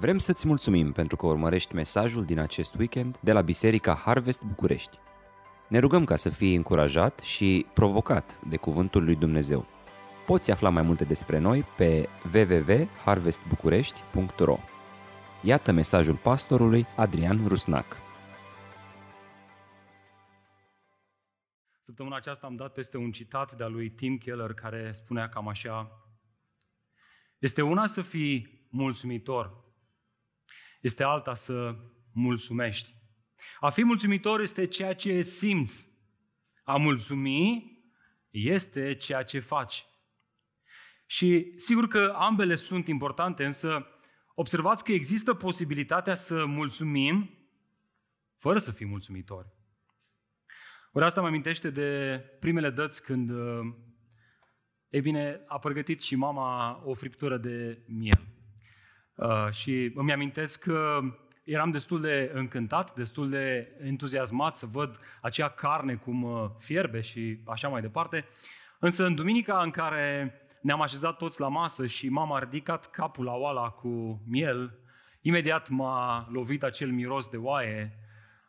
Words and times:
Vrem 0.00 0.18
să-ți 0.18 0.46
mulțumim 0.46 0.92
pentru 0.92 1.16
că 1.16 1.26
urmărești 1.26 1.74
mesajul 1.74 2.24
din 2.24 2.38
acest 2.38 2.74
weekend 2.74 3.18
de 3.18 3.32
la 3.32 3.40
Biserica 3.40 3.94
Harvest 3.94 4.42
București. 4.42 4.98
Ne 5.68 5.78
rugăm 5.78 6.04
ca 6.04 6.16
să 6.16 6.28
fii 6.28 6.54
încurajat 6.54 7.18
și 7.18 7.66
provocat 7.74 8.40
de 8.48 8.56
Cuvântul 8.56 9.04
lui 9.04 9.16
Dumnezeu. 9.16 9.66
Poți 10.26 10.50
afla 10.50 10.68
mai 10.68 10.82
multe 10.82 11.04
despre 11.04 11.38
noi 11.38 11.64
pe 11.76 12.08
www.harvestbucurești.ro 12.34 14.58
Iată 15.42 15.72
mesajul 15.72 16.16
pastorului 16.16 16.86
Adrian 16.96 17.46
Rusnac. 17.46 17.96
Săptămâna 21.80 22.16
aceasta 22.16 22.46
am 22.46 22.56
dat 22.56 22.72
peste 22.72 22.96
un 22.96 23.10
citat 23.10 23.56
de-a 23.56 23.68
lui 23.68 23.90
Tim 23.90 24.18
Keller 24.18 24.54
care 24.54 24.92
spunea 24.92 25.28
cam 25.28 25.48
așa 25.48 25.90
Este 27.38 27.62
una 27.62 27.86
să 27.86 28.02
fii 28.02 28.66
mulțumitor, 28.70 29.66
este 30.80 31.02
alta 31.02 31.34
să 31.34 31.76
mulțumești. 32.12 32.94
A 33.60 33.70
fi 33.70 33.84
mulțumitor 33.84 34.40
este 34.40 34.66
ceea 34.66 34.94
ce 34.94 35.20
simți. 35.20 35.88
A 36.64 36.76
mulțumi 36.76 37.72
este 38.30 38.94
ceea 38.94 39.22
ce 39.22 39.38
faci. 39.38 39.86
Și 41.06 41.52
sigur 41.56 41.88
că 41.88 42.14
ambele 42.16 42.54
sunt 42.54 42.86
importante, 42.86 43.44
însă 43.44 43.86
observați 44.34 44.84
că 44.84 44.92
există 44.92 45.34
posibilitatea 45.34 46.14
să 46.14 46.44
mulțumim 46.44 47.38
fără 48.36 48.58
să 48.58 48.70
fim 48.70 48.88
mulțumitori. 48.88 49.46
Ori 50.92 51.04
asta 51.04 51.20
mă 51.20 51.26
amintește 51.26 51.70
de 51.70 52.20
primele 52.40 52.70
dăți 52.70 53.02
când, 53.02 53.30
e 54.88 55.00
bine, 55.00 55.44
a 55.46 55.58
pregătit 55.58 56.00
și 56.00 56.16
mama 56.16 56.80
o 56.84 56.94
friptură 56.94 57.36
de 57.36 57.82
miel. 57.86 58.37
Uh, 59.18 59.48
și 59.50 59.92
îmi 59.94 60.12
amintesc 60.12 60.62
că 60.62 61.00
eram 61.44 61.70
destul 61.70 62.00
de 62.00 62.30
încântat, 62.34 62.94
destul 62.94 63.28
de 63.30 63.72
entuziasmat 63.82 64.56
să 64.56 64.66
văd 64.66 64.98
acea 65.20 65.48
carne 65.48 65.94
cum 65.94 66.22
uh, 66.22 66.50
fierbe 66.58 67.00
și 67.00 67.38
așa 67.46 67.68
mai 67.68 67.80
departe. 67.80 68.26
Însă 68.78 69.04
în 69.04 69.14
duminica 69.14 69.62
în 69.62 69.70
care 69.70 70.34
ne-am 70.62 70.80
așezat 70.82 71.16
toți 71.16 71.40
la 71.40 71.48
masă 71.48 71.86
și 71.86 72.08
mama 72.08 72.36
a 72.36 72.38
ridicat 72.38 72.90
capul 72.90 73.24
la 73.24 73.32
oala 73.32 73.68
cu 73.68 74.22
miel, 74.26 74.78
imediat 75.20 75.68
m-a 75.68 76.28
lovit 76.32 76.62
acel 76.62 76.90
miros 76.90 77.28
de 77.28 77.36
oaie 77.36 77.98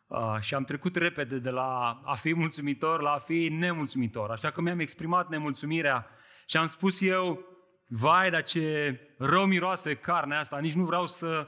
uh, 0.06 0.36
și 0.40 0.54
am 0.54 0.64
trecut 0.64 0.96
repede 0.96 1.38
de 1.38 1.50
la 1.50 2.00
a 2.04 2.14
fi 2.14 2.34
mulțumitor 2.34 3.00
la 3.00 3.10
a 3.10 3.18
fi 3.18 3.48
nemulțumitor. 3.48 4.30
Așa 4.30 4.50
că 4.50 4.60
mi-am 4.60 4.80
exprimat 4.80 5.28
nemulțumirea 5.28 6.06
și 6.46 6.56
am 6.56 6.66
spus 6.66 7.00
eu, 7.00 7.49
vai, 7.92 8.30
dar 8.30 8.42
ce 8.42 8.98
rău 9.18 9.46
miroase 9.46 9.94
carnea 9.94 10.38
asta, 10.38 10.58
nici 10.58 10.74
nu 10.74 10.84
vreau 10.84 11.06
să 11.06 11.46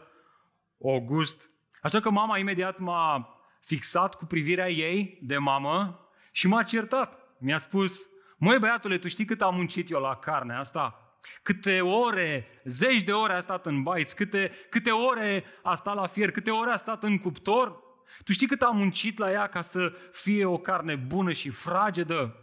o 0.79 1.01
gust. 1.01 1.51
Așa 1.83 2.01
că 2.01 2.11
mama 2.11 2.39
imediat 2.39 2.79
m-a 2.79 3.29
fixat 3.61 4.15
cu 4.15 4.25
privirea 4.25 4.71
ei 4.71 5.19
de 5.23 5.39
mamă 5.39 6.07
și 6.31 6.47
m-a 6.47 6.63
certat. 6.63 7.19
Mi-a 7.39 7.59
spus, 7.59 8.09
măi 8.37 8.59
băiatule, 8.59 8.99
tu 8.99 9.09
știi 9.09 9.25
cât 9.25 9.43
am 9.43 9.55
muncit 9.55 9.91
eu 9.91 10.01
la 10.01 10.17
carnea 10.17 10.59
asta? 10.59 10.97
Câte 11.43 11.81
ore, 11.81 12.47
zeci 12.65 13.03
de 13.03 13.13
ore 13.13 13.33
a 13.33 13.41
stat 13.41 13.67
în 13.67 13.83
baiți, 13.83 14.17
câte, 14.17 14.53
câte 14.71 14.91
ore 14.91 15.45
a 15.63 15.75
stat 15.75 15.95
la 15.95 16.07
fier, 16.07 16.31
câte 16.31 16.51
ore 16.51 16.71
a 16.71 16.77
stat 16.77 17.03
în 17.03 17.19
cuptor? 17.19 17.77
Tu 18.25 18.33
știi 18.33 18.47
cât 18.47 18.63
am 18.63 18.77
muncit 18.77 19.19
la 19.19 19.31
ea 19.31 19.47
ca 19.47 19.63
să 19.63 19.93
fie 20.13 20.45
o 20.45 20.59
carne 20.59 20.95
bună 20.97 21.33
și 21.33 21.51
fragedă? 21.51 22.37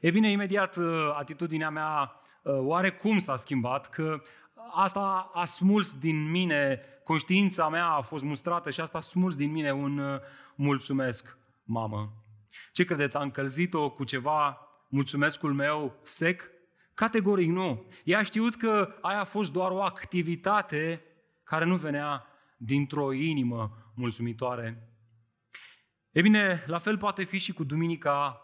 E 0.00 0.10
bine, 0.10 0.30
imediat 0.30 0.76
uh, 0.76 1.14
atitudinea 1.18 1.70
mea 1.70 2.12
uh, 2.12 2.27
oarecum 2.52 3.18
s-a 3.18 3.36
schimbat, 3.36 3.88
că 3.88 4.22
asta 4.70 5.30
a 5.34 5.44
smuls 5.44 5.98
din 5.98 6.30
mine, 6.30 6.80
conștiința 7.04 7.68
mea 7.68 7.86
a 7.86 8.00
fost 8.00 8.24
mustrată 8.24 8.70
și 8.70 8.80
asta 8.80 8.98
a 8.98 9.00
smuls 9.00 9.34
din 9.36 9.50
mine 9.50 9.72
un 9.72 9.98
uh, 9.98 10.20
mulțumesc, 10.54 11.38
mamă. 11.64 12.12
Ce 12.72 12.84
credeți, 12.84 13.16
a 13.16 13.20
încălzit-o 13.20 13.90
cu 13.90 14.04
ceva 14.04 14.58
mulțumescul 14.88 15.54
meu 15.54 15.98
sec? 16.02 16.50
Categoric 16.94 17.48
nu. 17.48 17.86
Ea 18.04 18.18
a 18.18 18.22
știut 18.22 18.56
că 18.56 18.94
aia 19.00 19.20
a 19.20 19.24
fost 19.24 19.52
doar 19.52 19.70
o 19.70 19.82
activitate 19.82 21.02
care 21.44 21.64
nu 21.64 21.76
venea 21.76 22.26
dintr-o 22.56 23.12
inimă 23.12 23.92
mulțumitoare. 23.94 24.88
E 26.10 26.20
bine, 26.20 26.64
la 26.66 26.78
fel 26.78 26.98
poate 26.98 27.24
fi 27.24 27.38
și 27.38 27.52
cu 27.52 27.64
Duminica 27.64 28.42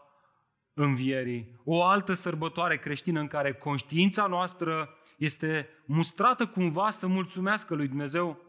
învierii, 0.74 1.60
o 1.64 1.82
altă 1.82 2.12
sărbătoare 2.12 2.76
creștină 2.76 3.20
în 3.20 3.26
care 3.26 3.52
conștiința 3.52 4.26
noastră 4.26 4.88
este 5.16 5.68
mustrată 5.84 6.46
cumva 6.46 6.90
să 6.90 7.06
mulțumească 7.06 7.74
lui 7.74 7.88
Dumnezeu. 7.88 8.42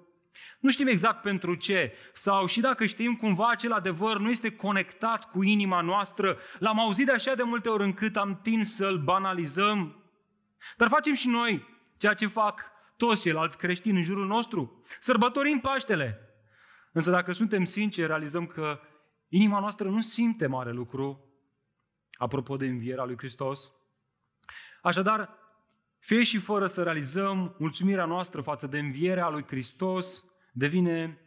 Nu 0.59 0.69
știm 0.69 0.87
exact 0.87 1.21
pentru 1.21 1.55
ce, 1.55 1.93
sau 2.13 2.45
și 2.45 2.59
dacă 2.59 2.85
știm 2.85 3.15
cumva 3.15 3.49
acel 3.49 3.71
adevăr 3.71 4.19
nu 4.19 4.29
este 4.29 4.51
conectat 4.51 5.31
cu 5.31 5.43
inima 5.43 5.81
noastră, 5.81 6.37
l-am 6.59 6.79
auzit 6.79 7.05
de 7.05 7.11
așa 7.11 7.35
de 7.35 7.43
multe 7.43 7.69
ori 7.69 7.83
încât 7.83 8.15
am 8.15 8.39
tins 8.41 8.75
să-l 8.75 8.97
banalizăm. 8.97 10.03
Dar 10.77 10.87
facem 10.87 11.13
și 11.13 11.27
noi 11.27 11.65
ceea 11.97 12.13
ce 12.13 12.27
fac 12.27 12.61
toți 12.97 13.21
ceilalți 13.21 13.57
creștini 13.57 13.97
în 13.97 14.03
jurul 14.03 14.27
nostru. 14.27 14.83
Sărbătorim 14.99 15.59
Paștele. 15.59 16.19
Însă 16.91 17.11
dacă 17.11 17.31
suntem 17.31 17.63
sinceri, 17.63 18.07
realizăm 18.07 18.45
că 18.45 18.79
inima 19.27 19.59
noastră 19.59 19.89
nu 19.89 20.01
simte 20.01 20.47
mare 20.47 20.71
lucru 20.71 21.24
apropo 22.17 22.57
de 22.57 22.65
învierea 22.65 23.03
lui 23.03 23.17
Hristos. 23.17 23.71
Așadar, 24.81 25.29
fie 25.99 26.23
și 26.23 26.37
fără 26.37 26.67
să 26.67 26.83
realizăm 26.83 27.55
mulțumirea 27.59 28.05
noastră 28.05 28.41
față 28.41 28.67
de 28.67 28.79
învierea 28.79 29.29
lui 29.29 29.45
Hristos, 29.47 30.25
devine 30.53 31.19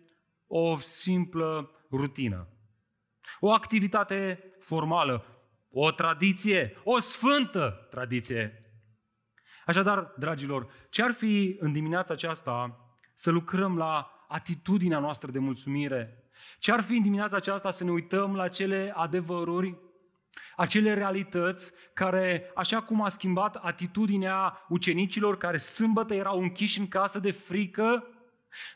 o 0.46 0.78
simplă 0.78 1.70
rutină. 1.90 2.48
O 3.40 3.52
activitate 3.52 4.44
formală, 4.60 5.24
o 5.70 5.90
tradiție, 5.90 6.76
o 6.84 6.98
sfântă 6.98 7.86
tradiție. 7.90 8.62
Așadar, 9.66 10.14
dragilor, 10.18 10.68
ce 10.90 11.02
ar 11.02 11.12
fi 11.12 11.56
în 11.60 11.72
dimineața 11.72 12.12
aceasta 12.12 12.80
să 13.14 13.30
lucrăm 13.30 13.76
la 13.76 14.24
atitudinea 14.28 14.98
noastră 14.98 15.30
de 15.30 15.38
mulțumire? 15.38 16.30
Ce 16.58 16.72
ar 16.72 16.82
fi 16.82 16.96
în 16.96 17.02
dimineața 17.02 17.36
aceasta 17.36 17.70
să 17.70 17.84
ne 17.84 17.90
uităm 17.90 18.36
la 18.36 18.48
cele 18.48 18.92
adevăruri 18.96 19.78
acele 20.56 20.94
realități 20.94 21.72
care, 21.94 22.50
așa 22.54 22.80
cum 22.80 23.02
a 23.02 23.08
schimbat 23.08 23.56
atitudinea 23.56 24.64
ucenicilor 24.68 25.36
care 25.36 25.56
sâmbătă 25.56 26.14
erau 26.14 26.40
închiși 26.40 26.78
în 26.78 26.88
casă 26.88 27.18
de 27.18 27.30
frică, 27.30 28.06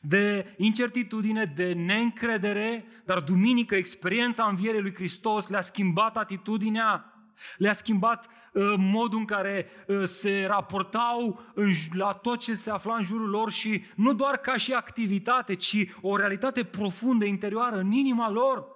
de 0.01 0.55
incertitudine, 0.57 1.45
de 1.45 1.73
neîncredere, 1.73 2.85
dar 3.05 3.21
duminică 3.21 3.75
experiența 3.75 4.45
învierii 4.45 4.81
lui 4.81 4.95
Hristos 4.95 5.49
le-a 5.49 5.61
schimbat 5.61 6.17
atitudinea, 6.17 7.15
le-a 7.57 7.73
schimbat 7.73 8.27
uh, 8.27 8.75
modul 8.77 9.19
în 9.19 9.25
care 9.25 9.67
uh, 9.87 10.03
se 10.05 10.45
raportau 10.47 11.41
în, 11.55 11.71
la 11.93 12.13
tot 12.13 12.39
ce 12.39 12.55
se 12.55 12.71
afla 12.71 12.95
în 12.95 13.03
jurul 13.03 13.29
lor 13.29 13.51
și 13.51 13.85
nu 13.97 14.13
doar 14.13 14.37
ca 14.37 14.57
și 14.57 14.73
activitate, 14.73 15.55
ci 15.55 15.77
o 16.01 16.17
realitate 16.17 16.65
profundă, 16.65 17.25
interioară, 17.25 17.77
în 17.77 17.91
inima 17.91 18.31
lor. 18.31 18.67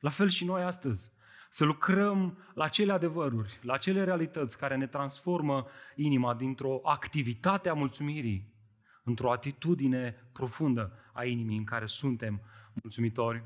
La 0.00 0.10
fel 0.10 0.28
și 0.28 0.44
noi 0.44 0.62
astăzi. 0.62 1.16
Să 1.48 1.64
lucrăm 1.64 2.38
la 2.54 2.68
cele 2.68 2.92
adevăruri, 2.92 3.58
la 3.62 3.76
cele 3.76 4.04
realități 4.04 4.58
care 4.58 4.76
ne 4.76 4.86
transformă 4.86 5.66
inima 5.94 6.34
dintr-o 6.34 6.80
activitate 6.82 7.68
a 7.68 7.74
mulțumirii 7.74 8.56
într-o 9.04 9.32
atitudine 9.32 10.28
profundă 10.32 10.92
a 11.12 11.24
inimii 11.24 11.56
în 11.56 11.64
care 11.64 11.86
suntem 11.86 12.40
mulțumitori. 12.82 13.44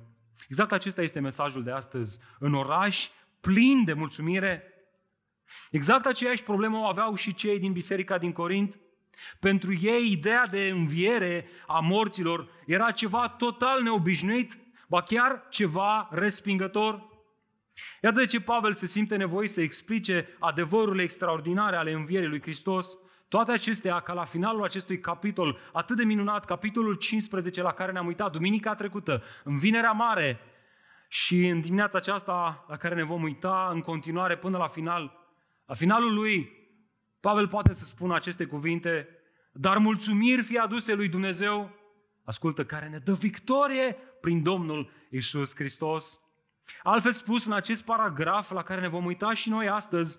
Exact 0.49 0.73
acesta 0.73 1.03
este 1.03 1.21
mesajul 1.21 1.63
de 1.63 1.71
astăzi. 1.71 2.21
În 2.39 2.55
oraș 2.55 3.09
plin 3.41 3.85
de 3.85 3.93
mulțumire, 3.93 4.63
exact 5.71 6.07
aceeași 6.07 6.43
problemă 6.43 6.79
o 6.79 6.87
aveau 6.87 7.15
și 7.15 7.35
cei 7.35 7.59
din 7.59 7.73
biserica 7.73 8.19
din 8.19 8.33
Corint. 8.33 8.79
Pentru 9.41 9.75
ei, 9.75 10.11
ideea 10.11 10.47
de 10.47 10.69
înviere 10.69 11.47
a 11.67 11.79
morților 11.79 12.49
era 12.67 12.91
ceva 12.91 13.29
total 13.29 13.83
neobișnuit, 13.83 14.59
ba 14.89 15.03
chiar 15.03 15.47
ceva 15.51 16.09
respingător. 16.11 17.11
Iată 18.03 18.19
de 18.19 18.27
ce 18.27 18.41
Pavel 18.41 18.73
se 18.73 18.87
simte 18.87 19.17
nevoie 19.17 19.49
să 19.49 19.61
explice 19.61 20.37
adevărurile 20.39 21.03
extraordinare 21.03 21.77
ale 21.77 21.93
învierii 21.93 22.29
lui 22.29 22.41
Hristos, 22.41 22.97
toate 23.29 23.53
acestea 23.53 24.01
ca 24.01 24.13
la 24.13 24.25
finalul 24.25 24.65
acestui 24.65 25.01
capitol 25.01 25.59
atât 25.73 25.97
de 25.97 26.05
minunat, 26.05 26.45
capitolul 26.45 26.95
15 26.95 27.63
la 27.63 27.73
care 27.73 27.93
ne-am 27.93 28.07
uitat 28.07 28.33
duminica 28.33 28.75
trecută, 28.75 29.23
în 29.45 29.57
Vinerea 29.57 29.93
Mare. 29.93 30.41
Și 31.09 31.47
în 31.47 31.61
dimineața 31.61 31.99
aceasta 31.99 32.65
la 32.69 32.77
care 32.77 32.95
ne 32.95 33.03
vom 33.03 33.23
uita 33.23 33.71
în 33.73 33.81
continuare 33.81 34.37
până 34.37 34.59
la 34.59 34.69
final, 34.69 35.13
la 35.67 35.75
finalul 35.75 36.15
lui, 36.15 36.61
Pavel 37.21 37.49
poate 37.49 37.73
să 37.73 37.85
spună 37.85 38.15
aceste 38.15 38.45
cuvinte, 38.45 39.09
dar 39.53 39.79
mulțumiri 39.79 40.43
fi 40.43 40.59
aduse 40.59 40.95
lui 40.95 41.09
Dumnezeu, 41.09 41.71
ascultă, 42.25 42.65
care 42.65 42.89
ne 42.89 42.99
dă 42.99 43.13
victorie 43.15 43.97
prin 44.21 44.43
Domnul 44.43 44.91
Isus 45.11 45.55
Hristos. 45.55 46.22
Altfel 46.83 47.13
spus, 47.13 47.47
în 47.47 47.53
acest 47.53 47.85
paragraf 47.85 48.51
la 48.51 48.63
care 48.63 48.81
ne 48.81 48.89
vom 48.89 49.05
uita 49.05 49.35
și 49.35 49.49
noi 49.49 49.69
astăzi, 49.69 50.19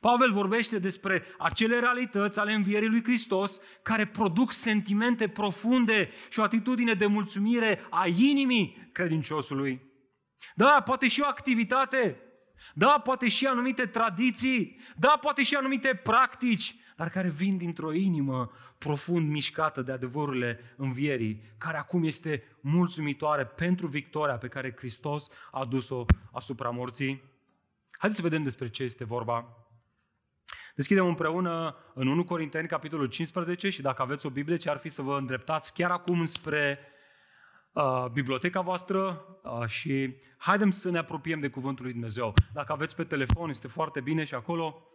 Pavel 0.00 0.32
vorbește 0.32 0.78
despre 0.78 1.24
acele 1.38 1.78
realități 1.78 2.38
ale 2.38 2.52
învierii 2.52 2.88
lui 2.88 3.02
Hristos 3.02 3.60
care 3.82 4.06
produc 4.06 4.52
sentimente 4.52 5.28
profunde 5.28 6.10
și 6.30 6.40
o 6.40 6.42
atitudine 6.42 6.94
de 6.94 7.06
mulțumire 7.06 7.86
a 7.90 8.06
inimii 8.06 8.90
credinciosului. 8.92 9.90
Da, 10.54 10.82
poate 10.84 11.08
și 11.08 11.20
o 11.20 11.26
activitate, 11.26 12.20
da, 12.74 13.00
poate 13.04 13.28
și 13.28 13.46
anumite 13.46 13.86
tradiții, 13.86 14.80
da, 14.96 15.18
poate 15.20 15.42
și 15.42 15.54
anumite 15.54 16.00
practici, 16.02 16.74
dar 17.02 17.10
care 17.10 17.28
vin 17.28 17.56
dintr-o 17.56 17.92
inimă 17.92 18.50
profund 18.78 19.30
mișcată 19.30 19.82
de 19.82 19.92
adevărurile 19.92 20.74
învierii, 20.76 21.42
care 21.58 21.76
acum 21.76 22.04
este 22.04 22.42
mulțumitoare 22.60 23.44
pentru 23.44 23.86
victoria 23.86 24.36
pe 24.36 24.48
care 24.48 24.74
Hristos 24.76 25.28
a 25.50 25.60
adus-o 25.60 26.04
asupra 26.32 26.70
morții. 26.70 27.22
Haideți 27.98 28.20
să 28.20 28.28
vedem 28.28 28.42
despre 28.42 28.68
ce 28.68 28.82
este 28.82 29.04
vorba. 29.04 29.66
Deschidem 30.74 31.06
împreună 31.06 31.76
în 31.94 32.06
1 32.06 32.24
Corinteni, 32.24 32.68
capitolul 32.68 33.06
15 33.06 33.68
și 33.70 33.82
dacă 33.82 34.02
aveți 34.02 34.26
o 34.26 34.30
Biblie, 34.30 34.56
ce 34.56 34.70
ar 34.70 34.78
fi 34.78 34.88
să 34.88 35.02
vă 35.02 35.16
îndreptați 35.16 35.74
chiar 35.74 35.90
acum 35.90 36.24
spre 36.24 36.78
uh, 37.72 38.06
biblioteca 38.12 38.60
voastră 38.60 39.24
uh, 39.42 39.66
și 39.66 40.14
haidem 40.36 40.70
să 40.70 40.90
ne 40.90 40.98
apropiem 40.98 41.40
de 41.40 41.48
Cuvântul 41.48 41.84
lui 41.84 41.92
Dumnezeu. 41.92 42.34
Dacă 42.52 42.72
aveți 42.72 42.96
pe 42.96 43.04
telefon, 43.04 43.48
este 43.48 43.68
foarte 43.68 44.00
bine 44.00 44.24
și 44.24 44.34
acolo. 44.34 44.86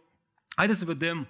Haideți 0.55 0.79
să 0.79 0.85
vedem 0.85 1.27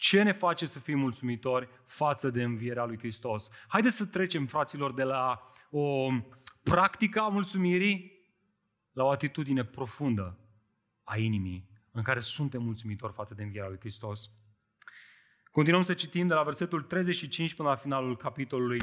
ce 0.00 0.22
ne 0.22 0.32
face 0.32 0.66
să 0.66 0.78
fim 0.78 0.98
mulțumitori 0.98 1.68
față 1.84 2.30
de 2.30 2.42
învierea 2.42 2.84
lui 2.84 2.98
Hristos. 2.98 3.48
Haideți 3.68 3.96
să 3.96 4.06
trecem, 4.06 4.46
fraților, 4.46 4.92
de 4.92 5.02
la 5.02 5.42
o 5.70 6.08
practică 6.62 7.20
a 7.20 7.28
mulțumirii 7.28 8.12
la 8.92 9.04
o 9.04 9.10
atitudine 9.10 9.64
profundă 9.64 10.38
a 11.04 11.16
inimii 11.16 11.68
în 11.90 12.02
care 12.02 12.20
suntem 12.20 12.62
mulțumitori 12.62 13.12
față 13.12 13.34
de 13.34 13.42
învierea 13.42 13.68
lui 13.68 13.78
Hristos. 13.78 14.30
Continuăm 15.50 15.82
să 15.82 15.94
citim 15.94 16.26
de 16.26 16.34
la 16.34 16.42
versetul 16.42 16.82
35 16.82 17.54
până 17.54 17.68
la 17.68 17.76
finalul 17.76 18.16
capitolului. 18.16 18.78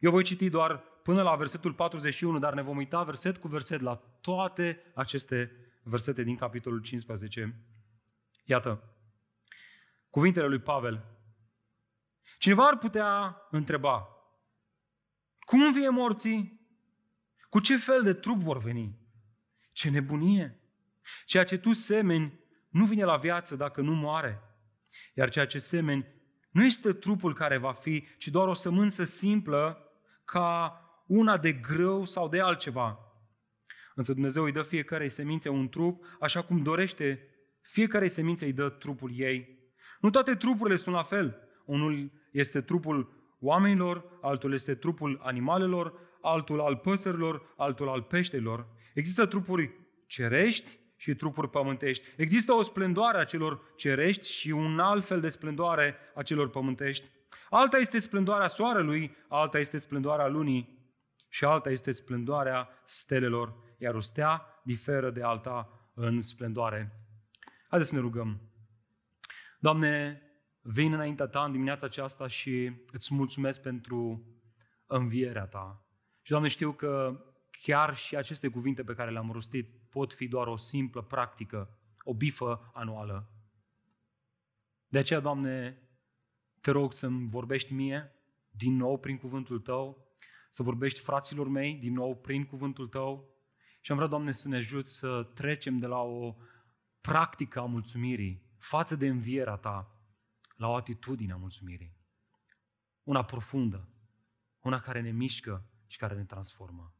Eu 0.00 0.10
voi 0.10 0.24
citi 0.24 0.48
doar 0.48 0.76
până 1.02 1.22
la 1.22 1.36
versetul 1.36 1.72
41, 1.72 2.38
dar 2.38 2.54
ne 2.54 2.62
vom 2.62 2.76
uita 2.76 3.02
verset 3.02 3.36
cu 3.36 3.48
verset 3.48 3.80
la 3.80 3.94
toate 4.20 4.92
aceste 4.94 5.50
versete 5.82 6.22
din 6.22 6.36
capitolul 6.36 6.80
15. 6.80 7.54
Iată, 8.44 8.93
cuvintele 10.14 10.46
lui 10.46 10.58
Pavel. 10.58 11.04
Cineva 12.38 12.66
ar 12.66 12.78
putea 12.78 13.36
întreba, 13.50 14.08
cum 15.38 15.62
învie 15.62 15.88
morții? 15.88 16.68
Cu 17.48 17.60
ce 17.60 17.76
fel 17.76 18.02
de 18.02 18.12
trup 18.12 18.40
vor 18.40 18.58
veni? 18.58 18.98
Ce 19.72 19.90
nebunie! 19.90 20.60
Ceea 21.24 21.44
ce 21.44 21.58
tu 21.58 21.72
semeni 21.72 22.40
nu 22.68 22.84
vine 22.84 23.04
la 23.04 23.16
viață 23.16 23.56
dacă 23.56 23.80
nu 23.80 23.94
moare. 23.94 24.40
Iar 25.14 25.30
ceea 25.30 25.46
ce 25.46 25.58
semeni 25.58 26.06
nu 26.50 26.64
este 26.64 26.92
trupul 26.92 27.34
care 27.34 27.56
va 27.56 27.72
fi, 27.72 28.06
ci 28.18 28.28
doar 28.28 28.48
o 28.48 28.54
sămânță 28.54 29.04
simplă 29.04 29.92
ca 30.24 30.78
una 31.06 31.38
de 31.38 31.52
grâu 31.52 32.04
sau 32.04 32.28
de 32.28 32.40
altceva. 32.40 32.98
Însă 33.94 34.12
Dumnezeu 34.12 34.44
îi 34.44 34.52
dă 34.52 34.62
fiecarei 34.62 35.08
semințe 35.08 35.48
un 35.48 35.68
trup, 35.68 36.04
așa 36.20 36.42
cum 36.42 36.62
dorește, 36.62 37.28
fiecarei 37.60 38.08
semințe 38.08 38.44
îi 38.44 38.52
dă 38.52 38.68
trupul 38.68 39.10
ei. 39.14 39.62
Nu 40.00 40.10
toate 40.10 40.34
trupurile 40.34 40.76
sunt 40.76 40.94
la 40.94 41.02
fel. 41.02 41.38
Unul 41.64 42.10
este 42.30 42.60
trupul 42.60 43.12
oamenilor, 43.40 44.04
altul 44.22 44.52
este 44.52 44.74
trupul 44.74 45.20
animalelor, 45.22 45.92
altul 46.22 46.60
al 46.60 46.76
păsărilor, 46.76 47.54
altul 47.56 47.88
al 47.88 48.02
peștelor. 48.02 48.66
Există 48.94 49.26
trupuri 49.26 49.70
cerești 50.06 50.78
și 50.96 51.14
trupuri 51.14 51.50
pământești. 51.50 52.04
Există 52.16 52.52
o 52.52 52.62
splendoare 52.62 53.18
a 53.18 53.24
celor 53.24 53.72
cerești 53.76 54.28
și 54.28 54.50
un 54.50 54.78
alt 54.78 55.04
fel 55.04 55.20
de 55.20 55.28
splendoare 55.28 55.96
a 56.14 56.22
celor 56.22 56.50
pământești. 56.50 57.06
Alta 57.50 57.78
este 57.78 57.98
splendoarea 57.98 58.48
soarelui, 58.48 59.16
alta 59.28 59.58
este 59.58 59.78
splendoarea 59.78 60.28
lunii 60.28 60.82
și 61.28 61.44
alta 61.44 61.70
este 61.70 61.92
splendoarea 61.92 62.68
stelelor, 62.84 63.54
iar 63.78 63.94
o 63.94 64.00
stea 64.00 64.60
diferă 64.64 65.10
de 65.10 65.22
alta 65.22 65.90
în 65.94 66.20
splendoare. 66.20 66.92
Haideți 67.68 67.90
să 67.90 67.96
ne 67.96 68.02
rugăm. 68.02 68.40
Doamne, 69.64 70.22
vin 70.60 70.92
înaintea 70.92 71.26
Ta 71.26 71.44
în 71.44 71.52
dimineața 71.52 71.86
aceasta 71.86 72.26
și 72.26 72.72
îți 72.92 73.14
mulțumesc 73.14 73.62
pentru 73.62 74.26
învierea 74.86 75.46
Ta. 75.46 75.86
Și, 76.22 76.30
Doamne, 76.30 76.48
știu 76.48 76.72
că 76.72 77.20
chiar 77.50 77.96
și 77.96 78.16
aceste 78.16 78.48
cuvinte 78.48 78.84
pe 78.84 78.94
care 78.94 79.10
le-am 79.10 79.30
rostit 79.30 79.68
pot 79.90 80.12
fi 80.12 80.28
doar 80.28 80.46
o 80.46 80.56
simplă 80.56 81.02
practică, 81.02 81.78
o 82.02 82.14
bifă 82.14 82.70
anuală. 82.74 83.32
De 84.86 84.98
aceea, 84.98 85.20
Doamne, 85.20 85.82
te 86.60 86.70
rog 86.70 86.92
să-mi 86.92 87.28
vorbești 87.28 87.72
mie 87.72 88.12
din 88.50 88.76
nou 88.76 88.98
prin 88.98 89.18
cuvântul 89.18 89.60
Tău, 89.60 90.14
să 90.50 90.62
vorbești 90.62 91.00
fraților 91.00 91.48
mei 91.48 91.74
din 91.74 91.92
nou 91.92 92.16
prin 92.16 92.46
cuvântul 92.46 92.88
Tău 92.88 93.28
și 93.80 93.90
am 93.90 93.96
vrea, 93.96 94.08
Doamne, 94.08 94.32
să 94.32 94.48
ne 94.48 94.56
ajut 94.56 94.86
să 94.86 95.30
trecem 95.34 95.78
de 95.78 95.86
la 95.86 96.00
o 96.00 96.36
practică 97.00 97.60
a 97.60 97.64
mulțumirii 97.64 98.43
față 98.64 98.96
de 98.96 99.06
învierea 99.06 99.56
Ta 99.56 99.98
la 100.56 100.68
o 100.68 100.74
atitudine 100.74 101.32
a 101.32 101.36
mulțumirii. 101.36 101.96
Una 103.02 103.24
profundă, 103.24 103.88
una 104.60 104.80
care 104.80 105.00
ne 105.00 105.10
mișcă 105.10 105.64
și 105.86 105.98
care 105.98 106.14
ne 106.14 106.24
transformă. 106.24 106.94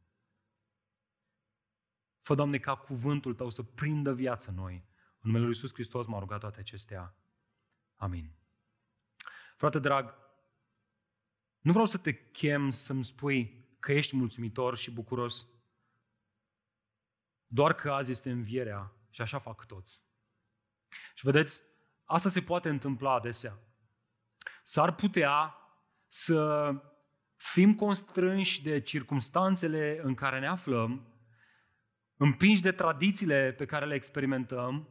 Fă, 2.19 2.35
Doamne, 2.35 2.57
ca 2.57 2.75
cuvântul 2.75 3.33
Tău 3.33 3.49
să 3.49 3.63
prindă 3.63 4.13
viață 4.13 4.49
în 4.49 4.55
noi. 4.55 4.73
În 4.73 5.19
numele 5.19 5.43
Lui 5.43 5.53
Iisus 5.53 5.73
Hristos 5.73 6.05
m-a 6.05 6.19
rugat 6.19 6.39
toate 6.39 6.59
acestea. 6.59 7.15
Amin. 7.95 8.31
Frate 9.57 9.79
drag, 9.79 10.15
nu 11.59 11.71
vreau 11.71 11.85
să 11.85 11.97
te 11.97 12.31
chem 12.31 12.69
să-mi 12.69 13.05
spui 13.05 13.67
că 13.79 13.91
ești 13.91 14.15
mulțumitor 14.15 14.77
și 14.77 14.91
bucuros, 14.91 15.47
doar 17.47 17.73
că 17.73 17.91
azi 17.91 18.11
este 18.11 18.31
învierea 18.31 18.91
și 19.09 19.21
așa 19.21 19.39
fac 19.39 19.65
toți. 19.65 20.04
Și 21.15 21.25
vedeți, 21.25 21.61
asta 22.03 22.29
se 22.29 22.41
poate 22.41 22.69
întâmpla 22.69 23.13
adesea. 23.13 23.59
S-ar 24.63 24.95
putea 24.95 25.55
să 26.07 26.71
fim 27.35 27.75
constrânși 27.75 28.63
de 28.63 28.79
circumstanțele 28.79 29.99
în 30.03 30.13
care 30.13 30.39
ne 30.39 30.47
aflăm 30.47 31.15
împingi 32.17 32.61
de 32.61 32.71
tradițiile 32.71 33.53
pe 33.57 33.65
care 33.65 33.85
le 33.85 33.95
experimentăm 33.95 34.89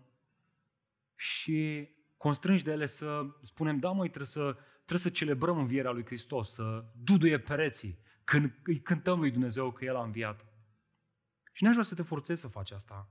și 1.17 1.88
constrângi 2.17 2.65
de 2.65 2.70
ele 2.70 2.87
să 2.87 3.27
spunem, 3.43 3.79
da 3.79 3.91
măi, 3.91 4.09
trebuie 4.09 4.27
să, 4.27 4.56
trebuie 4.77 4.99
să 4.99 5.11
celebrăm 5.11 5.59
învierea 5.59 5.91
lui 5.91 6.05
Hristos, 6.05 6.53
să 6.53 6.84
duduie 7.03 7.39
pereții 7.39 7.98
când 8.25 8.58
îi 8.65 8.81
cântăm 8.81 9.19
lui 9.19 9.31
Dumnezeu 9.31 9.72
că 9.72 9.84
El 9.84 9.96
a 9.96 10.03
înviat. 10.03 10.44
Și 11.53 11.65
n-aș 11.65 11.72
vrea 11.72 11.84
să 11.84 11.94
te 11.94 12.03
forțezi 12.03 12.41
să 12.41 12.48
faci 12.48 12.70
asta. 12.70 13.08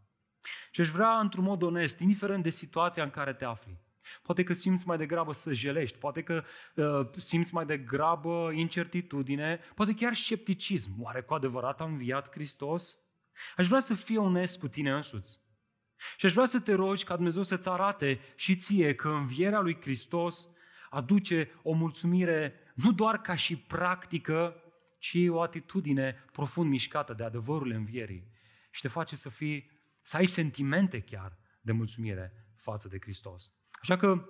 Și 0.71 0.81
aș 0.81 0.89
vrea, 0.89 1.19
într-un 1.19 1.43
mod 1.43 1.61
onest, 1.61 1.99
indiferent 1.99 2.43
de 2.43 2.49
situația 2.49 3.03
în 3.03 3.09
care 3.09 3.33
te 3.33 3.45
afli, 3.45 3.81
Poate 4.21 4.43
că 4.43 4.53
simți 4.53 4.87
mai 4.87 4.97
degrabă 4.97 5.33
să 5.33 5.53
jelești, 5.53 5.97
poate 5.97 6.23
că 6.23 6.43
uh, 6.75 7.09
simți 7.17 7.53
mai 7.53 7.65
degrabă 7.65 8.51
incertitudine, 8.53 9.59
poate 9.75 9.93
chiar 9.93 10.13
scepticism. 10.13 10.91
Oare 10.99 11.21
cu 11.21 11.33
adevărat 11.33 11.81
a 11.81 11.83
înviat 11.83 12.31
Hristos? 12.31 12.97
Aș 13.57 13.67
vrea 13.67 13.79
să 13.79 13.93
fie 13.93 14.17
onest 14.17 14.59
cu 14.59 14.67
tine 14.67 14.91
însuți. 14.91 15.41
Și 16.17 16.25
aș 16.25 16.33
vrea 16.33 16.45
să 16.45 16.59
te 16.59 16.73
rogi 16.73 17.03
ca 17.03 17.15
Dumnezeu 17.15 17.43
să-ți 17.43 17.69
arate 17.69 18.19
și 18.35 18.55
ție 18.55 18.95
că 18.95 19.09
învierea 19.09 19.59
lui 19.59 19.77
Hristos 19.81 20.47
aduce 20.89 21.51
o 21.63 21.73
mulțumire 21.73 22.53
nu 22.75 22.91
doar 22.91 23.21
ca 23.21 23.35
și 23.35 23.57
practică, 23.57 24.55
ci 24.99 25.17
o 25.27 25.41
atitudine 25.41 26.25
profund 26.31 26.69
mișcată 26.69 27.13
de 27.13 27.23
adevărul 27.23 27.71
învierii. 27.71 28.31
Și 28.71 28.81
te 28.81 28.87
face 28.87 29.15
să 29.15 29.29
fii, 29.29 29.72
să 30.03 30.17
ai 30.17 30.25
sentimente 30.25 30.99
chiar 30.99 31.37
de 31.61 31.71
mulțumire 31.71 32.47
față 32.55 32.87
de 32.87 32.97
Hristos. 33.01 33.51
Așa 33.81 33.97
că 33.97 34.25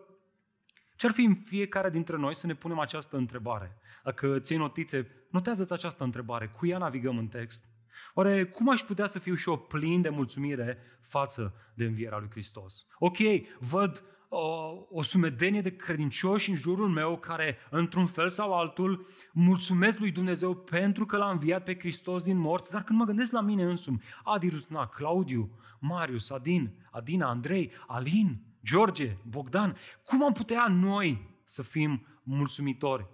ce 0.96 1.06
ar 1.06 1.12
fi 1.12 1.24
în 1.24 1.36
fiecare 1.36 1.89
dintre 1.89 2.18
noi 2.18 2.36
să 2.36 2.48
ne 2.48 2.56
punem 2.56 2.80
această 2.80 3.18
întrebare? 3.18 3.77
Dacă 4.03 4.39
ții 4.39 4.58
notițe, 4.58 5.27
notează-ți 5.32 5.74
această 5.74 6.03
întrebare. 6.03 6.48
Cu 6.48 6.65
ea 6.65 6.77
navigăm 6.77 7.18
în 7.18 7.27
text. 7.27 7.65
Oare 8.13 8.46
cum 8.46 8.70
aș 8.70 8.82
putea 8.82 9.08
să 9.08 9.20
fiu 9.20 9.36
și 9.36 9.50
eu 9.50 9.58
plin 9.58 10.01
de 10.01 10.10
mulțumire 10.10 10.77
față 11.01 11.53
de 11.75 11.86
învierea 11.86 12.18
lui 12.18 12.30
Hristos? 12.30 12.86
Ok, 13.00 13.18
văd 13.60 14.03
o, 14.33 14.87
o 14.89 15.01
sumedenie 15.01 15.61
de 15.61 15.75
credincioși 15.75 16.49
în 16.49 16.55
jurul 16.55 16.89
meu 16.89 17.17
care, 17.17 17.57
într-un 17.69 18.05
fel 18.05 18.29
sau 18.29 18.53
altul, 18.53 19.05
mulțumesc 19.31 19.99
lui 19.99 20.11
Dumnezeu 20.11 20.55
pentru 20.55 21.05
că 21.05 21.17
l-a 21.17 21.29
înviat 21.29 21.63
pe 21.63 21.77
Hristos 21.79 22.23
din 22.23 22.37
morți, 22.37 22.71
dar 22.71 22.83
când 22.83 22.99
mă 22.99 23.05
gândesc 23.05 23.31
la 23.31 23.41
mine 23.41 23.63
însumi, 23.63 24.01
Adi 24.23 24.49
Rusna, 24.49 24.87
Claudiu, 24.87 25.59
Marius, 25.79 26.29
Adin, 26.29 26.71
Adina, 26.91 27.29
Andrei, 27.29 27.71
Alin, 27.87 28.41
George, 28.63 29.17
Bogdan, 29.29 29.77
cum 30.05 30.23
am 30.23 30.33
putea 30.33 30.67
noi 30.67 31.29
să 31.45 31.61
fim 31.61 32.05
mulțumitori? 32.23 33.07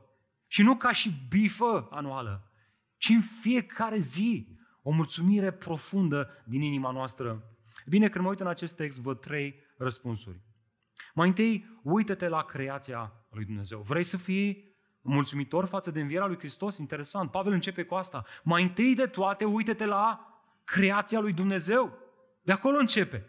Și 0.48 0.62
nu 0.62 0.76
ca 0.76 0.92
și 0.92 1.26
bifă 1.30 1.88
anuală, 1.92 2.52
ci 2.98 3.10
în 3.10 3.22
fiecare 3.42 3.98
zi, 3.98 4.48
o 4.84 4.92
mulțumire 4.92 5.52
profundă 5.52 6.30
din 6.46 6.62
inima 6.62 6.92
noastră. 6.92 7.44
Bine, 7.86 8.10
când 8.10 8.24
mă 8.24 8.30
uit 8.30 8.40
în 8.40 8.48
acest 8.48 8.76
text, 8.76 9.00
văd 9.00 9.20
trei 9.20 9.56
răspunsuri. 9.78 10.48
Mai 11.20 11.28
întâi, 11.28 11.80
uită-te 11.84 12.28
la 12.28 12.44
creația 12.44 13.14
lui 13.30 13.46
Dumnezeu. 13.46 13.82
Vrei 13.82 14.04
să 14.04 14.18
fii 14.18 14.74
mulțumitor 15.02 15.66
față 15.66 15.92
de 15.92 16.02
învierea 16.02 16.28
lui 16.28 16.38
Hristos? 16.38 16.78
Interesant. 16.78 17.32
Pavel 17.32 17.54
începe 17.54 17.84
cu 17.84 17.96
asta. 17.96 18.26
Mai 18.44 18.64
întâi 18.64 18.96
de 18.96 19.06
toate, 19.06 19.46
uită-te 19.46 19.86
la 19.86 20.40
creația 20.64 21.20
lui 21.20 21.34
Dumnezeu. 21.34 21.98
De 22.42 22.52
acolo 22.52 22.78
începe. 22.78 23.26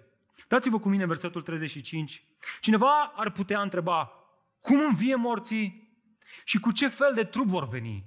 Dați-vă 0.49 0.79
cu 0.79 0.89
mine 0.89 1.07
versetul 1.07 1.43
35. 1.43 2.25
Cineva 2.61 3.13
ar 3.17 3.31
putea 3.31 3.61
întreba, 3.61 4.13
cum 4.61 4.81
învie 4.81 5.15
morții 5.15 5.95
și 6.45 6.61
cu 6.61 6.73
ce 6.73 6.89
fel 6.89 7.15
de 7.15 7.25
trup 7.25 7.47
vor 7.47 7.69
veni? 7.69 8.05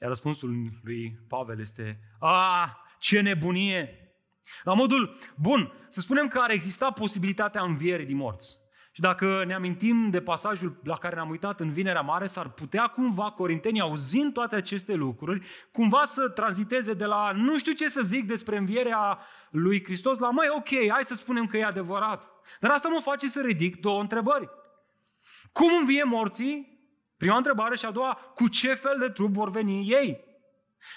Iar 0.00 0.10
răspunsul 0.10 0.80
lui 0.82 1.18
Pavel 1.28 1.60
este, 1.60 2.00
a, 2.18 2.76
ce 2.98 3.20
nebunie! 3.20 4.14
La 4.62 4.74
modul, 4.74 5.16
bun, 5.36 5.72
să 5.88 6.00
spunem 6.00 6.28
că 6.28 6.38
ar 6.38 6.50
exista 6.50 6.90
posibilitatea 6.90 7.62
învierii 7.62 8.06
din 8.06 8.16
morți. 8.16 8.60
Și 8.92 9.00
dacă 9.00 9.44
ne 9.46 9.54
amintim 9.54 10.10
de 10.10 10.20
pasajul 10.20 10.80
la 10.84 10.96
care 10.96 11.14
ne-am 11.14 11.30
uitat 11.30 11.60
în 11.60 11.72
Vinerea 11.72 12.00
Mare, 12.00 12.26
s-ar 12.26 12.48
putea 12.48 12.86
cumva 12.86 13.30
corintenii, 13.30 13.80
auzind 13.80 14.32
toate 14.32 14.56
aceste 14.56 14.94
lucruri, 14.94 15.46
cumva 15.72 16.04
să 16.04 16.28
tranziteze 16.28 16.94
de 16.94 17.04
la 17.04 17.32
nu 17.32 17.58
știu 17.58 17.72
ce 17.72 17.88
să 17.88 18.00
zic 18.02 18.26
despre 18.26 18.56
învierea 18.56 19.18
lui 19.50 19.84
Hristos 19.84 20.18
la 20.18 20.30
mai 20.30 20.46
ok, 20.56 20.68
hai 20.90 21.04
să 21.04 21.14
spunem 21.14 21.46
că 21.46 21.56
e 21.56 21.64
adevărat. 21.64 22.30
Dar 22.60 22.70
asta 22.70 22.88
mă 22.88 23.00
face 23.00 23.28
să 23.28 23.40
ridic 23.40 23.80
două 23.80 24.00
întrebări. 24.00 24.48
Cum 25.52 25.70
învie 25.80 26.02
morții? 26.02 26.78
Prima 27.16 27.36
întrebare 27.36 27.76
și 27.76 27.84
a 27.84 27.90
doua, 27.90 28.14
cu 28.34 28.48
ce 28.48 28.74
fel 28.74 28.96
de 28.98 29.08
trup 29.08 29.32
vor 29.32 29.50
veni 29.50 29.90
ei? 29.90 30.24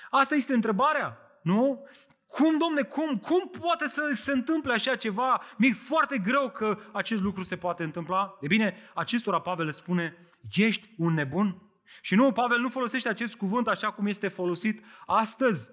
Asta 0.10 0.36
este 0.36 0.54
întrebarea, 0.54 1.18
nu? 1.42 1.88
Cum, 2.34 2.58
domne, 2.58 2.82
cum, 2.82 3.18
cum 3.18 3.50
poate 3.62 3.88
să 3.88 4.12
se 4.14 4.32
întâmple 4.32 4.74
așa 4.74 4.96
ceva? 4.96 5.42
Mi-e 5.58 5.74
foarte 5.74 6.18
greu 6.18 6.50
că 6.50 6.78
acest 6.92 7.22
lucru 7.22 7.44
se 7.44 7.58
poate 7.58 7.84
întâmpla. 7.84 8.38
E 8.42 8.48
bine, 8.48 8.76
acestora 8.94 9.42
Pavel 9.42 9.66
le 9.66 9.72
spune, 9.72 10.18
ești 10.56 10.90
un 10.98 11.14
nebun? 11.14 11.62
Și 12.02 12.16
nu, 12.16 12.32
Pavel 12.32 12.60
nu 12.60 12.70
folosește 12.70 13.10
acest 13.10 13.36
cuvânt 13.36 13.68
așa 13.68 13.92
cum 13.92 14.06
este 14.06 14.28
folosit 14.28 14.84
astăzi. 15.06 15.70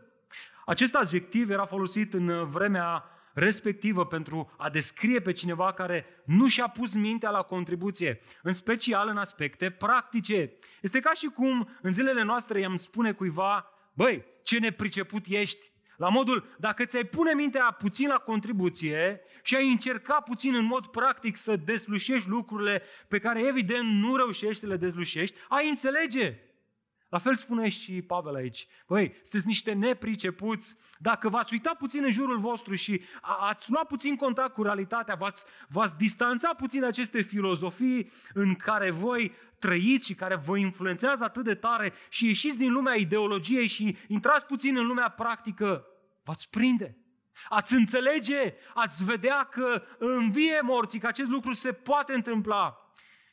Acest 0.66 0.94
adjectiv 0.94 1.50
era 1.50 1.66
folosit 1.66 2.14
în 2.14 2.46
vremea 2.50 3.04
respectivă 3.34 4.06
pentru 4.06 4.54
a 4.56 4.70
descrie 4.70 5.20
pe 5.20 5.32
cineva 5.32 5.72
care 5.72 6.06
nu 6.24 6.48
și-a 6.48 6.68
pus 6.68 6.94
mintea 6.94 7.30
la 7.30 7.42
contribuție, 7.42 8.20
în 8.42 8.52
special 8.52 9.08
în 9.08 9.16
aspecte 9.16 9.70
practice. 9.70 10.52
Este 10.80 11.00
ca 11.00 11.12
și 11.12 11.26
cum 11.26 11.68
în 11.82 11.92
zilele 11.92 12.22
noastre 12.22 12.60
i-am 12.60 12.76
spune 12.76 13.12
cuiva, 13.12 13.66
băi, 13.92 14.24
ce 14.42 14.58
nepriceput 14.58 15.26
ești, 15.28 15.69
la 16.00 16.08
modul, 16.08 16.44
dacă 16.58 16.84
ți-ai 16.84 17.04
pune 17.04 17.32
mintea 17.34 17.76
puțin 17.78 18.08
la 18.08 18.18
contribuție 18.18 19.20
și 19.42 19.54
ai 19.54 19.70
încerca 19.70 20.20
puțin 20.20 20.54
în 20.54 20.64
mod 20.64 20.86
practic 20.86 21.36
să 21.36 21.56
deslușești 21.56 22.28
lucrurile 22.28 22.82
pe 23.08 23.18
care 23.18 23.46
evident 23.46 23.88
nu 24.02 24.16
reușești 24.16 24.60
să 24.60 24.66
le 24.66 24.76
deslușești, 24.76 25.36
ai 25.48 25.68
înțelege. 25.68 26.38
La 27.10 27.18
fel 27.18 27.36
spune 27.36 27.68
și 27.68 28.02
Pavel 28.02 28.34
aici. 28.34 28.66
Băi, 28.86 29.12
sunteți 29.22 29.46
niște 29.46 29.72
nepricepuți. 29.72 30.76
Dacă 30.98 31.28
v-ați 31.28 31.52
uitat 31.52 31.76
puțin 31.76 32.04
în 32.04 32.10
jurul 32.10 32.38
vostru 32.38 32.74
și 32.74 33.00
ați 33.20 33.70
luat 33.70 33.86
puțin 33.86 34.16
contact 34.16 34.54
cu 34.54 34.62
realitatea, 34.62 35.14
v-ați, 35.14 35.44
v-ați 35.68 35.96
distanțat 35.96 36.56
puțin 36.56 36.84
aceste 36.84 37.22
filozofii 37.22 38.10
în 38.34 38.54
care 38.54 38.90
voi 38.90 39.34
trăiți 39.58 40.06
și 40.06 40.14
care 40.14 40.34
vă 40.34 40.56
influențează 40.56 41.24
atât 41.24 41.44
de 41.44 41.54
tare 41.54 41.92
și 42.08 42.26
ieșiți 42.26 42.56
din 42.56 42.72
lumea 42.72 42.94
ideologiei 42.94 43.66
și 43.66 43.96
intrați 44.06 44.46
puțin 44.46 44.76
în 44.76 44.86
lumea 44.86 45.08
practică, 45.08 45.86
v-ați 46.24 46.50
prinde. 46.50 46.96
Ați 47.48 47.74
înțelege, 47.74 48.54
ați 48.74 49.04
vedea 49.04 49.42
că 49.42 49.82
învie 49.98 50.60
morții, 50.62 50.98
că 50.98 51.06
acest 51.06 51.30
lucru 51.30 51.52
se 51.52 51.72
poate 51.72 52.12
întâmpla. 52.12 52.79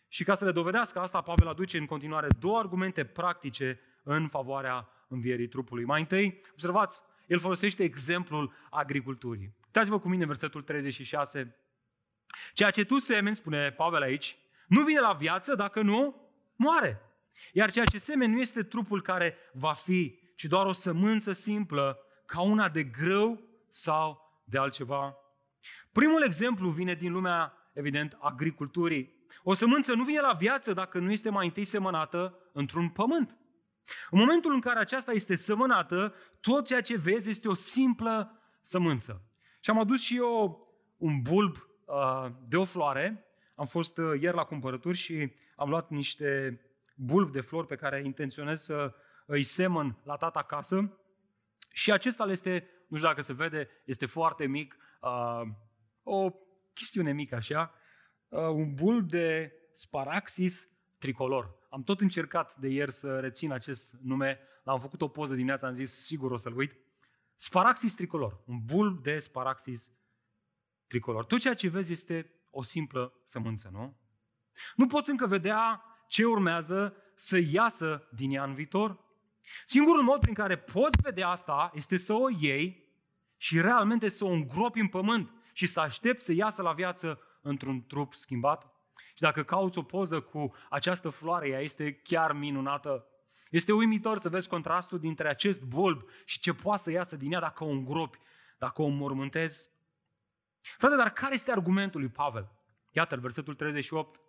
Și 0.07 0.23
ca 0.23 0.35
să 0.35 0.45
le 0.45 0.51
dovedească 0.51 0.99
asta, 0.99 1.21
Pavel 1.21 1.47
aduce 1.47 1.77
în 1.77 1.85
continuare 1.85 2.27
două 2.39 2.57
argumente 2.57 3.05
practice 3.05 3.79
în 4.03 4.27
favoarea 4.27 4.89
învierii 5.07 5.47
trupului. 5.47 5.85
Mai 5.85 5.99
întâi, 5.99 6.41
observați, 6.51 7.03
el 7.27 7.39
folosește 7.39 7.83
exemplul 7.83 8.53
agriculturii. 8.69 9.55
Uitați-vă 9.65 9.99
cu 9.99 10.09
mine 10.09 10.25
versetul 10.25 10.61
36. 10.61 11.55
Ceea 12.53 12.69
ce 12.69 12.83
tu 12.83 12.97
semeni, 12.97 13.35
spune 13.35 13.71
Pavel 13.71 14.01
aici, 14.01 14.37
nu 14.67 14.83
vine 14.83 14.99
la 14.99 15.13
viață 15.13 15.55
dacă 15.55 15.81
nu 15.81 16.15
moare. 16.55 17.01
Iar 17.53 17.71
ceea 17.71 17.85
ce 17.85 17.97
semeni 17.97 18.33
nu 18.33 18.39
este 18.39 18.63
trupul 18.63 19.01
care 19.01 19.37
va 19.53 19.73
fi, 19.73 20.19
ci 20.35 20.45
doar 20.45 20.65
o 20.65 20.71
sămânță 20.71 21.33
simplă 21.33 21.99
ca 22.25 22.41
una 22.41 22.69
de 22.69 22.83
grâu 22.83 23.41
sau 23.69 24.41
de 24.43 24.57
altceva. 24.57 25.17
Primul 25.91 26.23
exemplu 26.23 26.69
vine 26.69 26.93
din 26.93 27.11
lumea, 27.11 27.53
evident, 27.73 28.17
agriculturii. 28.19 29.15
O 29.43 29.53
sămânță 29.53 29.93
nu 29.93 30.03
vine 30.03 30.19
la 30.19 30.33
viață 30.33 30.73
dacă 30.73 30.99
nu 30.99 31.11
este 31.11 31.29
mai 31.29 31.45
întâi 31.45 31.63
semănată 31.63 32.37
într-un 32.53 32.89
pământ. 32.89 33.37
În 34.09 34.19
momentul 34.19 34.53
în 34.53 34.59
care 34.59 34.79
aceasta 34.79 35.11
este 35.11 35.35
semănată, 35.35 36.13
tot 36.41 36.65
ceea 36.65 36.81
ce 36.81 36.97
vezi 36.97 37.29
este 37.29 37.47
o 37.47 37.53
simplă 37.53 38.41
sămânță. 38.61 39.21
Și 39.59 39.69
am 39.69 39.79
adus 39.79 40.01
și 40.01 40.15
eu 40.15 40.67
un 40.97 41.21
bulb 41.21 41.55
uh, 41.85 42.25
de 42.47 42.57
o 42.57 42.65
floare. 42.65 43.25
Am 43.55 43.65
fost 43.65 43.97
uh, 43.97 44.21
ieri 44.21 44.35
la 44.35 44.43
cumpărături 44.43 44.97
și 44.97 45.33
am 45.55 45.69
luat 45.69 45.89
niște 45.89 46.61
bulbi 46.95 47.31
de 47.31 47.41
flori 47.41 47.67
pe 47.67 47.75
care 47.75 48.01
intenționez 48.03 48.61
să 48.61 48.93
îi 49.25 49.43
semăn 49.43 49.97
la 50.03 50.15
tata 50.15 50.39
acasă. 50.39 50.97
Și 51.71 51.91
acesta 51.91 52.23
este, 52.23 52.69
nu 52.87 52.97
știu 52.97 53.09
dacă 53.09 53.21
se 53.21 53.33
vede, 53.33 53.69
este 53.85 54.05
foarte 54.05 54.45
mic, 54.45 54.77
uh, 55.01 55.41
o 56.03 56.31
chestiune 56.73 57.11
mică 57.11 57.35
așa, 57.35 57.71
uh, 57.73 57.86
un 58.29 58.73
bulb 58.73 59.09
de 59.09 59.53
Sparaxis 59.73 60.69
tricolor. 60.97 61.55
Am 61.69 61.83
tot 61.83 62.01
încercat 62.01 62.55
de 62.55 62.67
ieri 62.67 62.91
să 62.91 63.19
rețin 63.19 63.51
acest 63.51 63.95
nume, 64.01 64.39
l-am 64.63 64.79
făcut 64.79 65.01
o 65.01 65.07
poză 65.07 65.33
dimineața, 65.33 65.67
am 65.67 65.73
zis 65.73 66.05
sigur 66.05 66.31
o 66.31 66.37
să-l 66.37 66.57
uit. 66.57 66.75
Sparaxis 67.35 67.93
tricolor, 67.93 68.41
un 68.45 68.59
bulb 68.65 69.03
de 69.03 69.19
Sparaxis 69.19 69.91
tricolor. 70.87 71.25
Tot 71.25 71.39
ceea 71.39 71.53
ce 71.53 71.69
vezi 71.69 71.91
este 71.91 72.31
o 72.51 72.63
simplă 72.63 73.13
sămânță, 73.23 73.69
nu? 73.71 73.97
Nu 74.75 74.87
poți 74.87 75.09
încă 75.09 75.27
vedea 75.27 75.83
ce 76.07 76.25
urmează 76.25 76.95
să 77.15 77.37
iasă 77.37 78.07
din 78.15 78.31
ea 78.31 78.43
în 78.43 78.53
viitor. 78.53 78.99
Singurul 79.65 80.01
mod 80.01 80.19
prin 80.19 80.33
care 80.33 80.57
poți 80.57 81.01
vedea 81.01 81.29
asta 81.29 81.71
este 81.73 81.97
să 81.97 82.13
o 82.13 82.29
iei 82.39 82.85
și 83.37 83.61
realmente 83.61 84.09
să 84.09 84.25
o 84.25 84.29
îngropi 84.29 84.79
în 84.79 84.87
pământ 84.87 85.31
și 85.53 85.65
să 85.65 85.79
aștepți 85.79 86.25
să 86.25 86.33
iasă 86.33 86.61
la 86.61 86.73
viață 86.73 87.21
într-un 87.47 87.85
trup 87.85 88.13
schimbat. 88.13 88.71
Și 89.13 89.21
dacă 89.21 89.43
cauți 89.43 89.77
o 89.77 89.81
poză 89.81 90.21
cu 90.21 90.53
această 90.69 91.09
floare, 91.09 91.47
ea 91.47 91.59
este 91.59 91.93
chiar 91.93 92.33
minunată. 92.33 93.05
Este 93.49 93.71
uimitor 93.73 94.17
să 94.17 94.29
vezi 94.29 94.47
contrastul 94.47 94.99
dintre 94.99 95.29
acest 95.29 95.63
bulb 95.63 96.09
și 96.25 96.39
ce 96.39 96.53
poate 96.53 96.81
să 96.81 96.91
iasă 96.91 97.15
din 97.15 97.31
ea 97.31 97.39
dacă 97.39 97.63
o 97.63 97.67
îngropi, 97.67 98.19
dacă 98.57 98.81
o 98.81 98.85
înmormântezi. 98.85 99.69
Frate, 100.77 100.95
dar 100.95 101.09
care 101.09 101.33
este 101.33 101.51
argumentul 101.51 101.99
lui 101.99 102.09
Pavel? 102.09 102.51
Iată-l, 102.91 103.19
versetul 103.19 103.55
38. 103.55 104.21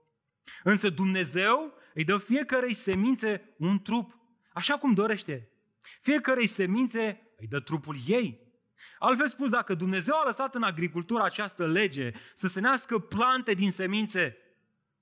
Însă 0.63 0.91
Dumnezeu 0.91 1.73
îi 1.95 2.05
dă 2.05 2.17
fiecarei 2.17 2.75
semințe 2.75 3.55
un 3.59 3.83
trup 3.83 4.19
așa 4.53 4.79
cum 4.79 4.95
dorește. 4.95 5.51
Fiecărei 6.01 6.47
semințe 6.47 7.33
îi 7.37 7.47
dă 7.47 7.61
trupul 7.61 7.97
ei. 8.07 8.48
Altfel 8.99 9.29
spus, 9.29 9.51
dacă 9.51 9.75
Dumnezeu 9.75 10.15
a 10.15 10.25
lăsat 10.25 10.55
în 10.55 10.63
agricultură 10.63 11.23
această 11.23 11.67
lege 11.67 12.13
să 12.35 12.49
se 12.49 12.61
nască 12.61 12.99
plante 12.99 13.53
din 13.53 13.71
semințe, 13.71 14.37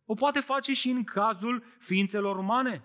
o 0.04 0.14
poate 0.14 0.40
face 0.40 0.72
și 0.72 0.88
în 0.88 1.04
cazul 1.04 1.64
ființelor 1.78 2.36
umane. 2.36 2.84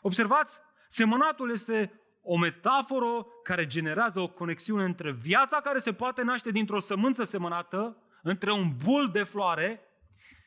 Observați, 0.00 0.60
semănatul 0.88 1.50
este 1.50 2.00
o 2.22 2.38
metaforă 2.38 3.26
care 3.42 3.66
generează 3.66 4.20
o 4.20 4.28
conexiune 4.28 4.84
între 4.84 5.12
viața 5.12 5.60
care 5.60 5.78
se 5.78 5.92
poate 5.92 6.22
naște 6.22 6.50
dintr-o 6.50 6.80
sămânță 6.80 7.22
semănată, 7.22 7.96
între 8.22 8.52
un 8.52 8.76
bul 8.84 9.10
de 9.10 9.22
floare 9.22 9.80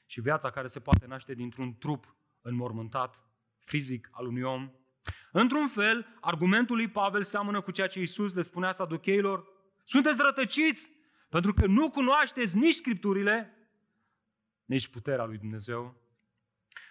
și 0.06 0.22
viața 0.22 0.50
care 0.50 0.68
se 0.68 0.80
poate 0.80 1.06
naște 1.08 1.34
dintr-un 1.34 1.76
trup 1.78 2.16
înmormântat 2.42 3.24
fizic 3.60 4.10
al 4.12 4.26
unui 4.28 4.42
om 4.42 4.72
Într-un 5.38 5.68
fel, 5.68 6.18
argumentul 6.22 6.76
lui 6.76 6.88
Pavel 6.88 7.24
seamănă 7.24 7.62
cu 7.62 7.72
ceea 7.72 7.88
ce 7.88 8.00
Iisus 8.00 8.34
le 8.34 8.42
spunea 8.42 8.72
saducheilor. 8.72 9.46
Sunteți 9.86 10.22
rătăciți 10.22 10.92
pentru 11.30 11.54
că 11.54 11.66
nu 11.66 11.90
cunoașteți 11.90 12.58
nici 12.58 12.76
Scripturile, 12.76 13.58
nici 14.66 14.88
puterea 14.88 15.26
lui 15.26 15.38
Dumnezeu. 15.38 15.96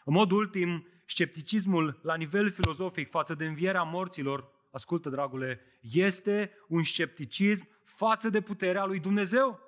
În 0.04 0.12
mod 0.12 0.30
ultim, 0.30 0.86
scepticismul 1.06 2.00
la 2.02 2.14
nivel 2.14 2.50
filozofic 2.50 3.10
față 3.10 3.34
de 3.34 3.46
învierea 3.46 3.82
morților, 3.82 4.52
ascultă 4.70 5.08
dragule, 5.08 5.60
este 5.80 6.52
un 6.68 6.82
scepticism 6.82 7.68
față 7.84 8.28
de 8.28 8.40
puterea 8.40 8.84
lui 8.84 9.00
Dumnezeu. 9.00 9.60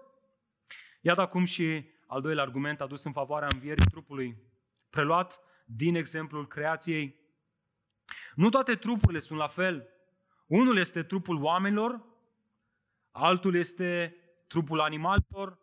Iată 1.01 1.21
acum 1.21 1.45
și 1.45 1.85
al 2.07 2.21
doilea 2.21 2.43
argument 2.43 2.81
adus 2.81 3.05
în 3.05 3.13
favoarea 3.13 3.49
învierii 3.53 3.87
trupului, 3.91 4.37
preluat 4.91 5.41
din 5.65 5.95
exemplul 5.95 6.47
creației. 6.47 7.17
Nu 8.35 8.49
toate 8.49 8.75
trupurile 8.75 9.21
sunt 9.21 9.39
la 9.39 9.49
fel. 9.49 9.89
Unul 10.47 10.77
este 10.77 11.03
trupul 11.03 11.43
oamenilor, 11.43 12.05
altul 13.17 13.55
este 13.55 14.17
trupul 14.47 14.81
animalelor, 14.81 15.59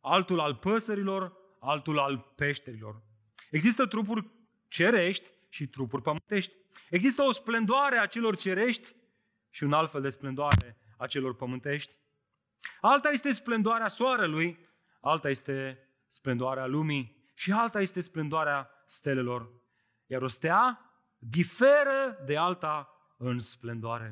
altul 0.00 0.40
al 0.40 0.54
păsărilor, 0.54 1.36
altul 1.60 1.98
al 1.98 2.32
peșterilor. 2.36 3.02
Există 3.50 3.86
trupuri 3.86 4.30
cerești 4.68 5.30
și 5.48 5.66
trupuri 5.66 6.02
pământești. 6.02 6.52
Există 6.90 7.22
o 7.22 7.32
splendoare 7.32 7.98
a 7.98 8.06
celor 8.06 8.36
cerești 8.36 8.94
și 9.50 9.64
un 9.64 9.72
alt 9.72 9.90
fel 9.90 10.00
de 10.00 10.08
splendoare 10.08 10.76
a 10.96 11.06
celor 11.06 11.34
pământești. 11.34 11.96
Alta 12.80 13.10
este 13.10 13.30
splendoarea 13.30 13.88
soarelui, 13.88 14.68
alta 15.00 15.28
este 15.28 15.88
splendoarea 16.08 16.66
lumii 16.66 17.24
și 17.34 17.52
alta 17.52 17.80
este 17.80 18.00
splendoarea 18.00 18.70
stelelor. 18.86 19.50
Iar 20.06 20.22
o 20.22 20.26
stea 20.26 20.90
diferă 21.18 22.22
de 22.26 22.36
alta 22.36 22.88
în 23.16 23.38
splendoare. 23.38 24.06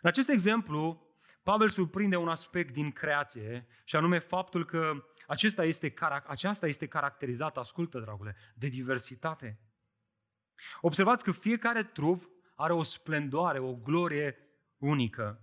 În 0.00 0.08
acest 0.08 0.28
exemplu, 0.28 1.03
Pavel 1.44 1.68
surprinde 1.68 2.16
un 2.16 2.28
aspect 2.28 2.72
din 2.72 2.90
creație 2.90 3.66
și 3.84 3.96
anume 3.96 4.18
faptul 4.18 4.64
că 4.64 5.04
acesta 5.26 5.64
este, 5.64 5.94
aceasta 6.26 6.66
este 6.66 6.86
caracterizată, 6.86 7.60
ascultă 7.60 7.98
dragule, 7.98 8.36
de 8.54 8.68
diversitate. 8.68 9.58
Observați 10.80 11.24
că 11.24 11.32
fiecare 11.32 11.82
trup 11.82 12.30
are 12.54 12.72
o 12.72 12.82
splendoare, 12.82 13.58
o 13.58 13.74
glorie 13.74 14.36
unică. 14.78 15.40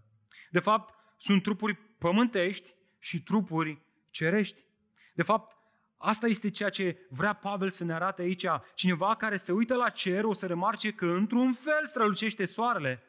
De 0.49 0.59
fapt, 0.59 0.95
sunt 1.17 1.43
trupuri 1.43 1.73
pământești 1.73 2.75
și 2.99 3.23
trupuri 3.23 3.81
cerești. 4.09 4.65
De 5.13 5.23
fapt, 5.23 5.57
asta 5.97 6.27
este 6.27 6.49
ceea 6.49 6.69
ce 6.69 7.07
vrea 7.09 7.33
Pavel 7.33 7.69
să 7.69 7.83
ne 7.83 7.93
arate 7.93 8.21
aici. 8.21 8.45
Cineva 8.73 9.15
care 9.15 9.37
se 9.37 9.51
uită 9.51 9.75
la 9.75 9.89
cer 9.89 10.23
o 10.23 10.33
să 10.33 10.47
remarce 10.47 10.91
că 10.91 11.05
într-un 11.05 11.53
fel 11.53 11.85
strălucește 11.85 12.45
soarele 12.45 13.03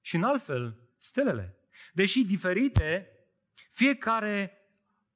și 0.00 0.14
în 0.16 0.22
alt 0.22 0.42
fel 0.42 0.78
stelele. 0.98 1.56
Deși 1.92 2.24
diferite, 2.24 3.10
fiecare 3.70 4.58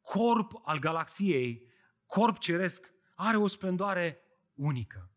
corp 0.00 0.52
al 0.64 0.78
galaxiei, 0.78 1.68
corp 2.06 2.38
ceresc, 2.38 2.92
are 3.14 3.36
o 3.36 3.46
splendoare 3.46 4.20
unică. 4.54 5.10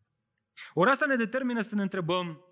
Ori 0.72 0.90
asta 0.90 1.06
ne 1.06 1.16
determină 1.16 1.60
să 1.60 1.74
ne 1.74 1.82
întrebăm, 1.82 2.44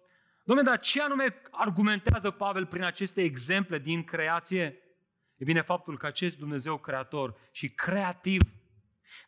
domnule, 0.45 0.69
dar 0.69 0.79
ce 0.79 1.03
anume 1.03 1.43
argumentează 1.51 2.31
Pavel 2.31 2.67
prin 2.67 2.83
aceste 2.83 3.23
exemple 3.23 3.79
din 3.79 4.05
creație? 4.05 4.83
E 5.37 5.45
bine, 5.45 5.61
faptul 5.61 5.99
că 5.99 6.07
acest 6.07 6.39
Dumnezeu 6.39 6.79
creator 6.79 7.35
și 7.51 7.71
creativ, 7.71 8.43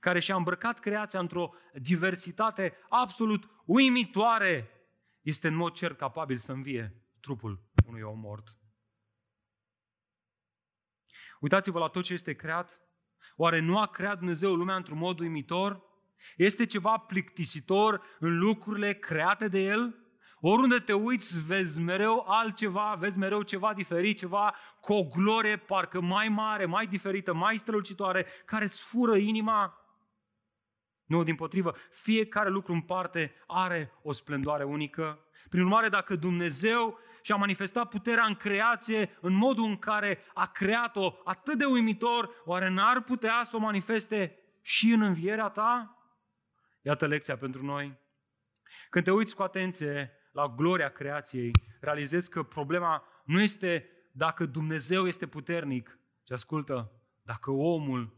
care 0.01 0.21
și-a 0.21 0.37
îmbrăcat 0.37 0.79
creația 0.79 1.21
într-o 1.21 1.55
diversitate 1.73 2.77
absolut 2.89 3.51
uimitoare, 3.65 4.71
este 5.21 5.49
în 5.49 5.55
mod 5.55 5.73
cert 5.73 5.99
capabil 5.99 6.37
să 6.37 6.53
învie 6.53 7.03
trupul 7.21 7.63
unui 7.87 8.01
om 8.01 8.19
mort. 8.19 8.57
Uitați-vă 11.45 11.79
la 11.79 11.89
tot 11.89 12.03
ce 12.03 12.13
este 12.13 12.35
creat. 12.35 12.81
Oare 13.37 13.61
nu 13.61 13.79
a 13.79 13.87
creat 13.87 14.19
Dumnezeu 14.19 14.55
lumea 14.55 14.75
într-un 14.75 14.99
mod 14.99 15.19
uimitor? 15.19 15.83
Este 16.37 16.67
ceva 16.67 16.97
plictisitor 16.97 18.03
în 18.19 18.39
lucrurile 18.39 18.93
create 18.93 19.49
de 19.49 19.65
El? 19.65 19.95
Oriunde 20.41 20.79
te 20.79 20.93
uiți, 20.93 21.47
vezi 21.47 21.81
mereu 21.81 22.25
altceva, 22.29 22.97
vezi 22.99 23.19
mereu 23.19 23.43
ceva 23.43 23.75
diferit, 23.75 24.19
ceva 24.19 24.55
cu 24.81 24.93
o 24.93 25.05
glorie 25.05 25.57
parcă 25.57 26.01
mai 26.01 26.29
mare, 26.29 26.65
mai 26.65 26.87
diferită, 26.87 27.35
mai 27.35 27.57
strălucitoare, 27.57 28.27
care 28.45 28.65
îți 28.65 28.83
fură 28.83 29.17
inima. 29.17 29.79
Nu, 31.05 31.23
din 31.23 31.35
potrivă, 31.35 31.75
fiecare 31.91 32.49
lucru 32.49 32.73
în 32.73 32.81
parte 32.81 33.35
are 33.47 33.93
o 34.03 34.13
splendoare 34.13 34.65
unică. 34.65 35.19
Prin 35.49 35.63
urmare, 35.63 35.89
dacă 35.89 36.17
Dumnezeu 36.17 36.99
și 37.25 37.33
a 37.33 37.37
manifestat 37.37 37.89
puterea 37.89 38.25
în 38.25 38.35
creație 38.35 39.19
în 39.21 39.33
modul 39.33 39.65
în 39.65 39.77
care 39.77 40.19
a 40.35 40.47
creat-o 40.47 41.15
atât 41.25 41.59
de 41.59 41.65
uimitor, 41.65 42.31
oare 42.45 42.69
n-ar 42.69 43.03
putea 43.03 43.43
să 43.45 43.57
o 43.57 43.59
manifeste 43.59 44.39
și 44.63 44.91
în 44.93 45.03
învierea 45.03 45.49
ta? 45.49 45.99
Iată 46.83 47.07
lecția 47.07 47.37
pentru 47.37 47.65
noi. 47.65 47.99
Când 48.91 49.05
te 49.05 49.11
uiți 49.11 49.35
cu 49.35 49.43
atenție 49.43 50.13
la 50.33 50.49
gloria 50.49 50.89
creației, 50.89 51.53
realizezi 51.81 52.31
că 52.31 52.43
problema 52.43 53.05
nu 53.25 53.41
este 53.41 53.91
dacă 54.13 54.47
Dumnezeu 54.47 55.07
este 55.07 55.27
puternic, 55.27 55.99
ci 56.23 56.31
ascultă, 56.31 56.93
dacă 57.23 57.51
omul 57.51 58.17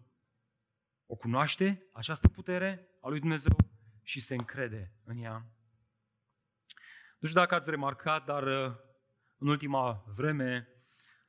o 1.07 1.15
cunoaște, 1.15 1.87
această 1.93 2.29
putere 2.29 2.89
a 3.01 3.09
lui 3.09 3.21
Dumnezeu 3.21 3.57
și 4.03 4.21
se 4.21 4.35
încrede 4.35 4.93
în 5.05 5.17
ea. 5.17 5.47
Nu 7.19 7.29
știu 7.29 7.41
dacă 7.41 7.55
ați 7.55 7.71
remarcat, 7.71 8.25
dar 8.25 8.43
uh, 8.43 8.85
în 9.39 9.49
ultima 9.49 10.05
vreme 10.15 10.69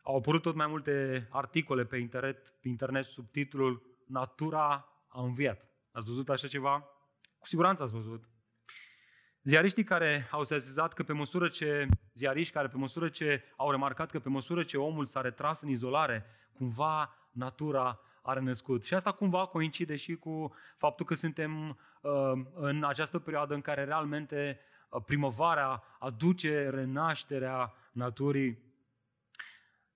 au 0.04 0.16
apărut 0.16 0.42
tot 0.42 0.56
mai 0.56 0.68
multe 0.68 1.28
articole 1.32 1.86
pe 1.86 1.98
internet, 1.98 2.54
pe 2.62 2.68
internet 2.68 3.06
sub 3.06 3.32
titlul 3.32 3.82
Natura 4.08 4.88
a 5.08 5.22
înviat. 5.22 5.66
Ați 5.92 6.06
văzut 6.06 6.30
așa 6.30 6.48
ceva? 6.48 6.80
Cu 7.40 7.48
siguranță 7.48 7.84
ați 7.84 7.94
văzut. 7.94 8.24
Ziariștii 9.44 9.84
care 9.84 10.28
au 10.32 10.44
sesizat 10.44 10.94
că 10.94 11.04
pe 11.04 11.14
măsură 11.14 11.48
ce, 11.48 11.88
ziariști 12.14 12.54
care 12.54 12.68
pe 12.68 12.78
măsură 12.78 13.10
ce 13.10 13.44
au 13.56 13.72
remarcat 13.72 14.12
că 14.12 14.20
pe 14.20 14.30
măsură 14.30 14.64
ce 14.64 14.78
omul 14.78 15.06
s-a 15.06 15.22
retras 15.22 15.62
în 15.62 15.70
izolare, 15.70 16.26
cumva 16.54 17.16
natura 17.32 18.00
a 18.22 18.34
renăscut. 18.34 18.86
Și 18.86 18.94
asta 18.94 19.12
cumva 19.12 19.46
coincide 19.46 19.96
și 19.96 20.16
cu 20.16 20.56
faptul 20.78 21.06
că 21.06 21.14
suntem 21.14 21.70
uh, 22.02 22.32
în 22.54 22.84
această 22.84 23.20
perioadă 23.20 23.54
în 23.54 23.62
care 23.62 23.84
realmente 23.84 24.60
uh, 24.60 24.77
primăvara 25.06 25.84
aduce 26.00 26.70
renașterea 26.70 27.74
naturii. 27.92 28.66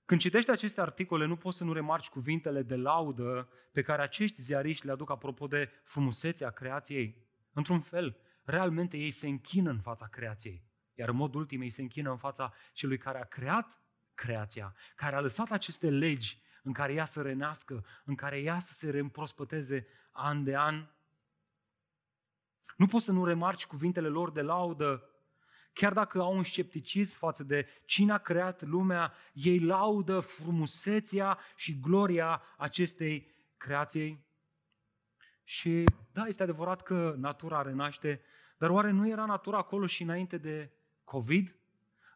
Când 0.06 0.20
citești 0.22 0.52
aceste 0.52 0.82
articole, 0.82 1.26
nu 1.26 1.36
poți 1.36 1.58
să 1.58 1.64
nu 1.64 1.74
remarci 1.74 2.10
cuvintele 2.10 2.62
de 2.62 2.76
laudă 2.76 3.50
pe 3.72 3.82
care 3.82 4.02
acești 4.02 4.42
ziariști 4.42 4.86
le 4.86 4.92
aduc 4.92 5.10
apropo 5.10 5.48
de 5.48 5.72
frumusețea 5.84 6.50
creației. 6.50 7.28
Într-un 7.54 7.80
fel, 7.80 8.18
realmente 8.44 8.98
ei 8.98 9.12
se 9.12 9.28
închină 9.28 9.70
în 9.70 9.80
fața 9.80 10.08
creației. 10.08 10.64
Iar 10.94 11.10
în 11.10 11.16
mod 11.16 11.34
ultim 11.34 11.62
ei 11.62 11.70
se 11.70 11.82
închină 11.82 12.12
în 12.12 12.18
fața 12.18 12.54
celui 12.74 12.98
care 12.98 13.20
a 13.20 13.26
creat 13.26 13.82
creația, 14.14 14.76
care 14.96 15.16
a 15.16 15.22
lăsat 15.22 15.52
aceste 15.52 15.90
legi 15.90 16.42
în 16.64 16.74
care 16.74 16.94
ea 16.94 17.06
să 17.06 17.22
renească, 17.22 17.86
în 18.06 18.16
care 18.16 18.40
ea 18.40 18.60
să 18.60 18.74
se 18.74 18.90
reîmprospăteze 18.90 19.88
an 20.12 20.44
de 20.44 20.58
an. 20.58 20.86
Nu 22.82 22.88
poți 22.88 23.06
să 23.06 23.12
nu 23.12 23.26
remarci 23.26 23.66
cuvintele 23.66 24.08
lor 24.08 24.32
de 24.32 24.42
laudă 24.42 25.06
Chiar 25.74 25.94
dacă 25.94 26.20
au 26.22 26.36
un 26.36 26.44
scepticism 26.44 27.18
față 27.18 27.44
de 27.44 27.68
cine 27.86 28.12
a 28.12 28.18
creat 28.18 28.64
lumea, 28.64 29.14
ei 29.34 29.60
laudă 29.60 30.20
frumusețea 30.20 31.38
și 31.56 31.80
gloria 31.80 32.42
acestei 32.58 33.32
creației. 33.58 34.26
Și 35.44 35.84
da, 36.12 36.26
este 36.26 36.44
adevărat 36.44 36.82
că 36.82 37.16
natura 37.18 37.62
renaște, 37.62 38.22
dar 38.58 38.70
oare 38.70 38.92
nu 38.92 39.08
era 39.08 39.26
natura 39.26 39.58
acolo 39.58 39.86
și 39.86 40.04
înainte 40.04 40.38
de 40.38 40.72
COVID? 41.04 41.56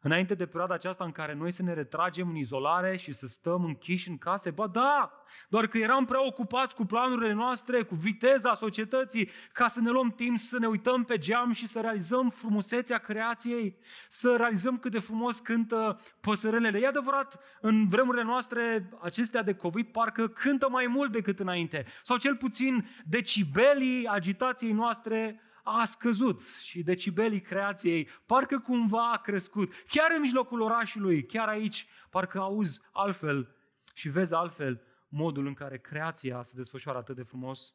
Înainte 0.05 0.35
de 0.35 0.45
perioada 0.45 0.73
aceasta 0.73 1.03
în 1.03 1.11
care 1.11 1.33
noi 1.33 1.51
să 1.51 1.63
ne 1.63 1.73
retragem 1.73 2.29
în 2.29 2.35
izolare 2.35 2.97
și 2.97 3.11
să 3.11 3.27
stăm 3.27 3.63
închiși 3.63 4.09
în 4.09 4.17
case? 4.17 4.51
Ba 4.51 4.67
da, 4.67 5.11
doar 5.49 5.67
că 5.67 5.77
eram 5.77 6.05
preocupați 6.05 6.75
cu 6.75 6.85
planurile 6.85 7.33
noastre, 7.33 7.83
cu 7.83 7.95
viteza 7.95 8.55
societății, 8.55 9.29
ca 9.53 9.67
să 9.67 9.81
ne 9.81 9.89
luăm 9.89 10.11
timp 10.11 10.37
să 10.37 10.59
ne 10.59 10.67
uităm 10.67 11.03
pe 11.03 11.17
geam 11.17 11.51
și 11.51 11.67
să 11.67 11.79
realizăm 11.79 12.29
frumusețea 12.29 12.97
creației, 12.97 13.77
să 14.09 14.35
realizăm 14.35 14.77
cât 14.77 14.91
de 14.91 14.99
frumos 14.99 15.39
cântă 15.39 16.01
păsărelele. 16.21 16.79
E 16.79 16.87
adevărat, 16.87 17.39
în 17.61 17.87
vremurile 17.87 18.23
noastre 18.23 18.89
acestea 19.01 19.43
de 19.43 19.53
COVID 19.53 19.87
parcă 19.87 20.27
cântă 20.27 20.69
mai 20.69 20.87
mult 20.87 21.11
decât 21.11 21.39
înainte, 21.39 21.85
sau 22.03 22.17
cel 22.17 22.35
puțin 22.35 22.89
decibelii 23.05 24.07
agitației 24.07 24.71
noastre 24.71 25.39
a 25.67 25.85
scăzut 25.85 26.41
și 26.41 26.83
decibelii 26.83 27.41
creației 27.41 28.07
parcă 28.25 28.59
cumva 28.59 29.11
a 29.11 29.17
crescut. 29.17 29.73
Chiar 29.87 30.11
în 30.15 30.21
mijlocul 30.21 30.61
orașului, 30.61 31.25
chiar 31.25 31.47
aici, 31.47 31.87
parcă 32.09 32.39
auzi 32.39 32.81
altfel 32.91 33.55
și 33.93 34.09
vezi 34.09 34.33
altfel 34.33 34.81
modul 35.09 35.45
în 35.45 35.53
care 35.53 35.77
creația 35.77 36.43
se 36.43 36.53
desfășoară 36.55 36.97
atât 36.97 37.15
de 37.15 37.23
frumos. 37.23 37.73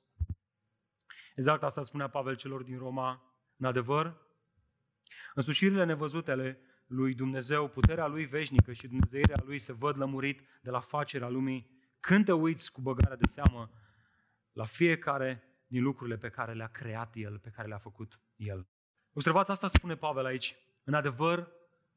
Exact 1.35 1.62
asta 1.62 1.83
spunea 1.83 2.09
Pavel 2.09 2.37
celor 2.37 2.62
din 2.62 2.79
Roma. 2.79 3.35
În 3.57 3.66
adevăr, 3.66 4.16
însușirile 5.35 5.85
nevăzutele 5.85 6.61
lui 6.87 7.14
Dumnezeu, 7.14 7.68
puterea 7.68 8.07
lui 8.07 8.24
veșnică 8.24 8.72
și 8.72 8.87
Dumnezeirea 8.87 9.42
lui 9.44 9.59
se 9.59 9.72
văd 9.72 9.96
lămurit 9.96 10.40
de 10.62 10.70
la 10.70 10.81
facerea 10.81 11.29
lumii 11.29 11.79
când 12.00 12.24
te 12.24 12.33
uiți 12.33 12.72
cu 12.72 12.81
băgare 12.81 13.16
de 13.16 13.26
seamă 13.26 13.70
la 14.53 14.64
fiecare 14.64 15.49
din 15.70 15.83
lucrurile 15.83 16.16
pe 16.16 16.28
care 16.28 16.52
le-a 16.52 16.68
creat 16.68 17.14
El, 17.16 17.38
pe 17.38 17.50
care 17.50 17.68
le-a 17.68 17.78
făcut 17.78 18.20
El. 18.37 18.68
Observați, 19.12 19.50
asta 19.50 19.68
spune 19.68 19.96
Pavel 19.96 20.24
aici. 20.24 20.56
În 20.85 20.94
adevăr, 20.94 21.52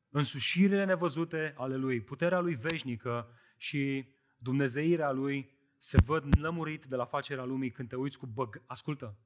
însușirile 0.10 0.84
nevăzute 0.86 1.54
ale 1.58 1.76
Lui, 1.76 2.02
puterea 2.02 2.40
Lui 2.40 2.56
veșnică 2.56 3.30
și 3.58 4.14
Dumnezeirea 4.38 5.12
Lui 5.12 5.58
se 5.78 5.98
văd 6.06 6.38
lămurit 6.40 6.86
de 6.86 6.96
la 6.96 7.06
facerea 7.06 7.44
lumii 7.44 7.72
când 7.72 7.90
te 7.90 7.96
uiți 7.96 8.18
cu 8.18 8.26
băg... 8.26 8.64
Ascultă! 8.66 9.18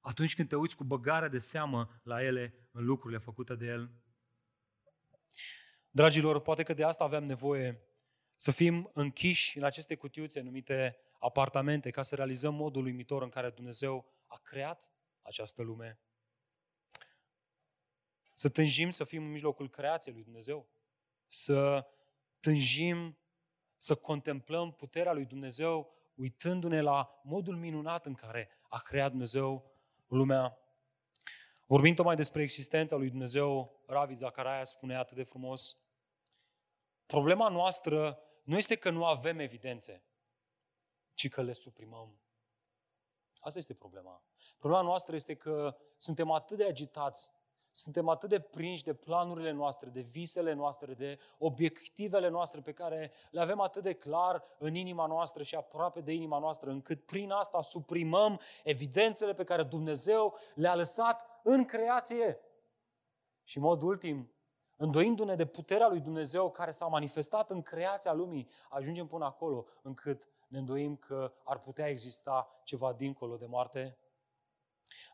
Atunci 0.00 0.34
când 0.34 0.48
te 0.48 0.56
uiți 0.56 0.76
cu 0.76 0.84
băgare 0.84 1.28
de 1.28 1.38
seamă 1.38 2.00
la 2.02 2.22
ele 2.22 2.68
în 2.70 2.84
lucrurile 2.84 3.18
făcute 3.18 3.54
de 3.54 3.66
El. 3.66 3.90
Dragilor, 5.90 6.40
poate 6.40 6.62
că 6.62 6.74
de 6.74 6.84
asta 6.84 7.04
avem 7.04 7.24
nevoie 7.24 7.80
să 8.36 8.50
fim 8.50 8.90
închiși 8.94 9.58
în 9.58 9.64
aceste 9.64 9.94
cutiuțe 9.94 10.40
numite 10.40 10.96
apartamente, 11.24 11.90
ca 11.90 12.02
să 12.02 12.14
realizăm 12.14 12.54
modul 12.54 12.84
uimitor 12.84 13.22
în 13.22 13.28
care 13.28 13.50
Dumnezeu 13.50 14.04
a 14.26 14.38
creat 14.42 14.92
această 15.22 15.62
lume. 15.62 15.98
Să 18.34 18.48
tânjim 18.48 18.90
să 18.90 19.04
fim 19.04 19.22
în 19.22 19.30
mijlocul 19.30 19.70
creației 19.70 20.14
lui 20.14 20.22
Dumnezeu. 20.22 20.68
Să 21.26 21.86
tânjim 22.40 23.18
să 23.76 23.94
contemplăm 23.94 24.72
puterea 24.72 25.12
lui 25.12 25.24
Dumnezeu 25.24 25.94
uitându-ne 26.14 26.80
la 26.80 27.20
modul 27.22 27.56
minunat 27.56 28.06
în 28.06 28.14
care 28.14 28.48
a 28.68 28.80
creat 28.80 29.10
Dumnezeu 29.10 29.72
lumea. 30.06 30.58
Vorbind 31.66 31.96
tocmai 31.96 32.16
despre 32.16 32.42
existența 32.42 32.96
lui 32.96 33.08
Dumnezeu, 33.08 33.82
Ravi 33.86 34.14
Zacaraia 34.14 34.64
spunea 34.64 34.98
atât 34.98 35.16
de 35.16 35.22
frumos, 35.22 35.78
problema 37.06 37.48
noastră 37.48 38.18
nu 38.42 38.58
este 38.58 38.76
că 38.76 38.90
nu 38.90 39.04
avem 39.04 39.38
evidențe, 39.38 40.04
ci 41.14 41.28
că 41.28 41.42
le 41.42 41.52
suprimăm. 41.52 42.18
Asta 43.40 43.58
este 43.58 43.74
problema. 43.74 44.22
Problema 44.58 44.82
noastră 44.82 45.14
este 45.14 45.34
că 45.34 45.76
suntem 45.96 46.30
atât 46.30 46.56
de 46.56 46.64
agitați 46.64 47.30
suntem 47.76 48.08
atât 48.08 48.28
de 48.28 48.40
prinși 48.40 48.84
de 48.84 48.94
planurile 48.94 49.50
noastre, 49.50 49.88
de 49.88 50.00
visele 50.00 50.52
noastre, 50.52 50.94
de 50.94 51.18
obiectivele 51.38 52.28
noastre 52.28 52.60
pe 52.60 52.72
care 52.72 53.12
le 53.30 53.40
avem 53.40 53.60
atât 53.60 53.82
de 53.82 53.92
clar 53.92 54.42
în 54.58 54.74
inima 54.74 55.06
noastră 55.06 55.42
și 55.42 55.54
aproape 55.54 56.00
de 56.00 56.12
inima 56.12 56.38
noastră, 56.38 56.70
încât 56.70 57.06
prin 57.06 57.30
asta 57.30 57.62
suprimăm 57.62 58.40
evidențele 58.64 59.34
pe 59.34 59.44
care 59.44 59.62
Dumnezeu 59.62 60.38
le-a 60.54 60.74
lăsat 60.74 61.40
în 61.42 61.64
creație. 61.64 62.38
Și 63.44 63.56
în 63.56 63.62
mod 63.62 63.82
ultim, 63.82 64.33
îndoindu-ne 64.84 65.34
de 65.34 65.46
puterea 65.46 65.88
lui 65.88 66.00
Dumnezeu 66.00 66.50
care 66.50 66.70
s-a 66.70 66.86
manifestat 66.86 67.50
în 67.50 67.62
creația 67.62 68.12
lumii, 68.12 68.48
ajungem 68.68 69.06
până 69.06 69.24
acolo 69.24 69.66
încât 69.82 70.28
ne 70.48 70.58
îndoim 70.58 70.96
că 70.96 71.32
ar 71.44 71.58
putea 71.58 71.88
exista 71.88 72.60
ceva 72.64 72.92
dincolo 72.92 73.36
de 73.36 73.46
moarte. 73.46 73.98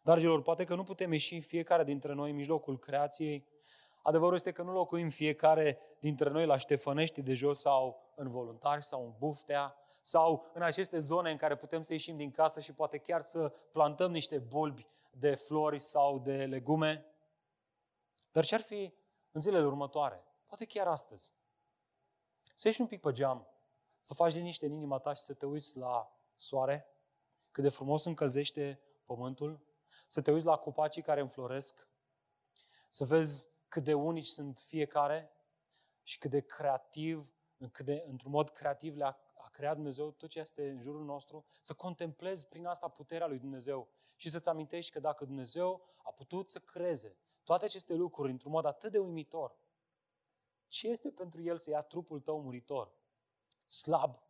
Dragilor, 0.02 0.42
poate 0.42 0.64
că 0.64 0.74
nu 0.74 0.82
putem 0.82 1.12
ieși 1.12 1.40
fiecare 1.40 1.84
dintre 1.84 2.12
noi 2.12 2.30
în 2.30 2.36
mijlocul 2.36 2.78
creației. 2.78 3.46
Adevărul 4.02 4.34
este 4.34 4.52
că 4.52 4.62
nu 4.62 4.72
locuim 4.72 5.10
fiecare 5.10 5.78
dintre 6.00 6.30
noi 6.30 6.46
la 6.46 6.56
Ștefănești 6.56 7.22
de 7.22 7.34
jos 7.34 7.60
sau 7.60 8.12
în 8.14 8.30
voluntari 8.30 8.84
sau 8.84 9.04
în 9.04 9.14
buftea 9.18 9.74
sau 10.02 10.50
în 10.54 10.62
aceste 10.62 10.98
zone 10.98 11.30
în 11.30 11.36
care 11.36 11.56
putem 11.56 11.82
să 11.82 11.92
ieșim 11.92 12.16
din 12.16 12.30
casă 12.30 12.60
și 12.60 12.72
poate 12.72 12.98
chiar 12.98 13.20
să 13.20 13.52
plantăm 13.72 14.10
niște 14.10 14.38
bulbi 14.38 14.86
de 15.10 15.34
flori 15.34 15.78
sau 15.78 16.18
de 16.18 16.44
legume. 16.44 17.04
Dar 18.32 18.44
ce 18.44 18.54
ar 18.54 18.60
fi 18.60 18.92
în 19.30 19.40
zilele 19.40 19.66
următoare? 19.66 20.24
Poate 20.46 20.64
chiar 20.64 20.86
astăzi. 20.86 21.32
Să 22.54 22.68
ieși 22.68 22.80
un 22.80 22.86
pic 22.86 23.00
pe 23.00 23.12
geam, 23.12 23.46
să 24.00 24.14
faci 24.14 24.32
liniște 24.32 24.66
în 24.66 24.72
inima 24.72 24.98
ta 24.98 25.14
și 25.14 25.22
să 25.22 25.34
te 25.34 25.46
uiți 25.46 25.76
la 25.76 26.12
soare, 26.36 26.86
cât 27.50 27.62
de 27.62 27.68
frumos 27.68 28.04
încălzește 28.04 28.80
pământul, 29.04 29.60
să 30.06 30.22
te 30.22 30.30
uiți 30.32 30.46
la 30.46 30.56
copacii 30.56 31.02
care 31.02 31.20
înfloresc, 31.20 31.88
să 32.88 33.04
vezi 33.04 33.48
cât 33.68 33.84
de 33.84 33.94
unici 33.94 34.26
sunt 34.26 34.58
fiecare 34.58 35.30
și 36.02 36.18
cât 36.18 36.30
de 36.30 36.40
creativ, 36.40 37.32
cât 37.72 37.84
de, 37.84 38.04
într-un 38.08 38.32
mod 38.32 38.50
creativ 38.50 38.96
le-a 38.96 39.18
a 39.42 39.48
creat 39.48 39.74
Dumnezeu 39.74 40.10
tot 40.10 40.28
ce 40.28 40.38
este 40.38 40.68
în 40.68 40.80
jurul 40.80 41.04
nostru, 41.04 41.44
să 41.60 41.74
contemplezi 41.74 42.46
prin 42.46 42.66
asta 42.66 42.88
puterea 42.88 43.26
lui 43.26 43.38
Dumnezeu 43.38 43.88
și 44.16 44.30
să-ți 44.30 44.48
amintești 44.48 44.92
că 44.92 45.00
dacă 45.00 45.24
Dumnezeu 45.24 45.88
a 45.96 46.10
putut 46.10 46.50
să 46.50 46.58
creeze 46.58 47.16
toate 47.44 47.64
aceste 47.64 47.94
lucruri 47.94 48.30
într-un 48.30 48.52
mod 48.52 48.64
atât 48.64 48.92
de 48.92 48.98
uimitor, 48.98 49.56
ce 50.68 50.88
este 50.88 51.10
pentru 51.10 51.42
El 51.42 51.56
să 51.56 51.70
ia 51.70 51.82
trupul 51.82 52.20
tău 52.20 52.40
muritor, 52.40 52.92
slab, 53.66 54.22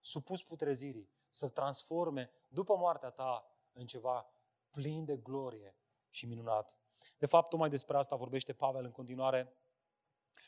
supus 0.00 0.42
putrezirii, 0.42 1.10
să 1.28 1.48
transforme 1.48 2.30
după 2.48 2.76
moartea 2.76 3.10
ta 3.10 3.50
în 3.72 3.86
ceva 3.86 4.30
plin 4.70 5.04
de 5.04 5.16
glorie 5.16 5.76
și 6.10 6.26
minunat. 6.26 6.80
De 7.18 7.26
fapt, 7.26 7.48
tocmai 7.48 7.68
despre 7.68 7.96
asta 7.96 8.16
vorbește 8.16 8.52
Pavel 8.52 8.84
în 8.84 8.90
continuare. 8.90 9.52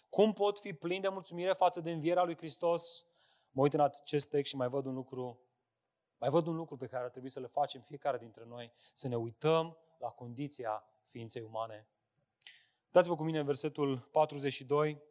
Cum 0.08 0.32
pot 0.32 0.58
fi 0.58 0.72
plin 0.72 1.00
de 1.00 1.08
mulțumire 1.08 1.52
față 1.52 1.80
de 1.80 1.90
învierea 1.90 2.24
lui 2.24 2.36
Hristos? 2.36 3.06
Mă 3.50 3.62
uit 3.62 3.72
în 3.72 3.80
acest 3.80 4.30
text 4.30 4.50
și 4.50 4.56
mai 4.56 4.68
văd 4.68 4.84
un 4.84 4.94
lucru, 4.94 5.40
mai 6.18 6.30
văd 6.30 6.46
un 6.46 6.56
lucru 6.56 6.76
pe 6.76 6.86
care 6.86 7.04
ar 7.04 7.10
trebui 7.10 7.28
să 7.28 7.40
le 7.40 7.46
facem 7.46 7.80
fiecare 7.80 8.18
dintre 8.18 8.44
noi, 8.44 8.72
să 8.92 9.08
ne 9.08 9.16
uităm 9.16 9.76
la 9.98 10.08
condiția 10.08 10.84
ființei 11.02 11.42
umane. 11.42 11.88
Dați-vă 12.98 13.16
cu 13.16 13.22
mine 13.22 13.38
în 13.38 13.44
versetul 13.44 13.98
42. 13.98 15.02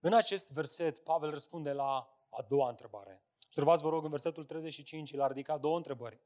În 0.00 0.12
acest 0.12 0.52
verset, 0.52 0.98
Pavel 0.98 1.30
răspunde 1.30 1.72
la 1.72 2.18
a 2.30 2.42
doua 2.42 2.68
întrebare. 2.68 3.22
Observați, 3.46 3.82
vă 3.82 3.88
rog, 3.88 4.04
în 4.04 4.10
versetul 4.10 4.44
35, 4.44 5.10
el 5.12 5.20
a 5.20 5.26
ridicat 5.26 5.60
două 5.60 5.76
întrebări. 5.76 6.20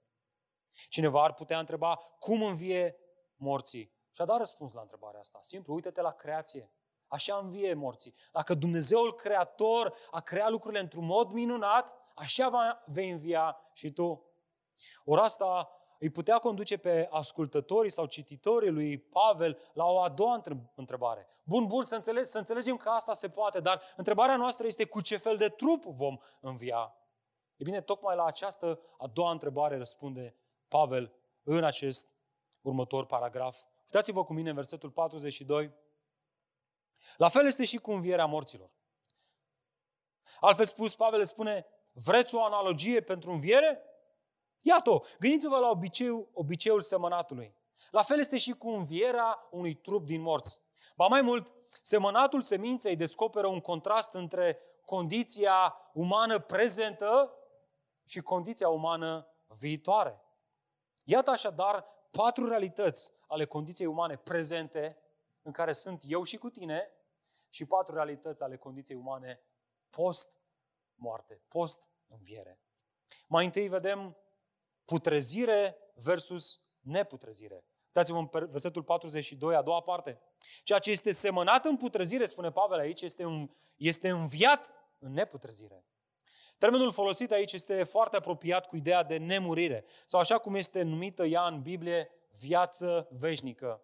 Cineva 0.89 1.25
ar 1.25 1.35
putea 1.35 1.59
întreba 1.59 1.97
cum 2.19 2.43
învie 2.43 2.97
morții. 3.37 3.93
Și 4.11 4.21
a 4.21 4.25
dat 4.25 4.39
răspuns 4.39 4.73
la 4.73 4.81
întrebarea 4.81 5.21
asta. 5.21 5.39
Simplu, 5.43 5.75
uite-te 5.75 6.01
la 6.01 6.13
creație. 6.13 6.73
Așa 7.07 7.37
învie 7.37 7.75
morții. 7.75 8.15
Dacă 8.33 8.55
Dumnezeul 8.55 9.15
Creator 9.15 9.95
a 10.11 10.21
creat 10.21 10.51
lucrurile 10.51 10.81
într-un 10.81 11.05
mod 11.05 11.31
minunat, 11.31 11.97
așa 12.15 12.49
va, 12.49 12.83
vei 12.87 13.11
învia 13.11 13.57
și 13.73 13.91
tu. 13.91 14.31
Ori 15.05 15.21
asta 15.21 15.80
îi 16.01 16.11
putea 16.11 16.39
conduce 16.39 16.77
pe 16.77 17.09
ascultătorii 17.11 17.91
sau 17.91 18.07
cititorii 18.07 18.71
lui 18.71 18.99
Pavel 18.99 19.59
la 19.73 19.85
o 19.85 20.01
a 20.01 20.09
doua 20.09 20.43
întrebare. 20.75 21.29
Bun, 21.43 21.67
bun, 21.67 21.83
să, 21.83 21.95
înțeleg, 21.95 22.25
să 22.25 22.39
înțelegem 22.39 22.77
că 22.77 22.89
asta 22.89 23.15
se 23.15 23.29
poate, 23.29 23.61
dar 23.61 23.83
întrebarea 23.97 24.37
noastră 24.37 24.67
este 24.67 24.85
cu 24.85 25.01
ce 25.01 25.17
fel 25.17 25.37
de 25.37 25.49
trup 25.49 25.85
vom 25.85 26.19
învia? 26.41 26.95
E 27.57 27.65
bine, 27.65 27.81
tocmai 27.81 28.17
la 28.17 28.25
această 28.25 28.81
a 28.99 29.07
doua 29.07 29.31
întrebare 29.31 29.77
răspunde 29.77 30.37
Pavel 30.69 31.13
în 31.43 31.65
acest 31.65 32.15
următor 32.61 33.07
paragraf. 33.07 33.63
Uitați-vă 33.83 34.25
cu 34.25 34.33
mine 34.33 34.49
în 34.49 34.55
versetul 34.55 34.91
42. 34.91 35.73
La 37.17 37.29
fel 37.29 37.47
este 37.47 37.65
și 37.65 37.77
cu 37.77 37.91
învierea 37.91 38.27
morților. 38.27 38.71
Altfel 40.41 40.67
spus, 40.67 40.95
Pavel 40.95 41.25
spune, 41.25 41.67
vreți 41.93 42.35
o 42.35 42.45
analogie 42.45 43.01
pentru 43.01 43.31
înviere? 43.31 43.90
Iată, 44.63 45.03
gândiți-vă 45.19 45.59
la 45.59 45.69
obiceiul, 45.69 46.29
obiceiul 46.33 46.81
semănatului. 46.81 47.55
La 47.91 48.03
fel 48.03 48.19
este 48.19 48.39
și 48.39 48.53
cu 48.53 48.69
învierea 48.69 49.49
unui 49.51 49.75
trup 49.75 50.07
din 50.07 50.21
morți. 50.21 50.61
Ba 50.97 51.07
mai 51.07 51.23
mult, 51.23 51.53
semănatul 51.83 52.41
seminței 52.41 52.97
descoperă 52.97 53.47
un 53.47 53.61
contrast 53.61 54.13
între 54.13 54.59
condiția 54.85 55.75
umană 55.93 56.39
prezentă 56.39 57.35
și 58.05 58.21
condiția 58.21 58.69
umană 58.69 59.27
viitoare. 59.47 60.21
Iată 61.05 61.31
așadar 61.31 61.85
patru 62.11 62.49
realități 62.49 63.13
ale 63.27 63.45
condiției 63.45 63.89
umane 63.89 64.17
prezente 64.17 64.99
în 65.43 65.53
care 65.53 65.73
sunt 65.73 66.03
eu 66.07 66.23
și 66.23 66.37
cu 66.37 66.51
tine 66.51 66.91
și 67.49 67.65
patru 67.65 67.95
realități 67.95 68.43
ale 68.43 68.57
condiției 68.57 68.99
umane 68.99 69.41
post-moarte, 69.91 71.41
post-înviere. 71.49 72.61
Mai 73.27 73.45
întâi 73.45 73.69
vedem 73.69 74.17
putrezire 74.91 75.77
versus 75.95 76.61
neputrezire. 76.81 77.65
Uitați-vă 77.87 78.19
în 78.19 78.49
versetul 78.49 78.83
42, 78.83 79.55
a 79.55 79.63
doua 79.63 79.81
parte. 79.83 80.21
Ceea 80.63 80.79
ce 80.79 80.91
este 80.91 81.13
semănat 81.13 81.65
în 81.65 81.77
putrezire, 81.77 82.27
spune 82.27 82.51
Pavel 82.51 82.79
aici, 82.79 83.03
este, 83.03 83.25
un, 83.25 83.51
este 83.77 84.09
înviat 84.09 84.73
în 84.99 85.13
neputrezire. 85.13 85.85
Termenul 86.59 86.93
folosit 86.93 87.33
aici 87.33 87.53
este 87.53 87.85
foarte 87.85 88.17
apropiat 88.17 88.67
cu 88.67 88.77
ideea 88.77 89.03
de 89.03 89.17
nemurire, 89.17 89.85
sau 90.07 90.21
așa 90.21 90.39
cum 90.39 90.55
este 90.55 90.83
numită 90.83 91.25
ea 91.25 91.47
în 91.47 91.63
Biblie, 91.63 92.11
viață 92.41 93.09
veșnică. 93.11 93.83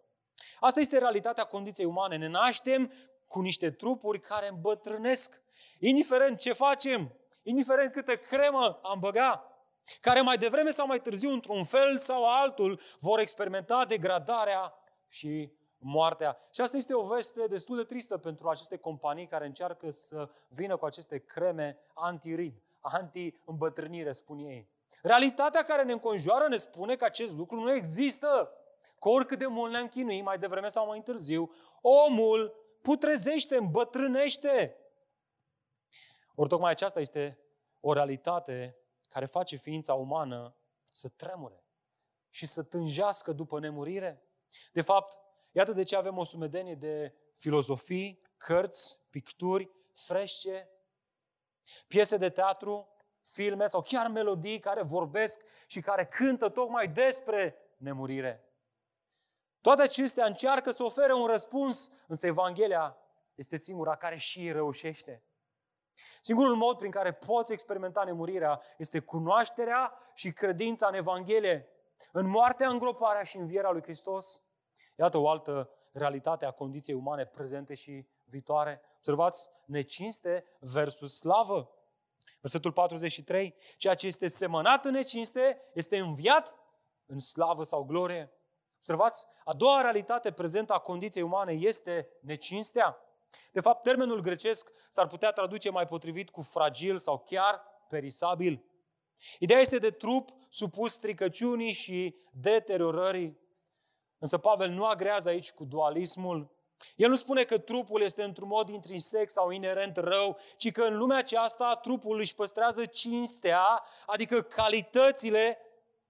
Asta 0.60 0.80
este 0.80 0.98
realitatea 0.98 1.44
condiției 1.44 1.86
umane. 1.86 2.16
Ne 2.16 2.28
naștem 2.28 2.92
cu 3.26 3.40
niște 3.40 3.70
trupuri 3.70 4.20
care 4.20 4.48
îmbătrânesc. 4.48 5.42
Indiferent 5.78 6.38
ce 6.38 6.52
facem, 6.52 7.14
indiferent 7.42 7.92
câtă 7.92 8.16
cremă 8.16 8.80
am 8.82 8.98
băga, 8.98 9.55
care 10.00 10.20
mai 10.20 10.36
devreme 10.36 10.70
sau 10.70 10.86
mai 10.86 11.00
târziu, 11.00 11.30
într-un 11.30 11.64
fel 11.64 11.98
sau 11.98 12.24
altul, 12.24 12.80
vor 12.98 13.18
experimenta 13.18 13.84
degradarea 13.84 14.74
și 15.08 15.52
moartea. 15.78 16.38
Și 16.52 16.60
asta 16.60 16.76
este 16.76 16.94
o 16.94 17.06
veste 17.06 17.46
destul 17.46 17.76
de 17.76 17.82
tristă 17.82 18.18
pentru 18.18 18.48
aceste 18.48 18.76
companii 18.76 19.26
care 19.26 19.46
încearcă 19.46 19.90
să 19.90 20.30
vină 20.48 20.76
cu 20.76 20.84
aceste 20.84 21.18
creme 21.18 21.78
anti-rid, 21.94 22.62
anti-îmbătrânire, 22.80 24.12
spun 24.12 24.38
ei. 24.38 24.68
Realitatea 25.02 25.62
care 25.62 25.82
ne 25.82 25.92
înconjoară 25.92 26.48
ne 26.48 26.56
spune 26.56 26.96
că 26.96 27.04
acest 27.04 27.32
lucru 27.32 27.60
nu 27.60 27.72
există. 27.72 28.50
Că 29.00 29.08
oricât 29.08 29.38
de 29.38 29.46
mult 29.46 29.70
ne-am 29.70 29.88
chinuit, 29.88 30.24
mai 30.24 30.38
devreme 30.38 30.68
sau 30.68 30.86
mai 30.86 31.02
târziu, 31.02 31.54
omul 31.80 32.54
putrezește, 32.82 33.56
îmbătrânește. 33.56 34.76
Ori 36.34 36.48
tocmai 36.48 36.70
aceasta 36.70 37.00
este 37.00 37.38
o 37.80 37.92
realitate 37.92 38.76
care 39.08 39.26
face 39.26 39.56
ființa 39.56 39.94
umană 39.94 40.56
să 40.92 41.08
tremure 41.08 41.64
și 42.28 42.46
să 42.46 42.62
tânjească 42.62 43.32
după 43.32 43.58
nemurire. 43.58 44.22
De 44.72 44.82
fapt, 44.82 45.18
iată 45.52 45.72
de 45.72 45.82
ce 45.82 45.96
avem 45.96 46.18
o 46.18 46.24
sumedenie 46.24 46.74
de 46.74 47.14
filozofii, 47.34 48.22
cărți, 48.36 49.00
picturi, 49.10 49.70
frește, 49.92 50.70
piese 51.88 52.16
de 52.16 52.30
teatru, 52.30 52.88
filme 53.20 53.66
sau 53.66 53.80
chiar 53.80 54.08
melodii 54.08 54.58
care 54.58 54.82
vorbesc 54.82 55.40
și 55.66 55.80
care 55.80 56.06
cântă 56.06 56.48
tocmai 56.48 56.88
despre 56.88 57.56
nemurire. 57.76 58.44
Toate 59.60 59.82
acestea 59.82 60.26
încearcă 60.26 60.70
să 60.70 60.82
ofere 60.82 61.12
un 61.12 61.26
răspuns, 61.26 61.92
însă 62.06 62.26
Evanghelia 62.26 62.96
este 63.34 63.56
singura 63.56 63.96
care 63.96 64.16
și 64.16 64.52
reușește. 64.52 65.22
Singurul 66.20 66.56
mod 66.56 66.76
prin 66.76 66.90
care 66.90 67.12
poți 67.12 67.52
experimenta 67.52 68.04
nemurirea 68.04 68.60
este 68.78 69.00
cunoașterea 69.00 69.98
și 70.14 70.32
credința 70.32 70.86
în 70.86 70.94
Evanghelie, 70.94 71.68
în 72.12 72.28
moartea, 72.28 72.68
îngroparea 72.68 73.22
și 73.22 73.36
învierea 73.36 73.70
lui 73.70 73.82
Hristos. 73.82 74.42
Iată 74.96 75.18
o 75.18 75.28
altă 75.28 75.70
realitate 75.92 76.44
a 76.44 76.50
condiției 76.50 76.96
umane 76.96 77.24
prezente 77.24 77.74
și 77.74 78.06
viitoare. 78.24 78.80
Observați, 78.96 79.50
necinste 79.64 80.44
versus 80.60 81.18
slavă. 81.18 81.70
Versetul 82.40 82.72
43. 82.72 83.54
Ceea 83.76 83.94
ce 83.94 84.06
este 84.06 84.28
semănat 84.28 84.84
în 84.84 84.92
necinste 84.92 85.62
este 85.72 85.98
înviat 85.98 86.56
în 87.06 87.18
slavă 87.18 87.62
sau 87.62 87.84
glorie. 87.84 88.30
Observați, 88.76 89.26
a 89.44 89.52
doua 89.52 89.80
realitate 89.80 90.32
prezentă 90.32 90.72
a 90.72 90.78
condiției 90.78 91.24
umane 91.24 91.52
este 91.52 92.08
necinstea. 92.20 92.98
De 93.52 93.60
fapt, 93.60 93.82
termenul 93.82 94.20
grecesc 94.20 94.72
s-ar 94.90 95.06
putea 95.06 95.30
traduce 95.30 95.70
mai 95.70 95.86
potrivit 95.86 96.30
cu 96.30 96.42
fragil 96.42 96.98
sau 96.98 97.18
chiar 97.18 97.62
perisabil. 97.88 98.64
Ideea 99.38 99.60
este 99.60 99.78
de 99.78 99.90
trup 99.90 100.28
supus 100.48 100.92
stricăciunii 100.92 101.72
și 101.72 102.16
deteriorării. 102.32 103.38
Însă 104.18 104.38
Pavel 104.38 104.70
nu 104.70 104.84
agrează 104.84 105.28
aici 105.28 105.52
cu 105.52 105.64
dualismul. 105.64 106.54
El 106.96 107.08
nu 107.08 107.14
spune 107.14 107.42
că 107.44 107.58
trupul 107.58 108.02
este 108.02 108.22
într-un 108.22 108.48
mod 108.48 108.68
intrinsec 108.68 109.30
sau 109.30 109.50
inerent 109.50 109.96
rău, 109.96 110.38
ci 110.56 110.72
că 110.72 110.82
în 110.82 110.96
lumea 110.96 111.18
aceasta 111.18 111.74
trupul 111.74 112.18
își 112.18 112.34
păstrează 112.34 112.84
cinstea, 112.84 113.84
adică 114.06 114.42
calitățile, 114.42 115.58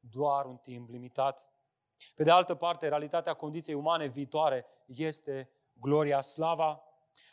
doar 0.00 0.44
un 0.44 0.57
timp 0.57 0.88
limitat. 0.88 1.50
Pe 2.14 2.22
de 2.22 2.31
altă 2.31 2.55
parte, 2.55 2.88
realitatea 2.88 3.35
condiției 3.35 3.76
umane 3.76 4.07
viitoare 4.07 4.66
este 4.87 5.50
gloria, 5.81 6.20
slava. 6.20 6.86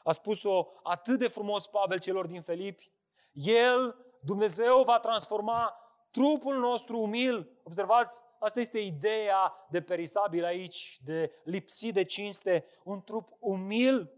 A 0.03 0.11
spus-o 0.11 0.67
atât 0.83 1.19
de 1.19 1.27
frumos 1.27 1.67
Pavel 1.67 1.99
celor 1.99 2.25
din 2.25 2.41
Filipi. 2.41 2.91
El, 3.33 3.95
Dumnezeu, 4.21 4.83
va 4.83 4.99
transforma 4.99 5.77
trupul 6.11 6.59
nostru 6.59 6.99
umil. 6.99 7.59
Observați, 7.63 8.23
asta 8.39 8.59
este 8.59 8.79
ideea 8.79 9.53
de 9.69 9.81
perisabil 9.81 10.43
aici, 10.43 10.99
de 11.03 11.31
lipsit 11.43 11.93
de 11.93 12.03
cinste. 12.03 12.65
Un 12.83 13.01
trup 13.01 13.29
umil 13.39 14.13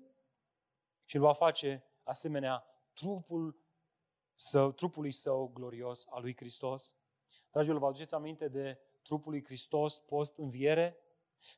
și 1.05 1.15
îl 1.15 1.21
va 1.21 1.33
face 1.33 1.83
asemenea 2.03 2.63
trupul 2.93 3.59
său, 4.33 4.71
trupului 4.71 5.11
său 5.11 5.51
glorios 5.53 6.05
al 6.09 6.21
lui 6.21 6.35
Hristos. 6.35 6.95
Dragilor, 7.51 7.79
vă 7.79 7.85
aduceți 7.85 8.13
aminte 8.13 8.47
de 8.47 8.79
trupul 9.03 9.31
lui 9.31 9.43
Hristos 9.43 9.99
post-înviere? 9.99 10.97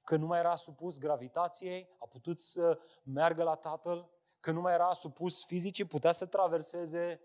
Că 0.03 0.15
nu 0.15 0.25
mai 0.25 0.39
era 0.39 0.55
supus 0.55 0.97
gravitației, 0.97 1.89
a 1.99 2.05
putut 2.05 2.39
să 2.39 2.79
meargă 3.03 3.43
la 3.43 3.55
Tatăl? 3.55 4.09
Că 4.47 4.53
nu 4.53 4.61
mai 4.61 4.73
era 4.73 4.93
supus 4.93 5.45
fizicii, 5.45 5.85
putea 5.85 6.11
să 6.11 6.25
traverseze 6.25 7.21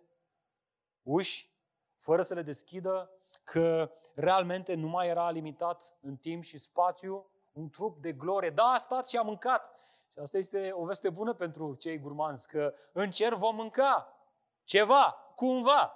uși 1.02 1.50
fără 1.96 2.22
să 2.22 2.35
le 2.35 2.42
deschidă? 2.42 3.11
Că 3.44 3.90
realmente 4.14 4.74
nu 4.74 4.88
mai 4.88 5.08
era 5.08 5.30
limitat 5.30 5.98
în 6.00 6.16
timp 6.16 6.42
și 6.42 6.58
spațiu? 6.58 7.30
Un 7.52 7.70
trup 7.70 7.98
de 7.98 8.12
glorie. 8.12 8.50
Da, 8.50 8.64
a 8.64 8.78
stat 8.78 9.08
și 9.08 9.16
a 9.16 9.22
mâncat. 9.22 9.74
Și 10.12 10.18
asta 10.18 10.38
este 10.38 10.70
o 10.72 10.85
veste 10.85 11.11
bună 11.11 11.35
pentru 11.35 11.74
cei 11.74 11.98
gurmanzi, 11.98 12.48
că 12.48 12.74
în 12.92 13.11
cer 13.11 13.35
vom 13.35 13.54
mânca 13.54 14.16
ceva, 14.64 15.32
cumva. 15.35 15.92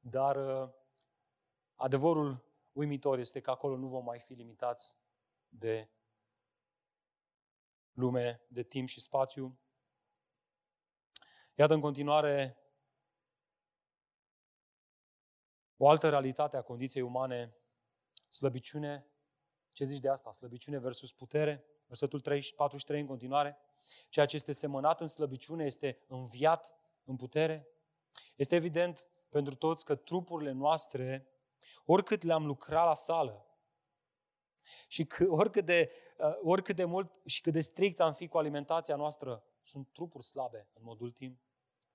Dar 0.00 0.36
uh, 0.36 0.68
adevărul 1.74 2.44
uimitor 2.72 3.18
este 3.18 3.40
că 3.40 3.50
acolo 3.50 3.76
nu 3.76 3.86
vom 3.86 4.04
mai 4.04 4.18
fi 4.18 4.32
limitați 4.32 4.96
de 5.48 5.90
lume, 7.92 8.40
de 8.48 8.62
timp 8.62 8.88
și 8.88 9.00
spațiu. 9.00 9.58
Iată 11.54 11.74
în 11.74 11.80
continuare 11.80 12.58
o 15.76 15.88
altă 15.88 16.08
realitate 16.08 16.56
a 16.56 16.62
condiției 16.62 17.02
umane, 17.02 17.56
slăbiciune. 18.28 19.06
Ce 19.72 19.84
zici 19.84 20.00
de 20.00 20.08
asta? 20.08 20.32
Slăbiciune 20.32 20.78
versus 20.78 21.12
putere. 21.12 21.64
Versetul 21.86 22.20
43 22.56 23.00
în 23.00 23.06
continuare. 23.06 23.56
Ceea 24.08 24.26
ce 24.26 24.36
este 24.36 24.52
semănat 24.52 25.00
în 25.00 25.06
slăbiciune 25.06 25.64
este 25.64 25.98
înviat 26.06 26.74
în 27.04 27.16
putere. 27.16 27.68
Este 28.36 28.54
evident 28.54 29.06
pentru 29.28 29.54
toți 29.54 29.84
că 29.84 29.94
trupurile 29.94 30.50
noastre 30.50 31.28
oricât 31.84 32.22
le-am 32.22 32.46
lucrat 32.46 32.86
la 32.86 32.94
sală 32.94 33.46
și 34.88 35.06
că, 35.06 35.26
oricât, 35.28 35.64
de, 35.64 35.90
uh, 36.18 36.38
oricât 36.42 36.76
de 36.76 36.84
mult 36.84 37.12
și 37.24 37.40
cât 37.40 37.52
de 37.52 37.60
strict 37.60 38.00
am 38.00 38.12
fi 38.12 38.28
cu 38.28 38.38
alimentația 38.38 38.96
noastră, 38.96 39.44
sunt 39.64 39.88
trupuri 39.92 40.24
slabe 40.24 40.68
în 40.72 40.82
mod 40.84 41.00
ultim. 41.00 41.40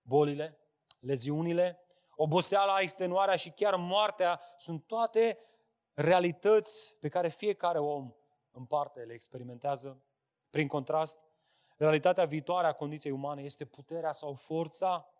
Bolile, 0.02 0.60
leziunile, 1.00 1.80
oboseala, 2.16 2.80
extenuarea 2.80 3.36
și 3.36 3.50
chiar 3.50 3.76
moartea 3.76 4.42
sunt 4.58 4.88
toate 4.88 5.38
realități 5.94 6.96
pe 7.00 7.10
care 7.10 7.30
fiecare 7.30 7.80
om 7.80 8.14
în 8.52 8.66
parte 8.66 9.00
le 9.00 9.14
experimentează. 9.14 10.04
Prin 10.50 10.68
contrast, 10.68 11.20
realitatea 11.78 12.26
viitoare 12.26 12.68
a 12.68 12.74
condiției 12.74 13.14
umane 13.14 13.42
este 13.42 13.66
puterea 13.66 14.12
sau 14.12 14.34
forța. 14.34 15.14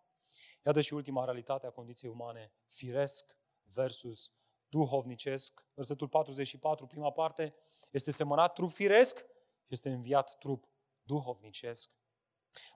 Iată 0.66 0.80
și 0.80 0.94
ultima 0.94 1.24
realitate 1.24 1.66
a 1.66 1.70
condiției 1.70 2.10
umane, 2.10 2.52
firesc 2.66 3.36
versus 3.62 4.32
duhovnicesc. 4.68 5.66
Versetul 5.74 6.08
44, 6.08 6.86
prima 6.86 7.12
parte, 7.12 7.54
este 7.90 8.10
semănat 8.10 8.52
trup 8.52 8.72
firesc 8.72 9.18
și 9.18 9.66
este 9.68 9.90
înviat 9.90 10.38
trup 10.38 10.68
duhovnicesc. 11.02 11.99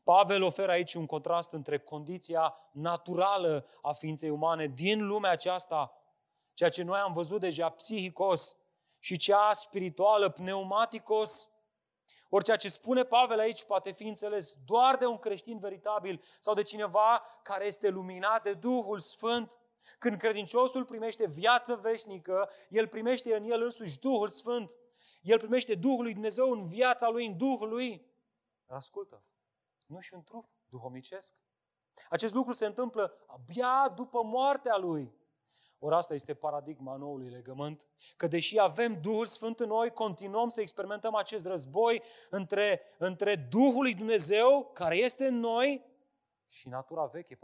Pavel 0.05 0.43
oferă 0.43 0.71
aici 0.71 0.95
un 0.95 1.07
contrast 1.07 1.53
între 1.53 1.79
condiția 1.79 2.55
naturală 2.73 3.67
a 3.83 3.93
ființei 3.93 4.31
umane 4.31 4.67
din 4.67 5.07
lumea 5.07 5.31
aceasta, 5.31 5.93
ceea 6.55 6.71
ce 6.71 6.83
noi 6.83 6.99
am 6.99 7.13
văzut 7.13 7.41
deja 7.41 7.69
psihicos, 7.69 8.57
și 9.05 9.17
cea 9.17 9.53
spirituală, 9.53 10.29
pneumaticos. 10.29 11.51
Ori 12.29 12.45
ceea 12.45 12.57
ce 12.57 12.69
spune 12.69 13.03
Pavel 13.03 13.39
aici 13.39 13.65
poate 13.65 13.93
fi 13.93 14.05
înțeles 14.05 14.57
doar 14.65 14.97
de 14.97 15.07
un 15.07 15.19
creștin 15.19 15.59
veritabil 15.59 16.23
sau 16.41 16.55
de 16.55 16.63
cineva 16.63 17.23
care 17.43 17.67
este 17.67 17.89
luminat 17.89 18.43
de 18.43 18.53
Duhul 18.53 18.99
Sfânt. 18.99 19.59
Când 19.99 20.19
credinciosul 20.19 20.85
primește 20.85 21.27
viață 21.27 21.77
veșnică, 21.77 22.51
el 22.69 22.89
primește 22.89 23.37
în 23.37 23.51
el 23.51 23.63
însuși 23.63 23.99
Duhul 23.99 24.29
Sfânt. 24.29 24.77
El 25.21 25.39
primește 25.39 25.75
Duhul 25.75 26.03
lui 26.03 26.13
Dumnezeu 26.13 26.51
în 26.51 26.65
viața 26.65 27.09
lui, 27.09 27.27
în 27.27 27.37
Duhul 27.37 27.69
lui. 27.69 28.07
Dar 28.67 28.77
ascultă, 28.77 29.23
nu 29.95 30.01
și 30.01 30.15
un 30.15 30.23
trup 30.23 30.49
duhovnicesc. 30.69 31.35
Acest 32.11 32.35
lucru 32.35 32.53
se 32.53 32.67
întâmplă 32.67 33.25
abia 33.27 33.93
după 33.97 34.23
moartea 34.23 34.77
lui. 34.77 35.15
Ori 35.79 35.95
asta 35.95 36.15
este 36.15 36.35
paradigma 36.35 36.97
noului 36.97 37.29
legământ, 37.29 37.89
că 38.17 38.27
deși 38.27 38.59
avem 38.59 39.01
Duhul 39.01 39.27
Sfânt 39.27 39.61
în 39.61 39.69
noi, 39.69 39.91
continuăm 39.91 40.49
să 40.49 40.61
experimentăm 40.61 41.15
acest 41.15 41.47
război 41.47 42.03
între, 42.31 42.81
între 42.99 43.37
Duhul 43.37 43.83
lui 43.83 43.95
Dumnezeu, 43.95 44.71
care 44.73 44.97
este 44.97 45.27
în 45.27 45.39
noi, 45.39 45.85
și 46.47 46.69
natura 46.69 47.05
veche, 47.05 47.39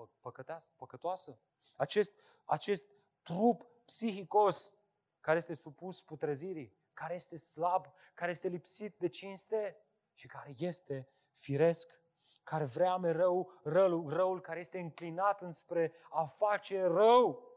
păcătoasă. 0.77 1.39
Acest, 1.77 2.13
acest 2.45 2.85
trup 3.23 3.67
psihicos 3.85 4.75
care 5.21 5.39
este 5.39 5.55
supus 5.55 6.03
putrezirii, 6.03 6.77
care 6.93 7.15
este 7.15 7.37
slab, 7.37 7.87
care 8.15 8.31
este 8.31 8.49
lipsit 8.49 8.99
de 8.99 9.09
cinste 9.09 9.77
și 10.15 10.27
care 10.27 10.55
este 10.59 11.09
firesc, 11.33 12.00
care 12.43 12.65
vrea 12.65 12.97
mereu 12.97 13.53
răul, 13.63 14.09
răul 14.13 14.41
care 14.41 14.61
este 14.61 14.79
înclinat 14.79 15.41
înspre 15.41 15.93
a 16.11 16.25
face 16.25 16.83
rău. 16.83 17.49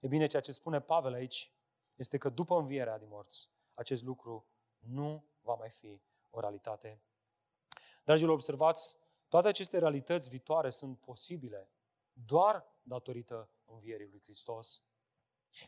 E 0.00 0.06
bine, 0.06 0.26
ceea 0.26 0.42
ce 0.42 0.52
spune 0.52 0.80
Pavel 0.80 1.12
aici 1.12 1.52
este 1.94 2.18
că 2.18 2.28
după 2.28 2.54
învierea 2.54 2.98
din 2.98 3.08
morți, 3.08 3.50
acest 3.74 4.02
lucru 4.02 4.46
nu 4.78 5.24
va 5.40 5.54
mai 5.54 5.70
fi 5.70 6.00
o 6.30 6.40
realitate. 6.40 7.02
Dragilor, 8.04 8.32
observați, 8.32 8.96
toate 9.28 9.48
aceste 9.48 9.78
realități 9.78 10.28
viitoare 10.28 10.70
sunt 10.70 10.98
posibile 10.98 11.70
doar 12.12 12.66
datorită 12.82 13.50
învierii 13.64 14.08
lui 14.08 14.20
Hristos. 14.20 14.82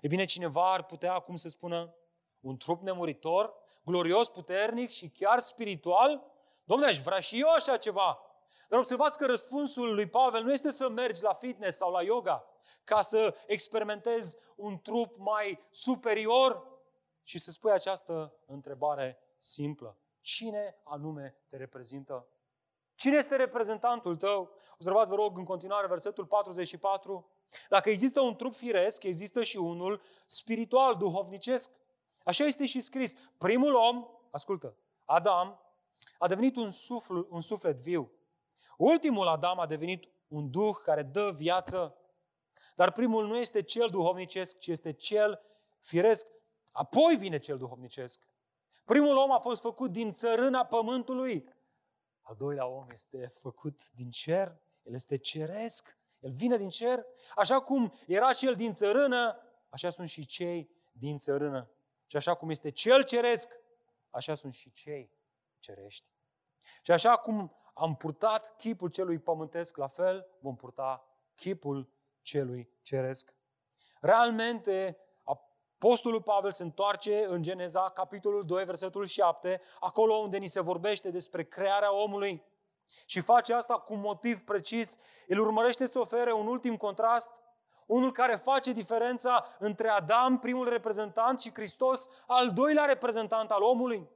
E 0.01 0.09
bine, 0.09 0.25
cineva 0.25 0.73
ar 0.73 0.85
putea 0.85 1.15
acum 1.15 1.37
să 1.37 1.49
spună 1.49 1.95
un 2.41 2.57
trup 2.57 2.83
nemuritor, 2.83 3.55
glorios, 3.85 4.29
puternic 4.29 4.91
și 4.91 5.09
chiar 5.09 5.39
spiritual? 5.39 6.30
Domnule, 6.71 6.91
aș 6.91 6.99
vrea 6.99 7.21
și 7.21 7.41
eu 7.41 7.49
așa 7.49 7.77
ceva. 7.77 8.21
Dar 8.69 8.79
observați 8.79 9.19
că 9.19 9.27
răspunsul 9.27 9.95
lui 9.95 10.09
Pavel 10.09 10.43
nu 10.43 10.53
este 10.53 10.71
să 10.71 10.89
mergi 10.89 11.23
la 11.23 11.33
fitness 11.33 11.77
sau 11.77 11.93
la 11.93 12.03
yoga 12.03 12.45
ca 12.85 13.03
să 13.03 13.37
experimentezi 13.47 14.39
un 14.57 14.79
trup 14.79 15.17
mai 15.17 15.67
superior 15.71 16.67
și 17.23 17.39
să 17.39 17.51
spui 17.51 17.71
această 17.71 18.35
întrebare 18.47 19.19
simplă. 19.39 19.99
Cine 20.21 20.77
anume 20.85 21.37
te 21.49 21.57
reprezintă? 21.57 22.29
Cine 22.95 23.17
este 23.17 23.37
reprezentantul 23.37 24.17
tău? 24.17 24.51
Observați, 24.75 25.11
vă 25.11 25.17
rog, 25.17 25.39
în 25.39 25.45
continuare, 25.45 25.87
versetul 25.87 26.27
44. 26.27 27.31
Dacă 27.69 27.91
există 27.91 28.21
un 28.21 28.37
trup 28.37 28.55
firesc, 28.55 29.03
există 29.03 29.43
și 29.43 29.57
unul 29.57 30.03
spiritual, 30.25 30.97
duhovnicesc. 30.97 31.71
Așa 32.25 32.45
este 32.45 32.67
și 32.67 32.81
scris. 32.81 33.15
Primul 33.39 33.75
om, 33.75 34.07
ascultă, 34.31 34.77
Adam, 35.05 35.70
a 36.19 36.29
devenit 36.29 36.57
un, 36.57 36.69
sufl, 36.69 37.19
un 37.29 37.41
suflet 37.41 37.81
viu. 37.81 38.13
Ultimul 38.77 39.27
Adam 39.27 39.59
a 39.59 39.67
devenit 39.67 40.09
un 40.29 40.51
duh 40.51 40.77
care 40.85 41.03
dă 41.03 41.33
viață. 41.37 41.97
Dar 42.75 42.93
primul 42.93 43.27
nu 43.27 43.37
este 43.37 43.63
cel 43.63 43.89
duhovnicesc, 43.89 44.59
ci 44.59 44.67
este 44.67 44.93
cel 44.93 45.41
firesc. 45.81 46.27
Apoi 46.73 47.17
vine 47.17 47.39
cel 47.39 47.59
duhovnicesc. 47.59 48.29
Primul 48.85 49.17
om 49.17 49.33
a 49.33 49.39
fost 49.39 49.61
făcut 49.61 49.93
din 49.93 50.13
țărâna 50.13 50.65
pământului. 50.65 51.55
Al 52.21 52.37
doilea 52.37 52.67
om 52.67 52.91
este 52.91 53.27
făcut 53.27 53.91
din 53.91 54.11
cer. 54.11 54.61
El 54.83 54.95
este 54.95 55.17
ceresc. 55.17 55.99
El 56.19 56.33
vine 56.33 56.57
din 56.57 56.69
cer. 56.69 57.05
Așa 57.37 57.61
cum 57.61 57.93
era 58.07 58.33
cel 58.33 58.55
din 58.55 58.75
țărână, 58.75 59.41
așa 59.69 59.91
sunt 59.91 60.09
și 60.09 60.27
cei 60.27 60.71
din 60.93 61.17
țărână. 61.17 61.71
Și 62.07 62.17
așa 62.17 62.35
cum 62.35 62.51
este 62.51 62.71
cel 62.71 63.05
ceresc, 63.05 63.51
așa 64.11 64.35
sunt 64.35 64.55
și 64.55 64.71
cei 64.71 65.11
cerești. 65.61 66.09
Și 66.83 66.91
așa 66.91 67.17
cum 67.17 67.57
am 67.75 67.97
purtat 67.97 68.57
chipul 68.57 68.89
celui 68.89 69.19
pământesc, 69.19 69.77
la 69.77 69.87
fel 69.87 70.27
vom 70.41 70.57
purta 70.57 71.05
chipul 71.35 71.93
celui 72.23 72.71
ceresc. 72.83 73.35
Realmente, 74.01 74.99
Apostolul 75.83 76.23
Pavel 76.23 76.51
se 76.51 76.63
întoarce 76.63 77.25
în 77.25 77.43
Geneza, 77.43 77.91
capitolul 77.91 78.45
2, 78.45 78.65
versetul 78.65 79.07
7, 79.07 79.61
acolo 79.81 80.15
unde 80.15 80.39
ni 80.39 80.47
se 80.47 80.61
vorbește 80.61 81.11
despre 81.11 81.45
crearea 81.45 81.95
omului. 81.95 82.45
Și 83.07 83.21
face 83.21 83.55
asta 83.55 83.75
cu 83.75 83.95
motiv 83.95 84.43
precis. 84.43 84.97
El 85.27 85.39
urmărește 85.39 85.87
să 85.87 85.99
ofere 85.99 86.33
un 86.33 86.47
ultim 86.47 86.77
contrast, 86.77 87.31
unul 87.87 88.13
care 88.13 88.35
face 88.35 88.73
diferența 88.73 89.47
între 89.59 89.89
Adam, 89.89 90.39
primul 90.39 90.69
reprezentant, 90.69 91.41
și 91.41 91.55
Hristos, 91.55 92.09
al 92.27 92.51
doilea 92.51 92.85
reprezentant 92.85 93.51
al 93.51 93.63
omului. 93.63 94.09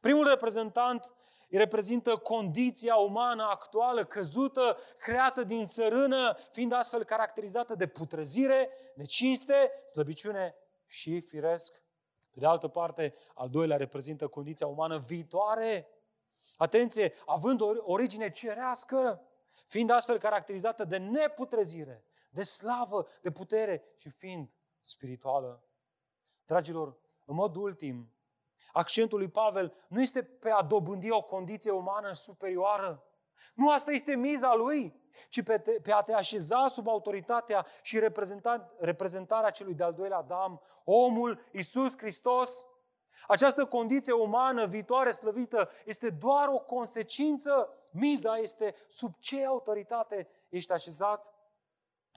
Primul 0.00 0.28
reprezentant 0.28 1.14
îi 1.50 1.58
reprezintă 1.58 2.16
condiția 2.16 2.96
umană 2.96 3.42
actuală, 3.42 4.04
căzută, 4.04 4.78
creată 4.98 5.44
din 5.44 5.66
țărână, 5.66 6.36
fiind 6.52 6.72
astfel 6.72 7.04
caracterizată 7.04 7.74
de 7.74 7.86
putrezire, 7.86 8.68
de 8.96 9.04
cinste, 9.04 9.70
slăbiciune 9.86 10.54
și 10.86 11.20
firesc. 11.20 11.82
Pe 12.30 12.40
de 12.40 12.46
altă 12.46 12.68
parte, 12.68 13.14
al 13.34 13.48
doilea 13.50 13.76
reprezintă 13.76 14.28
condiția 14.28 14.66
umană 14.66 14.98
viitoare. 14.98 15.88
Atenție, 16.56 17.12
având 17.26 17.60
o 17.60 17.72
origine 17.78 18.30
cerească, 18.30 19.22
fiind 19.66 19.90
astfel 19.90 20.18
caracterizată 20.18 20.84
de 20.84 20.96
neputrezire, 20.96 22.04
de 22.30 22.42
slavă, 22.42 23.06
de 23.22 23.30
putere 23.30 23.84
și 23.96 24.10
fiind 24.10 24.50
spirituală. 24.80 25.64
Dragilor, 26.44 26.96
în 27.24 27.34
mod 27.34 27.56
ultim, 27.56 28.13
accentul 28.72 29.18
lui 29.18 29.28
Pavel 29.28 29.74
nu 29.88 30.02
este 30.02 30.22
pe 30.22 30.50
a 30.50 30.62
dobândi 30.62 31.10
o 31.10 31.22
condiție 31.22 31.70
umană 31.70 32.12
superioară. 32.12 33.04
Nu 33.54 33.70
asta 33.70 33.92
este 33.92 34.16
miza 34.16 34.54
lui, 34.54 35.02
ci 35.28 35.42
pe, 35.42 35.58
te, 35.58 35.70
pe 35.70 35.92
a 35.92 36.02
te 36.02 36.12
așeza 36.12 36.68
sub 36.68 36.88
autoritatea 36.88 37.66
și 37.82 38.00
reprezentarea 38.78 39.50
celui 39.50 39.74
de-al 39.74 39.92
doilea 39.92 40.16
Adam, 40.16 40.60
omul 40.84 41.40
Isus 41.52 41.96
Hristos. 41.98 42.66
Această 43.26 43.66
condiție 43.66 44.12
umană 44.12 44.66
viitoare 44.66 45.10
slăvită 45.10 45.70
este 45.84 46.10
doar 46.10 46.48
o 46.48 46.58
consecință. 46.58 47.68
Miza 47.92 48.36
este 48.36 48.74
sub 48.88 49.14
ce 49.18 49.44
autoritate 49.44 50.28
ești 50.48 50.72
așezat. 50.72 51.34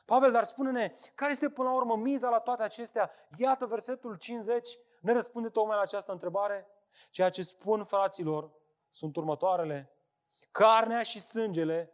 Pavel, 0.05 0.31
dar 0.31 0.43
spune-ne, 0.43 0.95
care 1.15 1.31
este 1.31 1.49
până 1.49 1.69
la 1.69 1.75
urmă 1.75 1.95
miza 1.95 2.29
la 2.29 2.39
toate 2.39 2.63
acestea? 2.63 3.11
Iată 3.37 3.65
versetul 3.65 4.15
50, 4.15 4.77
ne 5.01 5.11
răspunde 5.11 5.49
tocmai 5.49 5.75
la 5.75 5.81
această 5.81 6.11
întrebare. 6.11 6.67
Ceea 7.09 7.29
ce 7.29 7.43
spun 7.43 7.83
fraților 7.83 8.51
sunt 8.89 9.15
următoarele. 9.15 9.91
Carnea 10.51 11.03
și 11.03 11.19
sângele 11.19 11.91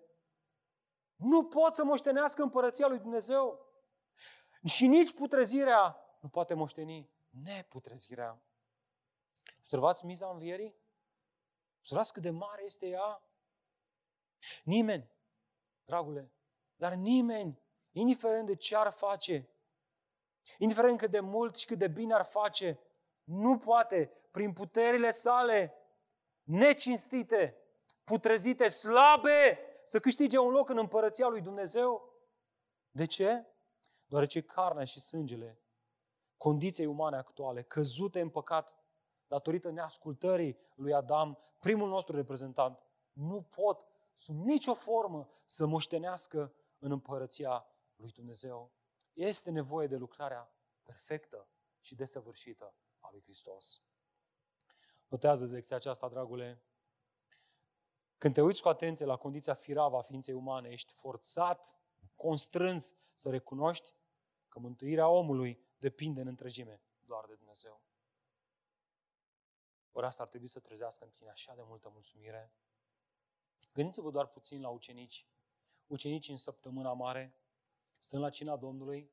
nu 1.15 1.45
pot 1.47 1.73
să 1.73 1.83
moștenească 1.83 2.41
împărăția 2.41 2.87
lui 2.87 2.99
Dumnezeu. 2.99 3.67
Și 4.65 4.87
nici 4.87 5.13
putrezirea 5.13 5.97
nu 6.19 6.29
poate 6.29 6.53
moșteni 6.53 7.11
neputrezirea. 7.29 8.41
Observați 9.59 10.05
miza 10.05 10.29
învierii? 10.29 10.75
Observați 11.77 12.13
cât 12.13 12.21
de 12.21 12.29
mare 12.29 12.63
este 12.63 12.87
ea? 12.87 13.23
Nimeni, 14.63 15.11
dragule, 15.83 16.33
dar 16.75 16.93
nimeni, 16.93 17.61
indiferent 17.91 18.47
de 18.47 18.55
ce 18.55 18.75
ar 18.75 18.91
face, 18.91 19.49
indiferent 20.57 20.97
cât 20.97 21.11
de 21.11 21.19
mult 21.19 21.55
și 21.55 21.65
cât 21.65 21.77
de 21.77 21.87
bine 21.87 22.13
ar 22.13 22.25
face, 22.25 22.79
nu 23.23 23.57
poate, 23.57 24.11
prin 24.31 24.53
puterile 24.53 25.11
sale 25.11 25.73
necinstite, 26.43 27.57
putrezite, 28.03 28.69
slabe, 28.69 29.59
să 29.85 29.99
câștige 29.99 30.37
un 30.37 30.51
loc 30.51 30.69
în 30.69 30.77
împărăția 30.77 31.27
lui 31.27 31.41
Dumnezeu. 31.41 32.13
De 32.91 33.05
ce? 33.05 33.45
Deoarece 34.05 34.41
carnea 34.41 34.83
și 34.83 34.99
sângele, 34.99 35.61
condiției 36.37 36.87
umane 36.87 37.17
actuale, 37.17 37.61
căzute 37.61 38.19
în 38.19 38.29
păcat, 38.29 38.75
datorită 39.27 39.71
neascultării 39.71 40.57
lui 40.75 40.93
Adam, 40.93 41.37
primul 41.59 41.89
nostru 41.89 42.15
reprezentant, 42.15 42.79
nu 43.11 43.41
pot 43.41 43.85
sub 44.13 44.35
nicio 44.35 44.73
formă 44.73 45.29
să 45.45 45.65
moștenească 45.65 46.53
în 46.79 46.91
împărăția 46.91 47.65
lui 47.95 48.11
Dumnezeu. 48.11 48.71
Este 49.13 49.51
nevoie 49.51 49.87
de 49.87 49.95
lucrarea 49.95 50.53
perfectă 50.83 51.47
și 51.79 51.95
desăvârșită 51.95 52.75
a 53.03 53.09
lui 53.11 53.21
Hristos. 53.21 53.81
Notează 55.07 55.45
lecția 55.45 55.75
aceasta, 55.75 56.09
dragule. 56.09 56.63
Când 58.17 58.33
te 58.33 58.41
uiți 58.41 58.61
cu 58.61 58.67
atenție 58.67 59.05
la 59.05 59.15
condiția 59.15 59.53
firavă 59.53 59.97
a 59.97 60.01
ființei 60.01 60.33
umane, 60.33 60.69
ești 60.69 60.93
forțat, 60.93 61.79
constrâns 62.15 62.95
să 63.13 63.29
recunoști 63.29 63.93
că 64.47 64.59
mântuirea 64.59 65.07
omului 65.07 65.65
depinde 65.77 66.21
în 66.21 66.27
întregime 66.27 66.81
doar 67.05 67.25
de 67.25 67.35
Dumnezeu. 67.35 67.81
Ori 69.91 70.05
asta 70.05 70.23
ar 70.23 70.29
trebui 70.29 70.47
să 70.47 70.59
trezească 70.59 71.03
în 71.03 71.09
tine 71.09 71.29
așa 71.29 71.55
de 71.55 71.61
multă 71.65 71.89
mulțumire. 71.89 72.53
Gândiți-vă 73.73 74.11
doar 74.11 74.27
puțin 74.27 74.61
la 74.61 74.69
ucenici. 74.69 75.27
Ucenici 75.87 76.29
în 76.29 76.37
săptămâna 76.37 76.93
mare, 76.93 77.35
stând 77.99 78.21
la 78.21 78.29
cina 78.29 78.57
Domnului, 78.57 79.11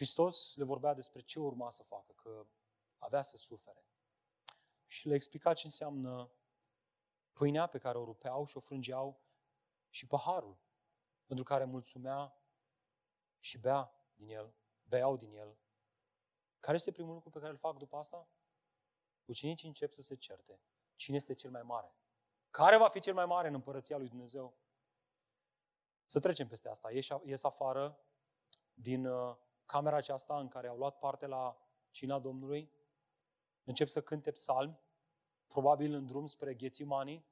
Hristos 0.00 0.56
le 0.56 0.64
vorbea 0.64 0.94
despre 0.94 1.20
ce 1.20 1.38
urma 1.38 1.70
să 1.70 1.82
facă, 1.82 2.12
că 2.12 2.46
avea 2.98 3.22
să 3.22 3.36
sufere. 3.36 3.84
Și 4.86 5.08
le 5.08 5.14
explica 5.14 5.54
ce 5.54 5.62
înseamnă 5.64 6.30
pâinea 7.32 7.66
pe 7.66 7.78
care 7.78 7.98
o 7.98 8.04
rupeau 8.04 8.44
și 8.44 8.56
o 8.56 8.60
frângeau 8.60 9.20
și 9.88 10.06
paharul 10.06 10.58
pentru 11.24 11.44
care 11.44 11.64
mulțumea 11.64 12.34
și 13.38 13.58
bea 13.58 13.92
din 14.14 14.28
el, 14.28 14.54
beau 14.82 15.16
din 15.16 15.32
el. 15.32 15.58
Care 16.60 16.76
este 16.76 16.92
primul 16.92 17.14
lucru 17.14 17.30
pe 17.30 17.38
care 17.38 17.50
îl 17.50 17.58
fac 17.58 17.76
după 17.76 17.96
asta? 17.96 18.28
Ucenicii 19.24 19.68
încep 19.68 19.92
să 19.92 20.02
se 20.02 20.16
certe. 20.16 20.60
Cine 20.96 21.16
este 21.16 21.34
cel 21.34 21.50
mai 21.50 21.62
mare? 21.62 21.94
Care 22.50 22.76
va 22.76 22.88
fi 22.88 23.00
cel 23.00 23.14
mai 23.14 23.26
mare 23.26 23.48
în 23.48 23.54
împărăția 23.54 23.96
lui 23.96 24.08
Dumnezeu? 24.08 24.56
Să 26.04 26.20
trecem 26.20 26.48
peste 26.48 26.68
asta. 26.68 26.90
Ies 27.24 27.42
afară 27.42 27.98
din 28.74 29.06
uh, 29.06 29.36
camera 29.70 29.96
aceasta 29.96 30.38
în 30.38 30.48
care 30.48 30.68
au 30.68 30.76
luat 30.76 30.98
parte 30.98 31.26
la 31.26 31.56
cina 31.90 32.18
Domnului, 32.18 32.70
încep 33.64 33.88
să 33.88 34.02
cânte 34.02 34.30
psalmi, 34.30 34.78
probabil 35.46 35.92
în 35.92 36.06
drum 36.06 36.26
spre 36.26 36.54
Ghețimanii, 36.54 37.24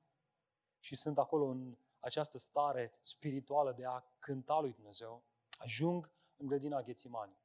și 0.79 0.97
sunt 0.97 1.19
acolo 1.19 1.45
în 1.45 1.77
această 1.99 2.39
stare 2.39 2.93
spirituală 3.01 3.73
de 3.73 3.85
a 3.85 4.05
cânta 4.19 4.61
lui 4.61 4.73
Dumnezeu, 4.73 5.23
ajung 5.59 6.11
în 6.37 6.47
grădina 6.47 6.83
Ghețimanii. 6.83 7.39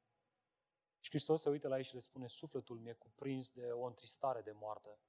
Și 1.00 1.10
Hristos 1.10 1.42
se 1.42 1.50
uită 1.50 1.68
la 1.68 1.78
ei 1.78 1.84
și 1.84 1.94
le 1.94 2.00
spune, 2.00 2.28
sufletul 2.28 2.80
mi-e 2.80 2.94
cuprins 2.94 3.52
de 3.52 3.72
o 3.72 3.86
întristare 3.86 4.42
de 4.42 4.52
moarte. 4.52 5.00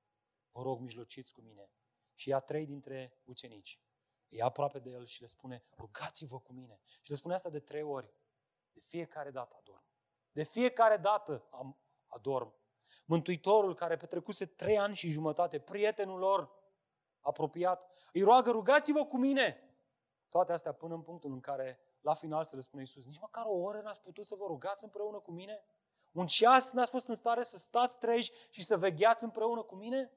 Vă 0.51 0.63
rog, 0.63 0.81
mijlociți 0.81 1.33
cu 1.33 1.41
mine. 1.41 1.71
Și 2.15 2.29
ia 2.29 2.41
trei 2.41 2.67
dintre 2.67 3.21
ucenici. 3.25 3.81
Ia 4.29 4.45
aproape 4.45 4.79
de 4.79 4.91
el 4.91 5.07
și 5.07 5.21
le 5.21 5.27
spune, 5.27 5.65
rugați-vă 5.77 6.41
cu 6.41 6.53
mine. 6.53 6.81
Și 7.03 7.11
le 7.11 7.17
spune 7.17 7.35
asta 7.35 7.51
de 7.51 7.61
trei 7.61 7.83
ori. 7.83 8.13
De 8.73 8.81
fiecare 8.81 9.31
dată 9.31 9.57
adorm. 9.59 9.84
De 10.35 10.43
fiecare 10.43 10.97
dată 10.97 11.47
am, 11.51 11.77
adorm. 12.07 12.55
Mântuitorul 13.05 13.75
care 13.75 13.97
petrecuse 13.97 14.47
trei 14.47 14.79
ani 14.79 14.95
și 14.95 15.09
jumătate, 15.09 15.59
prietenul 15.59 16.19
lor 16.19 16.51
apropiat, 17.21 17.91
îi 18.13 18.23
roagă, 18.23 18.51
rugați-vă 18.51 19.05
cu 19.05 19.17
mine. 19.17 19.77
Toate 20.29 20.53
astea 20.53 20.73
până 20.73 20.95
în 20.95 21.03
punctul 21.03 21.33
în 21.33 21.41
care, 21.41 21.81
la 22.01 22.15
final, 22.15 22.45
să 22.45 22.57
le 22.57 22.63
spune 22.63 22.83
Iisus, 22.83 23.07
nici 23.07 23.19
măcar 23.19 23.45
o 23.47 23.55
oră 23.55 23.81
n-ați 23.81 24.01
putut 24.01 24.27
să 24.27 24.35
vă 24.35 24.45
rugați 24.47 24.85
împreună 24.85 25.19
cu 25.19 25.31
mine? 25.31 25.65
Un 26.13 26.27
ceas 26.27 26.73
n-ați 26.73 26.91
fost 26.91 27.09
în 27.09 27.15
stare 27.15 27.43
să 27.43 27.59
stați 27.59 27.99
treji 27.99 28.33
și 28.51 28.63
să 28.63 28.77
vegheați 28.77 29.25
împreună 29.25 29.63
cu 29.63 29.75
mine? 29.75 30.13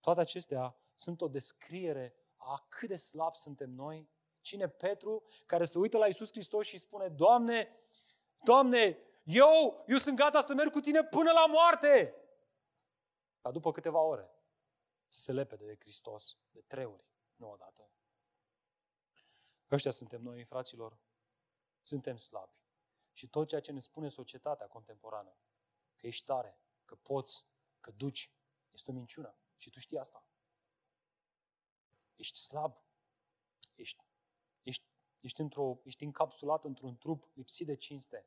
Toate 0.00 0.20
acestea 0.20 0.76
sunt 0.94 1.20
o 1.20 1.28
descriere 1.28 2.14
a 2.36 2.66
cât 2.68 2.88
de 2.88 2.96
slab 2.96 3.34
suntem 3.34 3.70
noi 3.70 4.10
Cine? 4.40 4.68
Petru, 4.68 5.22
care 5.46 5.64
se 5.64 5.78
uită 5.78 5.98
la 5.98 6.06
Isus 6.06 6.30
Hristos 6.30 6.66
și 6.66 6.78
spune, 6.78 7.08
Doamne, 7.08 7.68
Doamne, 8.42 8.98
eu, 9.22 9.84
eu 9.86 9.96
sunt 9.96 10.16
gata 10.16 10.40
să 10.40 10.54
merg 10.54 10.72
cu 10.72 10.80
tine 10.80 11.04
până 11.04 11.32
la 11.32 11.46
moarte. 11.46 12.14
Ca 13.40 13.50
după 13.50 13.72
câteva 13.72 14.00
ore 14.00 14.30
să 15.06 15.18
se 15.18 15.32
lepede 15.32 15.66
de 15.66 15.76
Hristos 15.78 16.36
de 16.50 16.60
trei 16.60 16.84
ori, 16.84 17.04
nu 17.36 17.50
odată. 17.50 17.90
Ăștia 19.70 19.90
suntem 19.90 20.22
noi, 20.22 20.44
fraților. 20.44 20.98
Suntem 21.82 22.16
slabi. 22.16 22.56
Și 23.12 23.28
tot 23.28 23.48
ceea 23.48 23.60
ce 23.60 23.72
ne 23.72 23.78
spune 23.78 24.08
societatea 24.08 24.66
contemporană, 24.66 25.36
că 25.96 26.06
ești 26.06 26.24
tare, 26.24 26.58
că 26.84 26.94
poți, 26.96 27.46
că 27.80 27.90
duci, 27.90 28.32
este 28.70 28.90
o 28.90 28.94
minciună. 28.94 29.36
Și 29.56 29.70
tu 29.70 29.78
știi 29.78 29.98
asta. 29.98 30.26
Ești 32.14 32.38
slab. 32.38 32.76
Ești, 33.74 34.04
ești, 35.20 35.26
ești, 35.26 35.40
într-o, 35.40 35.80
ești 35.84 36.04
încapsulat 36.04 36.64
într-un 36.64 36.96
trup 36.96 37.28
lipsit 37.34 37.66
de 37.66 37.76
cinste, 37.76 38.26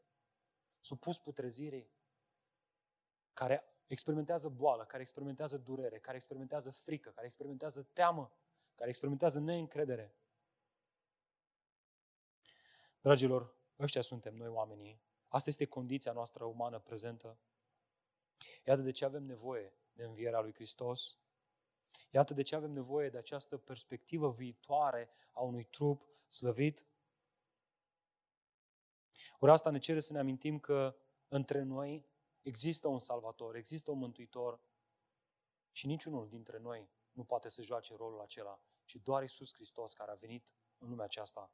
supus 0.80 1.18
putrezirii, 1.18 1.92
care 3.34 3.64
experimentează 3.88 4.50
boală, 4.50 4.86
care 4.86 5.02
experimentează 5.02 5.58
durere, 5.58 6.00
care 6.00 6.16
experimentează 6.16 6.72
frică, 6.72 7.10
care 7.10 7.26
experimentează 7.26 7.84
teamă, 7.94 8.32
care 8.76 8.90
experimentează 8.90 9.40
neîncredere. 9.40 10.16
Dragilor, 13.02 13.56
ăștia 13.80 14.02
suntem 14.02 14.36
noi 14.36 14.48
oamenii. 14.48 15.02
Asta 15.28 15.50
este 15.50 15.66
condiția 15.66 16.12
noastră 16.12 16.44
umană 16.44 16.80
prezentă. 16.80 17.38
Iată 18.66 18.82
de 18.82 18.92
ce 18.92 19.06
avem 19.06 19.24
nevoie 19.24 19.74
de 19.94 20.04
învierea 20.04 20.40
lui 20.40 20.54
Hristos. 20.54 21.18
Iată 22.12 22.34
de 22.34 22.42
ce 22.42 22.56
avem 22.56 22.72
nevoie 22.72 23.10
de 23.10 23.18
această 23.18 23.58
perspectivă 23.58 24.32
viitoare 24.32 25.10
a 25.32 25.42
unui 25.42 25.64
trup 25.64 26.08
slăvit. 26.28 26.86
Ori 29.40 29.52
asta 29.52 29.70
ne 29.70 29.78
cere 29.78 30.00
să 30.00 30.14
ne 30.14 30.20
amintim 30.20 30.60
că 30.60 30.96
între 31.28 31.62
noi 31.62 32.06
există 32.42 32.88
un 32.88 33.00
salvator, 33.00 33.56
există 33.56 33.92
un 33.92 33.98
mântuitor 33.98 34.60
și 35.72 35.88
niciunul 35.88 36.30
dintre 36.30 36.58
noi 36.58 36.90
nu 37.12 37.24
poate 37.24 37.50
să 37.50 37.62
joace 37.62 37.96
rolul 37.96 38.22
acela, 38.22 38.62
ci 38.86 38.96
doar 38.96 39.24
Isus 39.24 39.54
Hristos 39.54 39.94
care 39.94 40.12
a 40.12 40.16
venit 40.16 40.56
în 40.78 40.90
lumea 40.90 41.06
aceasta 41.06 41.52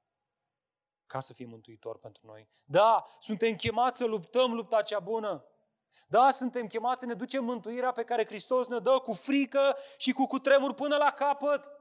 ca 1.05 1.19
să 1.19 1.33
fie 1.33 1.45
mântuitor 1.45 1.97
pentru 1.97 2.25
noi. 2.25 2.49
Da, 2.65 3.05
suntem 3.19 3.55
chemați 3.55 3.97
să 3.97 4.05
luptăm 4.05 4.53
lupta 4.53 4.81
cea 4.81 4.99
bună. 4.99 5.45
Da, 6.07 6.31
suntem 6.31 6.67
chemați 6.67 6.99
să 6.99 7.05
ne 7.05 7.13
ducem 7.13 7.43
mântuirea 7.43 7.91
pe 7.91 8.03
care 8.03 8.25
Hristos 8.25 8.67
ne 8.67 8.79
dă 8.79 8.99
cu 9.03 9.13
frică 9.13 9.77
și 9.97 10.11
cu 10.11 10.25
cutremur 10.25 10.73
până 10.73 10.95
la 10.95 11.11
capăt. 11.11 11.71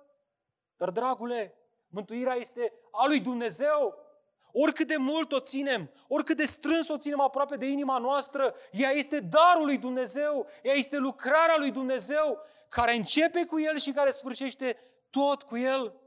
Dar, 0.77 0.91
dragule, 0.91 1.55
mântuirea 1.89 2.35
este 2.35 2.73
a 2.91 3.07
lui 3.07 3.21
Dumnezeu. 3.21 4.05
Oricât 4.53 4.87
de 4.87 4.97
mult 4.97 5.33
o 5.33 5.41
ținem, 5.41 5.91
oricât 6.09 6.37
de 6.37 6.45
strâns 6.45 6.89
o 6.89 6.99
ținem 6.99 7.21
aproape 7.21 7.57
de 7.57 7.67
inima 7.67 7.99
noastră, 7.99 8.55
ea 8.71 8.91
este 8.91 9.21
darul 9.21 9.65
lui 9.65 9.79
Dumnezeu, 9.79 10.47
ea 10.63 10.73
este 10.73 10.97
lucrarea 10.97 11.57
lui 11.57 11.71
Dumnezeu, 11.71 12.39
care 12.69 12.93
începe 12.93 13.45
cu 13.45 13.61
El 13.61 13.79
și 13.79 13.93
care 13.93 14.11
sfârșește 14.11 14.77
tot 15.11 15.43
cu 15.43 15.57
El. 15.57 16.01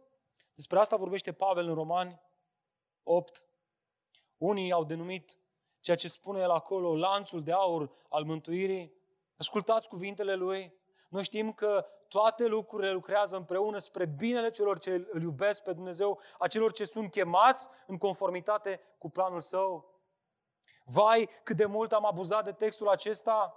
Despre 0.55 0.79
asta 0.79 0.95
vorbește 0.95 1.33
Pavel 1.33 1.67
în 1.67 1.73
Romani 1.73 2.21
8. 3.03 3.45
Unii 4.37 4.71
au 4.71 4.83
denumit 4.83 5.37
ceea 5.79 5.97
ce 5.97 6.07
spune 6.07 6.39
el 6.39 6.49
acolo, 6.49 6.95
lanțul 6.95 7.43
de 7.43 7.51
aur 7.51 7.91
al 8.09 8.23
mântuirii. 8.23 8.93
Ascultați 9.37 9.87
cuvintele 9.87 10.35
lui. 10.35 10.73
Noi 11.09 11.23
știm 11.23 11.53
că 11.53 11.85
toate 12.07 12.45
lucrurile 12.45 12.91
lucrează 12.91 13.35
împreună 13.35 13.77
spre 13.77 14.05
binele 14.05 14.49
celor 14.49 14.79
ce 14.79 15.07
îl 15.11 15.21
iubesc 15.21 15.63
pe 15.63 15.73
Dumnezeu, 15.73 16.19
a 16.37 16.47
celor 16.47 16.71
ce 16.71 16.85
sunt 16.85 17.11
chemați 17.11 17.69
în 17.87 17.97
conformitate 17.97 18.81
cu 18.97 19.09
planul 19.09 19.39
său. 19.39 19.97
Vai, 20.83 21.29
cât 21.43 21.55
de 21.55 21.65
mult 21.65 21.91
am 21.91 22.05
abuzat 22.05 22.43
de 22.43 22.51
textul 22.51 22.87
acesta! 22.87 23.53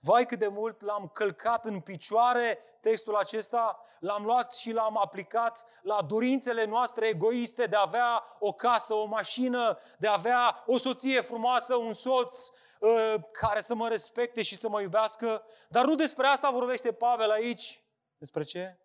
Vai 0.00 0.26
cât 0.26 0.38
de 0.38 0.48
mult 0.48 0.82
l-am 0.82 1.10
călcat 1.14 1.64
în 1.64 1.80
picioare 1.80 2.58
textul 2.80 3.14
acesta, 3.14 3.80
l-am 4.00 4.24
luat 4.24 4.54
și 4.54 4.72
l-am 4.72 4.98
aplicat 4.98 5.66
la 5.82 6.02
dorințele 6.02 6.64
noastre 6.64 7.06
egoiste 7.06 7.64
de 7.64 7.76
a 7.76 7.82
avea 7.86 8.36
o 8.38 8.52
casă, 8.52 8.94
o 8.94 9.06
mașină, 9.06 9.78
de 9.98 10.06
a 10.06 10.12
avea 10.12 10.62
o 10.66 10.76
soție 10.76 11.20
frumoasă, 11.20 11.76
un 11.76 11.92
soț 11.92 12.48
uh, 12.80 13.14
care 13.32 13.60
să 13.60 13.74
mă 13.74 13.88
respecte 13.88 14.42
și 14.42 14.56
să 14.56 14.68
mă 14.68 14.80
iubească. 14.80 15.44
Dar 15.68 15.84
nu 15.84 15.94
despre 15.94 16.26
asta 16.26 16.50
vorbește 16.50 16.92
Pavel 16.92 17.30
aici. 17.30 17.82
Despre 18.18 18.42
ce? 18.42 18.76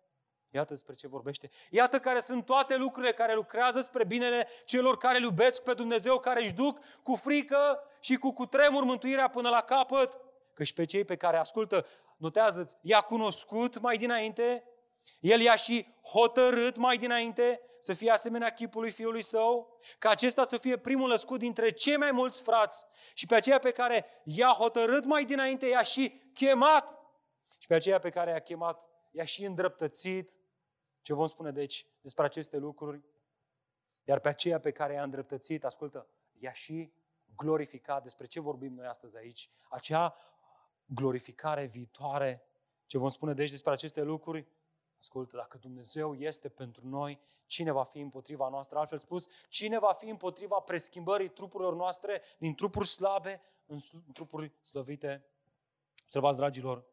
Iată 0.50 0.72
despre 0.72 0.94
ce 0.94 1.08
vorbește. 1.08 1.50
Iată 1.70 1.98
care 1.98 2.20
sunt 2.20 2.44
toate 2.44 2.76
lucrurile 2.76 3.12
care 3.12 3.34
lucrează 3.34 3.80
spre 3.80 4.04
binele 4.04 4.48
celor 4.64 4.96
care 4.96 5.16
îl 5.16 5.22
iubesc 5.22 5.62
pe 5.62 5.74
Dumnezeu, 5.74 6.18
care 6.18 6.42
își 6.42 6.54
duc 6.54 6.78
cu 7.02 7.14
frică 7.14 7.82
și 8.00 8.16
cu 8.16 8.32
cutremur 8.32 8.84
mântuirea 8.84 9.28
până 9.28 9.48
la 9.48 9.60
capăt. 9.60 10.18
Că 10.58 10.64
și 10.64 10.72
pe 10.72 10.84
cei 10.84 11.04
pe 11.04 11.16
care 11.16 11.36
ascultă, 11.36 11.86
notează-ți, 12.16 12.76
i-a 12.80 13.00
cunoscut 13.00 13.78
mai 13.78 13.96
dinainte, 13.96 14.64
el 15.20 15.40
i-a 15.40 15.54
și 15.54 15.86
hotărât 16.02 16.76
mai 16.76 16.96
dinainte 16.96 17.60
să 17.78 17.94
fie 17.94 18.10
asemenea 18.10 18.50
chipului 18.50 18.90
fiului 18.90 19.22
său, 19.22 19.78
ca 19.98 20.10
acesta 20.10 20.44
să 20.44 20.58
fie 20.58 20.76
primul 20.76 21.08
născut 21.08 21.38
dintre 21.38 21.70
cei 21.70 21.96
mai 21.96 22.10
mulți 22.10 22.42
frați 22.42 22.84
și 23.14 23.26
pe 23.26 23.34
aceea 23.34 23.58
pe 23.58 23.70
care 23.70 24.06
i-a 24.24 24.48
hotărât 24.48 25.04
mai 25.04 25.24
dinainte, 25.24 25.66
i-a 25.66 25.82
și 25.82 26.30
chemat 26.34 26.98
și 27.58 27.66
pe 27.66 27.74
aceea 27.74 27.98
pe 27.98 28.10
care 28.10 28.30
i-a 28.30 28.40
chemat, 28.40 28.88
i-a 29.10 29.24
și 29.24 29.44
îndreptățit. 29.44 30.40
Ce 31.02 31.14
vom 31.14 31.26
spune 31.26 31.50
deci 31.50 31.86
despre 32.00 32.24
aceste 32.24 32.56
lucruri? 32.56 33.04
Iar 34.04 34.18
pe 34.18 34.28
aceea 34.28 34.60
pe 34.60 34.70
care 34.70 34.92
i-a 34.92 35.02
îndreptățit, 35.02 35.64
ascultă, 35.64 36.08
i-a 36.38 36.52
și 36.52 36.92
glorificat. 37.36 38.02
Despre 38.02 38.26
ce 38.26 38.40
vorbim 38.40 38.74
noi 38.74 38.86
astăzi 38.86 39.16
aici? 39.16 39.50
Acea 39.68 40.16
glorificare 40.88 41.66
viitoare. 41.66 42.42
Ce 42.86 42.98
vom 42.98 43.08
spune 43.08 43.32
deci 43.32 43.50
despre 43.50 43.72
aceste 43.72 44.02
lucruri? 44.02 44.46
Ascultă, 44.98 45.36
dacă 45.36 45.58
Dumnezeu 45.58 46.14
este 46.14 46.48
pentru 46.48 46.88
noi, 46.88 47.20
cine 47.46 47.70
va 47.70 47.84
fi 47.84 47.98
împotriva 47.98 48.48
noastră? 48.48 48.78
Altfel 48.78 48.98
spus, 48.98 49.28
cine 49.48 49.78
va 49.78 49.92
fi 49.92 50.08
împotriva 50.08 50.60
preschimbării 50.60 51.28
trupurilor 51.28 51.74
noastre 51.74 52.22
din 52.38 52.54
trupuri 52.54 52.86
slabe 52.86 53.40
în 53.66 53.78
trupuri 54.12 54.52
slăvite? 54.60 55.26
Observați, 56.02 56.38
dragilor, 56.38 56.84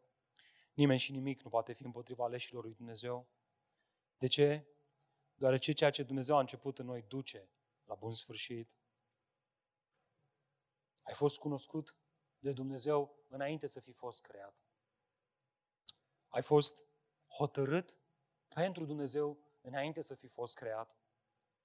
nimeni 0.74 1.00
și 1.00 1.12
nimic 1.12 1.42
nu 1.42 1.50
poate 1.50 1.74
fi 1.74 1.84
împotriva 1.84 2.24
aleșilor 2.24 2.64
lui 2.64 2.74
Dumnezeu. 2.74 3.28
De 4.18 4.28
ce? 4.28 4.66
Deoarece 5.36 5.72
ceea 5.72 5.90
ce 5.90 6.04
Dumnezeu 6.04 6.36
a 6.36 6.40
început 6.40 6.80
în 6.80 6.86
noi 6.86 7.02
duce 7.08 7.50
la 7.86 7.96
bun 7.96 8.12
sfârșit. 8.12 8.70
Ai 11.04 11.14
fost 11.14 11.38
cunoscut 11.38 11.98
de 12.40 12.52
Dumnezeu 12.52 13.16
înainte 13.28 13.68
să 13.68 13.80
fi 13.80 13.92
fost 13.92 14.22
creat. 14.22 14.64
Ai 16.30 16.42
fost 16.42 16.86
hotărât 17.28 17.98
pentru 18.48 18.86
Dumnezeu 18.86 19.38
înainte 19.62 20.02
să 20.02 20.16
fi 20.16 20.28
fost 20.28 20.56
creat. 20.56 20.98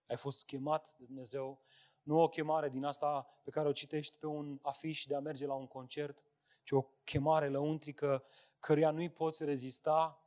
Ai 0.07 0.17
fost 0.17 0.45
chemat 0.45 0.95
de 0.99 1.05
Dumnezeu, 1.05 1.61
nu 2.03 2.21
o 2.21 2.29
chemare 2.29 2.69
din 2.69 2.85
asta 2.85 3.23
pe 3.43 3.51
care 3.51 3.69
o 3.69 3.73
citești 3.73 4.17
pe 4.17 4.27
un 4.27 4.59
afiș 4.63 5.05
de 5.05 5.15
a 5.15 5.21
merge 5.21 5.47
la 5.47 5.55
un 5.55 5.67
concert, 5.67 6.25
ci 6.63 6.71
o 6.71 6.83
chemare 7.05 7.49
lăuntrică 7.49 8.25
căreia 8.59 8.91
nu-i 8.91 9.11
poți 9.11 9.45
rezista. 9.45 10.25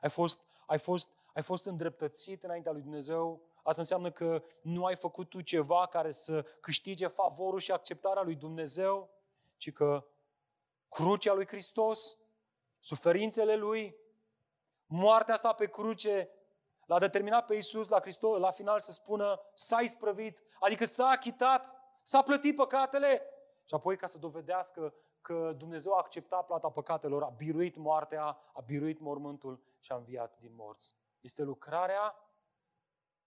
Ai 0.00 0.10
fost, 0.10 0.42
ai 0.66 0.78
fost, 0.78 1.10
ai 1.34 1.42
fost 1.42 1.66
îndreptățit 1.66 2.42
înaintea 2.42 2.72
lui 2.72 2.82
Dumnezeu. 2.82 3.42
Asta 3.62 3.80
înseamnă 3.80 4.10
că 4.10 4.44
nu 4.62 4.84
ai 4.84 4.96
făcut 4.96 5.28
tu 5.28 5.40
ceva 5.40 5.86
care 5.86 6.10
să 6.10 6.42
câștige 6.42 7.06
favorul 7.06 7.58
și 7.58 7.72
acceptarea 7.72 8.22
lui 8.22 8.34
Dumnezeu, 8.34 9.10
ci 9.62 9.72
că 9.72 10.06
crucea 10.88 11.32
lui 11.32 11.46
Hristos, 11.46 12.18
suferințele 12.80 13.54
lui, 13.54 13.96
moartea 14.86 15.36
sa 15.36 15.52
pe 15.52 15.68
cruce, 15.68 16.30
l-a 16.86 16.98
determinat 16.98 17.46
pe 17.46 17.54
Iisus 17.54 17.88
la 17.88 18.00
Hristos, 18.00 18.38
la 18.38 18.50
final 18.50 18.80
să 18.80 18.92
spună 18.92 19.40
s-a 19.54 19.80
isprăvit, 19.80 20.42
adică 20.60 20.84
s-a 20.84 21.06
achitat, 21.06 21.76
s-a 22.02 22.22
plătit 22.22 22.56
păcatele 22.56 23.22
și 23.64 23.74
apoi 23.74 23.96
ca 23.96 24.06
să 24.06 24.18
dovedească 24.18 24.94
că 25.20 25.52
Dumnezeu 25.56 25.92
a 25.92 25.98
acceptat 25.98 26.46
plata 26.46 26.70
păcatelor, 26.70 27.22
a 27.22 27.28
biruit 27.28 27.76
moartea, 27.76 28.24
a 28.52 28.60
biruit 28.66 29.00
mormântul 29.00 29.62
și 29.80 29.92
a 29.92 29.96
înviat 29.96 30.38
din 30.38 30.54
morți. 30.54 30.96
Este 31.20 31.42
lucrarea 31.42 32.16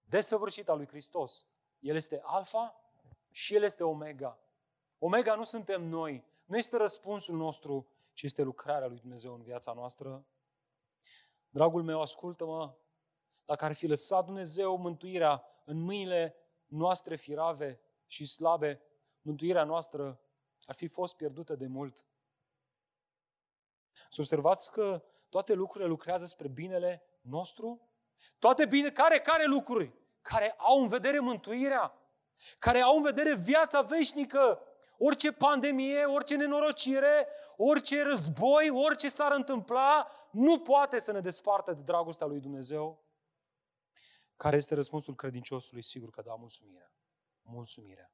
desăvârșită 0.01 0.71
a 0.71 0.75
lui 0.75 0.87
Hristos. 0.87 1.47
El 1.79 1.95
este 1.95 2.21
alfa 2.23 2.79
și 3.31 3.55
El 3.55 3.63
este 3.63 3.83
omega. 3.83 4.39
Omega 5.05 5.35
nu 5.35 5.43
suntem 5.43 5.83
noi, 5.83 6.25
nu 6.45 6.57
este 6.57 6.77
răspunsul 6.77 7.35
nostru, 7.35 7.87
ci 8.13 8.21
este 8.23 8.41
lucrarea 8.41 8.87
lui 8.87 8.99
Dumnezeu 8.99 9.33
în 9.33 9.41
viața 9.41 9.73
noastră. 9.73 10.25
Dragul 11.49 11.83
meu, 11.83 12.01
ascultă-mă, 12.01 12.75
dacă 13.45 13.65
ar 13.65 13.73
fi 13.73 13.87
lăsat 13.87 14.25
Dumnezeu 14.25 14.77
mântuirea 14.77 15.43
în 15.65 15.77
mâinile 15.77 16.35
noastre 16.65 17.15
firave 17.15 17.79
și 18.05 18.25
slabe, 18.25 18.81
mântuirea 19.21 19.63
noastră 19.63 20.19
ar 20.65 20.75
fi 20.75 20.87
fost 20.87 21.15
pierdută 21.15 21.55
de 21.55 21.67
mult. 21.67 22.05
Să 24.09 24.21
observați 24.21 24.71
că 24.71 25.03
toate 25.29 25.53
lucrurile 25.53 25.89
lucrează 25.89 26.25
spre 26.25 26.47
binele 26.47 27.03
nostru? 27.21 27.89
Toate 28.39 28.65
bine, 28.65 28.91
care, 28.91 29.19
care 29.19 29.45
lucruri? 29.45 30.05
care 30.25 30.55
au 30.57 30.81
în 30.81 30.87
vedere 30.87 31.19
mântuirea, 31.19 31.93
care 32.59 32.79
au 32.79 32.95
în 32.95 33.01
vedere 33.01 33.35
viața 33.35 33.81
veșnică, 33.81 34.61
orice 34.97 35.31
pandemie, 35.31 36.03
orice 36.03 36.35
nenorocire, 36.35 37.27
orice 37.57 38.03
război, 38.03 38.69
orice 38.69 39.09
s-ar 39.09 39.31
întâmpla, 39.31 40.11
nu 40.31 40.59
poate 40.59 40.99
să 40.99 41.11
ne 41.11 41.19
despartă 41.19 41.73
de 41.73 41.81
dragostea 41.81 42.27
lui 42.27 42.39
Dumnezeu. 42.39 43.03
Care 44.37 44.55
este 44.55 44.75
răspunsul 44.75 45.15
credinciosului? 45.15 45.81
Sigur 45.81 46.09
că 46.09 46.21
da, 46.21 46.33
mulțumirea. 46.33 46.93
Mulțumirea. 47.41 48.11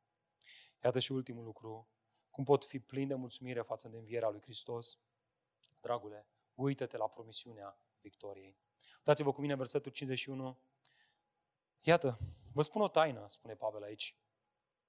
Iată 0.83 0.99
și 0.99 1.11
ultimul 1.11 1.43
lucru. 1.43 1.87
Cum 2.29 2.43
pot 2.43 2.65
fi 2.65 2.79
plin 2.79 3.07
de 3.07 3.15
mulțumire 3.15 3.61
față 3.61 3.87
de 3.87 3.97
învierea 3.97 4.29
lui 4.29 4.41
Hristos? 4.41 4.99
Dragule, 5.79 6.27
uită-te 6.55 6.97
la 6.97 7.07
promisiunea 7.07 7.77
victoriei. 8.01 8.57
Uitați-vă 8.97 9.31
cu 9.31 9.41
mine 9.41 9.55
versetul 9.55 9.91
51. 9.91 10.57
Iată, 11.81 12.17
vă 12.53 12.61
spun 12.61 12.81
o 12.81 12.87
taină, 12.87 13.25
spune 13.27 13.55
Pavel 13.55 13.83
aici. 13.83 14.15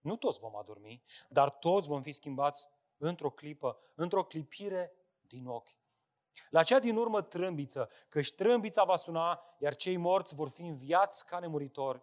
Nu 0.02 0.16
toți 0.16 0.40
vom 0.40 0.56
adormi, 0.56 1.02
dar 1.28 1.50
toți 1.50 1.88
vom 1.88 2.02
fi 2.02 2.12
schimbați 2.12 2.68
într-o 2.96 3.30
clipă, 3.30 3.78
într-o 3.94 4.24
clipire 4.24 4.92
din 5.20 5.46
ochi. 5.46 5.80
La 6.50 6.62
cea 6.62 6.78
din 6.78 6.96
urmă 6.96 7.22
trâmbiță, 7.22 7.90
căci 8.08 8.34
trâmbița 8.34 8.84
va 8.84 8.96
suna, 8.96 9.42
iar 9.58 9.74
cei 9.74 9.96
morți 9.96 10.34
vor 10.34 10.48
fi 10.48 10.62
înviați 10.62 11.26
ca 11.26 11.38
nemuritori 11.38 12.02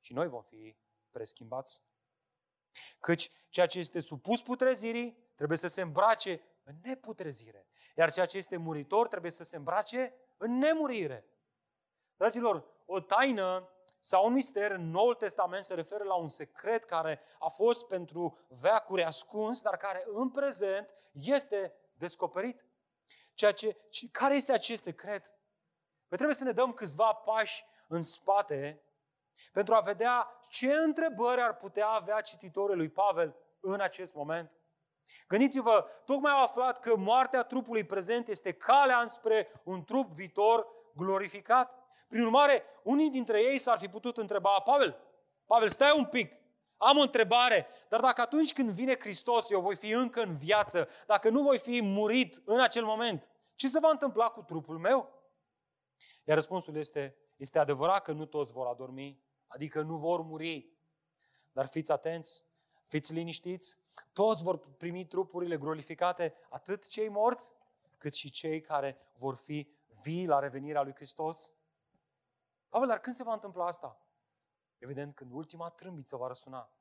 și 0.00 0.12
noi 0.12 0.28
vom 0.28 0.42
fi 0.42 0.76
preschimbați. 1.10 1.82
Căci 3.00 3.30
ceea 3.48 3.66
ce 3.66 3.78
este 3.78 4.00
supus 4.00 4.42
putrezirii 4.42 5.32
trebuie 5.34 5.58
să 5.58 5.68
se 5.68 5.82
îmbrace 5.82 6.42
în 6.62 6.74
neputrezire, 6.82 7.66
iar 7.96 8.12
ceea 8.12 8.26
ce 8.26 8.36
este 8.36 8.56
muritor 8.56 9.08
trebuie 9.08 9.30
să 9.30 9.44
se 9.44 9.56
îmbrace 9.56 10.14
în 10.36 10.58
nemurire. 10.58 11.24
Dragilor, 12.16 12.64
o 12.86 13.00
taină 13.00 13.70
sau 13.98 14.26
un 14.26 14.32
mister 14.32 14.70
în 14.70 14.90
Noul 14.90 15.14
Testament 15.14 15.64
se 15.64 15.74
referă 15.74 16.04
la 16.04 16.14
un 16.14 16.28
secret 16.28 16.84
care 16.84 17.20
a 17.38 17.48
fost 17.48 17.86
pentru 17.86 18.38
veacuri 18.48 19.04
ascuns, 19.04 19.62
dar 19.62 19.76
care 19.76 20.04
în 20.06 20.30
prezent 20.30 20.94
este 21.12 21.74
descoperit. 21.94 22.66
Ceea 23.34 23.52
ce, 23.52 23.76
care 24.12 24.34
este 24.34 24.52
acest 24.52 24.82
secret? 24.82 25.26
Păi 26.08 26.16
trebuie 26.16 26.36
să 26.36 26.44
ne 26.44 26.52
dăm 26.52 26.72
câțiva 26.72 27.12
pași 27.12 27.64
în 27.88 28.02
spate 28.02 28.82
pentru 29.52 29.74
a 29.74 29.80
vedea 29.80 30.40
ce 30.48 30.72
întrebări 30.72 31.40
ar 31.40 31.56
putea 31.56 31.88
avea 31.88 32.20
cititorul 32.20 32.76
lui 32.76 32.88
Pavel 32.88 33.36
în 33.60 33.80
acest 33.80 34.14
moment. 34.14 34.58
Gândiți-vă, 35.28 35.86
tocmai 36.04 36.32
au 36.32 36.42
aflat 36.42 36.80
că 36.80 36.96
moartea 36.96 37.42
trupului 37.42 37.84
prezent 37.84 38.28
este 38.28 38.52
calea 38.52 39.00
înspre 39.00 39.60
un 39.64 39.84
trup 39.84 40.12
viitor 40.12 40.66
glorificat. 40.94 41.74
Prin 42.08 42.22
urmare, 42.22 42.62
unii 42.82 43.10
dintre 43.10 43.42
ei 43.42 43.58
s-ar 43.58 43.78
fi 43.78 43.88
putut 43.88 44.16
întreba, 44.16 44.60
Pavel, 44.60 44.96
Pavel, 45.46 45.68
stai 45.68 45.94
un 45.96 46.04
pic, 46.04 46.32
am 46.76 46.98
o 46.98 47.00
întrebare, 47.00 47.66
dar 47.88 48.00
dacă 48.00 48.20
atunci 48.20 48.52
când 48.52 48.70
vine 48.70 48.94
Hristos 48.98 49.50
eu 49.50 49.60
voi 49.60 49.76
fi 49.76 49.90
încă 49.90 50.22
în 50.22 50.36
viață, 50.36 50.88
dacă 51.06 51.28
nu 51.30 51.42
voi 51.42 51.58
fi 51.58 51.82
murit 51.82 52.42
în 52.44 52.60
acel 52.60 52.84
moment, 52.84 53.30
ce 53.54 53.68
se 53.68 53.78
va 53.78 53.88
întâmpla 53.90 54.28
cu 54.28 54.42
trupul 54.42 54.78
meu? 54.78 55.12
Iar 56.24 56.36
răspunsul 56.36 56.76
este, 56.76 57.16
este 57.36 57.58
adevărat 57.58 58.02
că 58.02 58.12
nu 58.12 58.26
toți 58.26 58.52
vor 58.52 58.66
adormi, 58.66 59.20
adică 59.46 59.82
nu 59.82 59.96
vor 59.96 60.20
muri. 60.20 60.72
Dar 61.52 61.66
fiți 61.66 61.92
atenți, 61.92 62.44
fiți 62.86 63.12
liniștiți, 63.12 63.78
toți 64.12 64.42
vor 64.42 64.58
primi 64.58 65.06
trupurile 65.06 65.56
glorificate, 65.56 66.34
atât 66.48 66.88
cei 66.88 67.08
morți, 67.08 67.54
cât 67.96 68.14
și 68.14 68.30
cei 68.30 68.60
care 68.60 68.98
vor 69.18 69.36
fi 69.36 69.68
vii 70.02 70.26
la 70.26 70.38
revenirea 70.38 70.82
lui 70.82 70.94
Hristos. 70.94 71.52
Pavel, 72.68 72.88
dar 72.88 72.98
când 72.98 73.14
se 73.14 73.22
va 73.22 73.32
întâmpla 73.32 73.64
asta? 73.64 74.00
Evident, 74.78 75.14
când 75.14 75.32
ultima 75.32 75.68
trâmbiță 75.68 76.16
va 76.16 76.26
răsuna. 76.26 76.72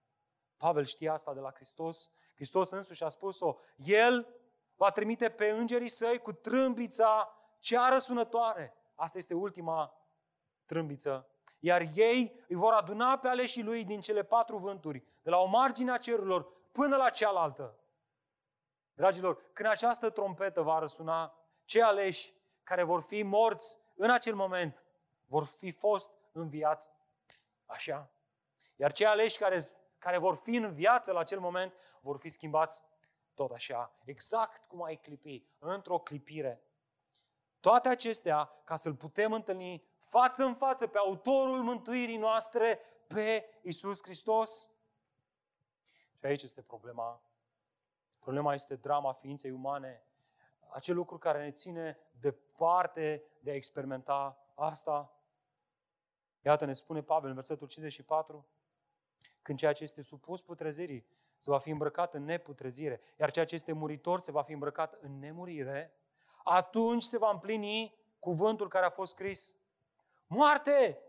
Pavel 0.57 0.85
știa 0.85 1.13
asta 1.13 1.33
de 1.33 1.39
la 1.39 1.51
Hristos. 1.51 2.09
Hristos 2.35 2.69
însuși 2.69 3.03
a 3.03 3.09
spus-o. 3.09 3.55
El 3.75 4.27
va 4.75 4.91
trimite 4.91 5.29
pe 5.29 5.49
îngerii 5.49 5.89
săi 5.89 6.19
cu 6.19 6.33
trâmbița 6.33 7.37
cea 7.59 7.89
răsunătoare. 7.89 8.73
Asta 8.95 9.17
este 9.17 9.33
ultima 9.33 9.93
trâmbiță. 10.65 11.29
Iar 11.59 11.81
ei 11.95 12.45
îi 12.47 12.55
vor 12.55 12.73
aduna 12.73 13.17
pe 13.17 13.27
aleșii 13.27 13.63
lui 13.63 13.83
din 13.83 14.01
cele 14.01 14.23
patru 14.23 14.57
vânturi, 14.57 15.03
de 15.23 15.29
la 15.29 15.37
o 15.37 15.45
margine 15.45 15.91
a 15.91 15.97
cerurilor 15.97 16.43
până 16.71 16.95
la 16.95 17.09
cealaltă. 17.09 17.79
Dragilor, 18.93 19.51
când 19.53 19.69
această 19.69 20.09
trompetă 20.09 20.61
va 20.61 20.79
răsuna, 20.79 21.33
cei 21.65 21.81
aleși 21.81 22.33
care 22.63 22.83
vor 22.83 23.01
fi 23.01 23.23
morți 23.23 23.79
în 23.95 24.09
acel 24.09 24.35
moment 24.35 24.86
vor 25.27 25.45
fi 25.45 25.71
fost 25.71 26.11
înviați 26.31 26.91
așa. 27.65 28.11
Iar 28.75 28.91
cei 28.91 29.05
aleși 29.05 29.37
care, 29.37 29.67
care 29.97 30.17
vor 30.17 30.35
fi 30.35 30.55
în 30.55 30.73
viață 30.73 31.11
la 31.11 31.19
acel 31.19 31.39
moment 31.39 31.73
vor 32.01 32.17
fi 32.17 32.29
schimbați 32.29 32.83
tot 33.33 33.51
așa, 33.51 33.95
exact 34.05 34.65
cum 34.65 34.83
ai 34.83 34.95
clipi, 34.95 35.45
într-o 35.59 35.97
clipire. 35.97 36.61
Toate 37.59 37.89
acestea 37.89 38.61
ca 38.63 38.75
să-L 38.75 38.95
putem 38.95 39.33
întâlni 39.33 39.83
față 39.97 40.43
în 40.43 40.53
față 40.53 40.87
pe 40.87 40.97
autorul 40.97 41.63
mântuirii 41.63 42.17
noastre, 42.17 42.79
pe 43.07 43.45
Isus 43.61 44.01
Hristos. 44.03 44.69
Și 46.19 46.25
aici 46.25 46.43
este 46.43 46.61
problema. 46.61 47.21
Problema 48.19 48.53
este 48.53 48.75
drama 48.75 49.13
ființei 49.13 49.51
umane. 49.51 50.03
Acel 50.69 50.95
lucru 50.95 51.17
care 51.17 51.43
ne 51.43 51.51
ține 51.51 51.97
departe 52.19 53.23
de 53.39 53.51
a 53.51 53.55
experimenta 53.55 54.37
asta. 54.55 55.16
Iată, 56.47 56.65
ne 56.65 56.73
spune 56.73 57.01
Pavel 57.01 57.29
în 57.29 57.35
versetul 57.35 57.67
54, 57.67 58.45
când 59.41 59.57
ceea 59.57 59.73
ce 59.73 59.83
este 59.83 60.01
supus 60.01 60.41
putrezirii 60.41 61.05
se 61.37 61.49
va 61.49 61.59
fi 61.59 61.69
îmbrăcat 61.69 62.13
în 62.13 62.23
neputrezire, 62.23 63.01
iar 63.19 63.31
ceea 63.31 63.45
ce 63.45 63.55
este 63.55 63.71
muritor 63.71 64.19
se 64.19 64.31
va 64.31 64.41
fi 64.41 64.51
îmbrăcat 64.51 64.97
în 65.01 65.19
nemurire, 65.19 65.93
atunci 66.43 67.03
se 67.03 67.17
va 67.17 67.29
împlini 67.29 67.95
cuvântul 68.19 68.67
care 68.67 68.85
a 68.85 68.89
fost 68.89 69.11
scris. 69.11 69.55
Moarte! 70.27 70.99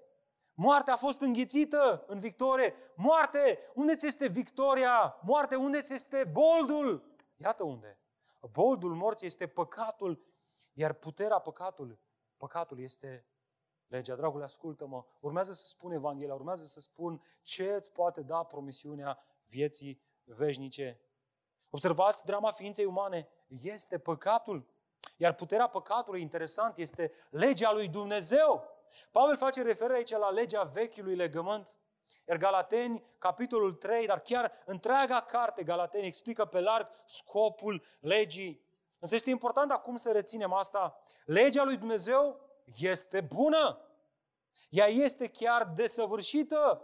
Moartea 0.55 0.93
a 0.93 0.97
fost 0.97 1.20
înghițită 1.20 2.05
în 2.07 2.18
victorie. 2.18 2.74
Moarte! 2.95 3.59
Unde 3.74 3.95
ți 3.95 4.07
este 4.07 4.26
victoria? 4.26 5.18
Moarte, 5.22 5.57
unde 5.57 5.80
ți 5.80 5.95
este 5.95 6.24
boldul? 6.32 7.16
Iată 7.36 7.64
unde. 7.64 7.99
Boldul 8.53 8.95
morții 8.95 9.26
este 9.26 9.47
păcatul, 9.47 10.24
iar 10.72 10.93
puterea 10.93 11.39
păcatului, 11.39 12.01
păcatul 12.36 12.80
este 12.80 13.26
legea. 13.89 14.14
Dragule, 14.14 14.45
ascultă-mă, 14.45 15.05
urmează 15.20 15.53
să 15.53 15.66
spun 15.66 15.93
Evanghelia, 15.93 16.34
urmează 16.34 16.64
să 16.64 16.80
spun 16.80 17.22
ce 17.43 17.72
îți 17.72 17.93
poate 17.93 18.20
da 18.20 18.43
promisiunea 18.43 19.18
vieții 19.45 20.01
veșnice. 20.24 21.01
Observați, 21.70 22.24
drama 22.24 22.53
ființei 22.53 22.84
umane 22.84 23.28
este 23.62 23.99
păcatul. 23.99 24.66
Iar 25.16 25.34
puterea 25.34 25.66
păcatului, 25.66 26.20
interesant, 26.20 26.76
este 26.76 27.12
legea 27.30 27.72
lui 27.72 27.89
Dumnezeu. 27.89 28.64
Pavel 29.11 29.36
face 29.36 29.62
referire 29.62 29.97
aici 29.97 30.11
la 30.11 30.30
legea 30.30 30.62
vechiului 30.62 31.14
legământ. 31.14 31.78
Iar 32.28 32.36
Galateni, 32.36 33.05
capitolul 33.18 33.72
3, 33.72 34.07
dar 34.07 34.20
chiar 34.20 34.53
întreaga 34.64 35.20
carte 35.20 35.62
Galateni 35.64 36.07
explică 36.07 36.45
pe 36.45 36.61
larg 36.61 36.89
scopul 37.07 37.84
legii. 38.01 38.66
Însă 38.99 39.14
este 39.14 39.30
important 39.30 39.70
acum 39.70 39.97
să 39.97 40.12
reținem 40.12 40.53
asta. 40.53 41.03
Legea 41.24 41.64
lui 41.64 41.76
Dumnezeu 41.76 42.41
este 42.76 43.20
bună. 43.20 43.80
Ea 44.68 44.86
este 44.86 45.28
chiar 45.28 45.66
desăvârșită. 45.66 46.82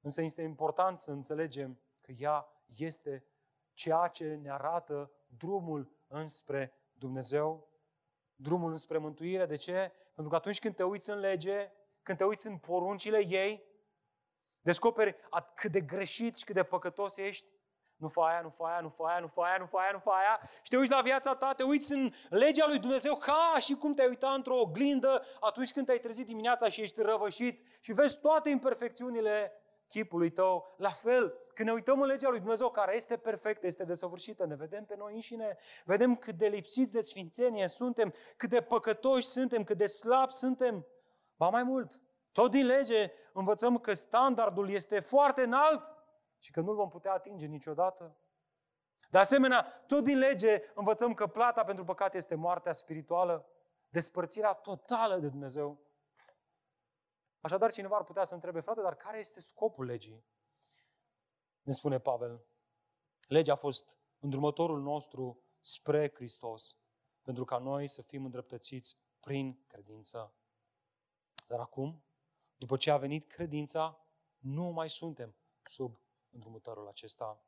Însă 0.00 0.22
este 0.22 0.42
important 0.42 0.98
să 0.98 1.10
înțelegem 1.10 1.80
că 2.00 2.12
ea 2.12 2.46
este 2.66 3.26
ceea 3.72 4.08
ce 4.08 4.34
ne 4.34 4.50
arată 4.50 5.10
drumul 5.26 5.96
înspre 6.06 6.74
Dumnezeu, 6.92 7.68
drumul 8.34 8.70
înspre 8.70 8.98
mântuire. 8.98 9.46
De 9.46 9.56
ce? 9.56 9.92
Pentru 10.14 10.28
că 10.28 10.36
atunci 10.36 10.58
când 10.58 10.74
te 10.74 10.82
uiți 10.82 11.10
în 11.10 11.18
lege, 11.18 11.72
când 12.02 12.18
te 12.18 12.24
uiți 12.24 12.46
în 12.46 12.58
poruncile 12.58 13.26
ei, 13.26 13.64
descoperi 14.60 15.16
cât 15.54 15.72
de 15.72 15.80
greșit 15.80 16.36
și 16.36 16.44
cât 16.44 16.54
de 16.54 16.62
păcătos 16.62 17.16
ești 17.16 17.46
nu 18.02 18.08
fa 18.08 18.26
aia, 18.26 18.40
nu 18.40 18.48
fa 18.48 18.66
aia, 18.66 18.80
nu 18.80 18.88
fa 18.88 19.04
aia, 19.06 19.18
nu 19.20 19.26
fa 19.26 19.42
aia, 19.42 19.56
nu 19.58 19.66
fa 19.66 19.78
aia, 19.78 19.90
nu 19.92 19.98
fa 19.98 20.12
aia. 20.12 20.40
Și 20.62 20.70
te 20.70 20.76
uiți 20.76 20.90
la 20.90 21.00
viața 21.00 21.34
ta, 21.34 21.52
te 21.52 21.62
uiți 21.62 21.92
în 21.92 22.12
legea 22.28 22.66
lui 22.66 22.78
Dumnezeu 22.78 23.14
ca 23.14 23.56
și 23.60 23.74
cum 23.74 23.94
te-ai 23.94 24.08
uitat 24.08 24.34
într-o 24.34 24.58
oglindă 24.58 25.24
atunci 25.40 25.72
când 25.72 25.86
te-ai 25.86 25.98
trezit 25.98 26.26
dimineața 26.26 26.68
și 26.68 26.80
ești 26.80 27.02
răvășit 27.02 27.66
și 27.80 27.92
vezi 27.92 28.20
toate 28.20 28.50
imperfecțiunile 28.50 29.52
chipului 29.88 30.30
tău. 30.30 30.74
La 30.76 30.88
fel, 30.88 31.34
când 31.54 31.68
ne 31.68 31.74
uităm 31.74 32.00
în 32.00 32.06
legea 32.06 32.28
lui 32.28 32.38
Dumnezeu, 32.38 32.70
care 32.70 32.94
este 32.94 33.16
perfectă, 33.16 33.66
este 33.66 33.84
desăvârșită, 33.84 34.46
ne 34.46 34.54
vedem 34.54 34.84
pe 34.84 34.94
noi 34.96 35.14
înșine, 35.14 35.56
vedem 35.84 36.16
cât 36.16 36.34
de 36.34 36.46
lipsiți 36.46 36.92
de 36.92 37.02
sfințenie 37.02 37.68
suntem, 37.68 38.14
cât 38.36 38.50
de 38.50 38.60
păcătoși 38.60 39.26
suntem, 39.26 39.64
cât 39.64 39.76
de 39.76 39.86
slabi 39.86 40.32
suntem. 40.32 40.86
Ba 41.36 41.48
mai 41.48 41.62
mult, 41.62 42.00
tot 42.32 42.50
din 42.50 42.66
lege 42.66 43.12
învățăm 43.32 43.78
că 43.78 43.92
standardul 43.92 44.70
este 44.70 45.00
foarte 45.00 45.42
înalt 45.42 45.90
și 46.42 46.50
că 46.50 46.60
nu-l 46.60 46.74
vom 46.74 46.88
putea 46.88 47.12
atinge 47.12 47.46
niciodată. 47.46 48.16
De 49.10 49.18
asemenea, 49.18 49.62
tot 49.86 50.04
din 50.04 50.18
lege 50.18 50.62
învățăm 50.74 51.14
că 51.14 51.26
plata 51.26 51.64
pentru 51.64 51.84
păcat 51.84 52.14
este 52.14 52.34
moartea 52.34 52.72
spirituală, 52.72 53.46
despărțirea 53.88 54.52
totală 54.52 55.18
de 55.18 55.28
Dumnezeu. 55.28 55.80
Așadar, 57.40 57.72
cineva 57.72 57.96
ar 57.96 58.04
putea 58.04 58.24
să 58.24 58.34
întrebe, 58.34 58.60
frate, 58.60 58.80
dar 58.80 58.94
care 58.94 59.18
este 59.18 59.40
scopul 59.40 59.84
legii? 59.84 60.24
Ne 61.62 61.72
spune 61.72 61.98
Pavel. 61.98 62.44
Legea 63.28 63.52
a 63.52 63.56
fost 63.56 63.98
îndrumătorul 64.18 64.80
nostru 64.80 65.42
spre 65.60 66.10
Hristos, 66.14 66.76
pentru 67.22 67.44
ca 67.44 67.58
noi 67.58 67.86
să 67.86 68.02
fim 68.02 68.24
îndreptățiți 68.24 68.98
prin 69.20 69.64
credință. 69.66 70.34
Dar 71.46 71.60
acum, 71.60 72.04
după 72.56 72.76
ce 72.76 72.90
a 72.90 72.96
venit 72.96 73.24
credința, 73.24 74.06
nu 74.38 74.64
mai 74.64 74.90
suntem 74.90 75.34
sub 75.62 76.00
îndrumătorul 76.32 76.88
acesta. 76.88 77.44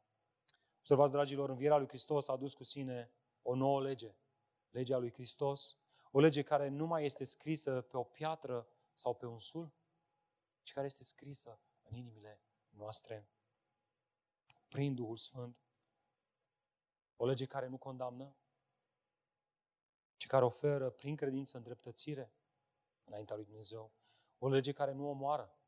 Observați, 0.79 1.13
dragilor, 1.13 1.49
învierea 1.49 1.77
lui 1.77 1.89
Hristos 1.89 2.29
a 2.29 2.33
adus 2.33 2.55
cu 2.55 2.65
sine 2.65 3.11
o 3.43 3.55
nouă 3.55 3.83
lege. 3.83 4.17
Legea 4.71 4.99
lui 4.99 5.13
Hristos, 5.13 5.77
o 6.11 6.21
lege 6.21 6.43
care 6.43 6.69
nu 6.69 6.87
mai 6.87 7.05
este 7.05 7.25
scrisă 7.25 7.81
pe 7.81 7.97
o 7.97 8.03
piatră 8.03 8.69
sau 8.95 9.15
pe 9.15 9.27
un 9.27 9.41
sul, 9.41 9.73
ci 10.63 10.73
care 10.73 10.87
este 10.87 11.05
scrisă 11.05 11.61
în 11.83 11.97
inimile 11.97 12.41
noastre 12.69 13.29
prin 14.69 14.95
Duhul 14.95 15.17
Sfânt. 15.17 15.65
O 17.17 17.27
lege 17.27 17.47
care 17.47 17.67
nu 17.67 17.77
condamnă, 17.77 18.37
ci 20.17 20.27
care 20.27 20.45
oferă 20.45 20.91
prin 20.91 21.17
credință 21.17 21.57
îndreptățire 21.57 22.33
înaintea 23.05 23.37
lui 23.37 23.45
Dumnezeu. 23.45 23.93
O 24.39 24.49
lege 24.49 24.73
care 24.73 24.93
nu 24.93 25.09
omoară, 25.09 25.59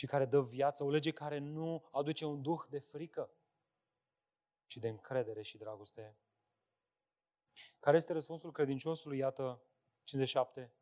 ci 0.00 0.06
care 0.06 0.24
dă 0.24 0.42
viață. 0.42 0.84
O 0.84 0.90
lege 0.90 1.10
care 1.10 1.38
nu 1.38 1.88
aduce 1.90 2.24
un 2.24 2.42
duh 2.42 2.62
de 2.68 2.78
frică, 2.78 3.30
ci 4.66 4.76
de 4.76 4.88
încredere 4.88 5.42
și 5.42 5.58
dragoste. 5.58 6.16
Care 7.80 7.96
este 7.96 8.12
răspunsul 8.12 8.52
credinciosului? 8.52 9.18
Iată, 9.18 9.62
57. 10.04 10.72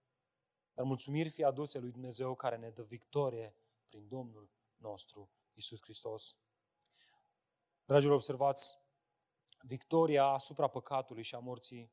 Dar 0.75 0.85
mulțumiri 0.85 1.29
fi 1.29 1.45
aduse 1.45 1.79
lui 1.79 1.91
Dumnezeu 1.91 2.35
care 2.35 2.57
ne 2.57 2.71
dă 2.71 2.83
victorie 2.83 3.55
prin 3.89 4.09
Domnul 4.09 4.51
nostru, 4.77 5.31
Isus 5.55 5.83
Hristos. 5.83 6.37
Dragilor, 7.85 8.15
observați, 8.15 8.79
victoria 9.61 10.25
asupra 10.25 10.69
păcatului 10.69 11.23
și 11.23 11.35
a 11.35 11.39
morții 11.39 11.93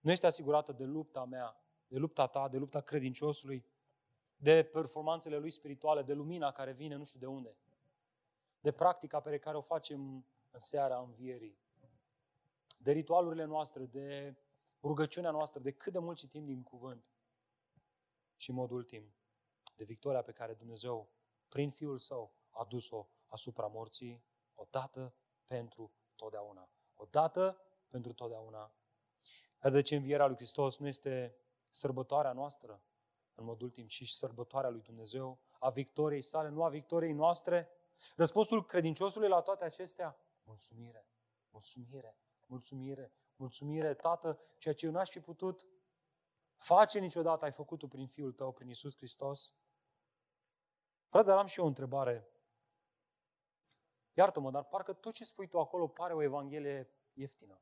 nu 0.00 0.10
este 0.10 0.26
asigurată 0.26 0.72
de 0.72 0.84
lupta 0.84 1.24
mea, 1.24 1.64
de 1.86 1.98
lupta 1.98 2.26
ta, 2.26 2.48
de 2.48 2.56
lupta 2.56 2.80
credinciosului, 2.80 3.66
de 4.42 4.62
performanțele 4.62 5.38
lui 5.38 5.50
spirituale, 5.50 6.02
de 6.02 6.12
lumina 6.12 6.52
care 6.52 6.72
vine 6.72 6.94
nu 6.94 7.04
știu 7.04 7.20
de 7.20 7.26
unde, 7.26 7.56
de 8.60 8.72
practica 8.72 9.20
pe 9.20 9.38
care 9.38 9.56
o 9.56 9.60
facem 9.60 10.26
în 10.50 10.58
seara 10.58 10.98
învierii, 10.98 11.58
de 12.78 12.92
ritualurile 12.92 13.44
noastre, 13.44 13.84
de 13.84 14.36
rugăciunea 14.82 15.30
noastră, 15.30 15.60
de 15.60 15.72
cât 15.72 15.92
de 15.92 15.98
mult 15.98 16.16
citim 16.16 16.44
din 16.44 16.62
cuvânt 16.62 17.10
și, 18.36 18.50
în 18.50 18.56
mod 18.56 18.70
ultim, 18.70 19.14
de 19.76 19.84
victoria 19.84 20.22
pe 20.22 20.32
care 20.32 20.54
Dumnezeu, 20.54 21.08
prin 21.48 21.70
Fiul 21.70 21.98
Său, 21.98 22.34
a 22.50 22.64
dus-o 22.64 23.08
asupra 23.26 23.66
morții, 23.66 24.24
odată 24.54 25.14
pentru 25.46 25.92
totdeauna. 26.16 26.70
Odată 26.94 27.60
pentru 27.88 28.12
totdeauna. 28.12 28.74
De 29.62 29.82
ce 29.82 29.96
învierea 29.96 30.26
lui 30.26 30.36
Hristos 30.36 30.78
nu 30.78 30.86
este 30.86 31.36
sărbătoarea 31.70 32.32
noastră, 32.32 32.82
în 33.40 33.46
mod 33.46 33.60
ultim, 33.60 33.86
ci 33.86 33.92
și 33.92 34.14
sărbătoarea 34.14 34.70
lui 34.70 34.80
Dumnezeu, 34.80 35.38
a 35.58 35.70
victoriei 35.70 36.22
sale, 36.22 36.48
nu 36.48 36.64
a 36.64 36.68
victoriei 36.68 37.12
noastre. 37.12 37.68
Răspunsul 38.16 38.64
credinciosului 38.64 39.28
la 39.28 39.40
toate 39.40 39.64
acestea, 39.64 40.18
mulțumire, 40.42 41.06
mulțumire, 41.50 42.16
mulțumire, 42.46 43.12
mulțumire, 43.36 43.94
Tată, 43.94 44.38
ceea 44.58 44.74
ce 44.74 44.86
eu 44.86 44.92
n-aș 44.92 45.10
fi 45.10 45.20
putut 45.20 45.66
face 46.54 46.98
niciodată, 46.98 47.44
ai 47.44 47.52
făcut-o 47.52 47.86
prin 47.86 48.06
Fiul 48.06 48.32
tău, 48.32 48.52
prin 48.52 48.68
Isus 48.68 48.96
Hristos. 48.96 49.54
Frate, 51.08 51.26
dar 51.26 51.38
am 51.38 51.46
și 51.46 51.58
eu 51.58 51.64
o 51.64 51.68
întrebare. 51.68 52.28
Iartă-mă, 54.12 54.50
dar 54.50 54.64
parcă 54.64 54.92
tot 54.92 55.12
ce 55.12 55.24
spui 55.24 55.48
tu 55.48 55.58
acolo 55.58 55.88
pare 55.88 56.14
o 56.14 56.22
evanghelie 56.22 56.90
ieftină. 57.12 57.60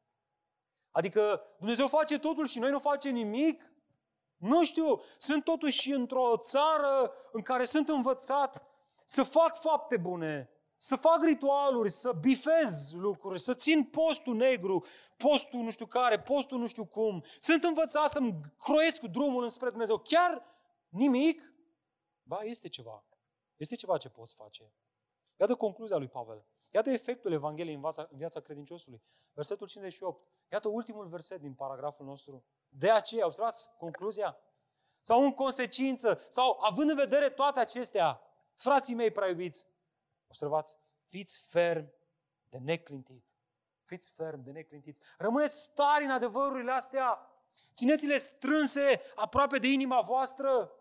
Adică 0.91 1.43
Dumnezeu 1.59 1.89
face 1.89 2.19
totul 2.19 2.47
și 2.47 2.59
noi 2.59 2.71
nu 2.71 2.79
facem 2.79 3.13
nimic? 3.13 3.73
Nu 4.39 4.65
știu, 4.65 5.01
sunt 5.17 5.45
totuși 5.45 5.93
într-o 5.93 6.37
țară 6.37 7.13
în 7.33 7.43
care 7.43 7.65
sunt 7.65 7.89
învățat 7.89 8.67
să 9.05 9.23
fac 9.23 9.57
fapte 9.57 9.97
bune, 9.97 10.51
să 10.77 10.97
fac 10.97 11.25
ritualuri, 11.25 11.91
să 11.91 12.13
bifez 12.13 12.93
lucruri, 12.93 13.41
să 13.41 13.55
țin 13.55 13.85
postul 13.85 14.37
negru, 14.37 14.85
postul 15.17 15.61
nu 15.61 15.71
știu 15.71 15.87
care, 15.87 16.21
postul 16.21 16.59
nu 16.59 16.67
știu 16.67 16.85
cum. 16.85 17.25
Sunt 17.39 17.65
învățat 17.65 18.11
să-mi 18.11 18.41
croiesc 18.59 19.01
drumul 19.01 19.43
înspre 19.43 19.69
Dumnezeu. 19.69 19.99
Chiar 19.99 20.45
nimic? 20.89 21.53
Ba, 22.23 22.39
este 22.43 22.69
ceva. 22.69 23.05
Este 23.57 23.75
ceva 23.75 23.97
ce 23.97 24.09
poți 24.09 24.35
face. 24.35 24.73
Iată 25.37 25.55
concluzia 25.55 25.97
lui 25.97 26.09
Pavel. 26.09 26.47
Iată 26.71 26.91
efectul 26.91 27.33
Evangheliei 27.33 27.75
în 27.75 27.81
viața, 27.81 28.09
în 28.11 28.19
viața 28.19 28.41
credinciosului. 28.41 29.03
Versetul 29.33 29.67
58. 29.67 30.27
Iată 30.53 30.69
ultimul 30.69 31.07
verset 31.07 31.41
din 31.41 31.55
paragraful 31.55 32.07
nostru. 32.07 32.45
De 32.69 32.91
aceea, 32.91 33.27
observați 33.27 33.71
concluzia? 33.79 34.39
Sau 35.01 35.25
în 35.25 35.33
consecință, 35.33 36.21
sau 36.29 36.59
având 36.61 36.91
în 36.91 36.97
vedere 36.97 37.29
toate 37.29 37.61
acestea, 37.61 38.21
frații 38.55 38.95
mei 38.95 39.11
prea 39.11 39.29
iubiți, 39.29 39.67
observați, 40.27 40.79
fiți 41.07 41.47
ferm 41.49 41.93
de 42.49 42.59
neclintit. 42.59 43.25
Fiți 43.81 44.13
ferm 44.13 44.43
de 44.43 44.51
neclintiți. 44.51 45.01
Rămâneți 45.19 45.61
stari 45.61 46.05
în 46.05 46.11
adevărurile 46.11 46.73
astea. 46.73 47.33
Țineți-le 47.75 48.19
strânse 48.19 49.01
aproape 49.15 49.59
de 49.59 49.67
inima 49.67 50.01
voastră. 50.01 50.73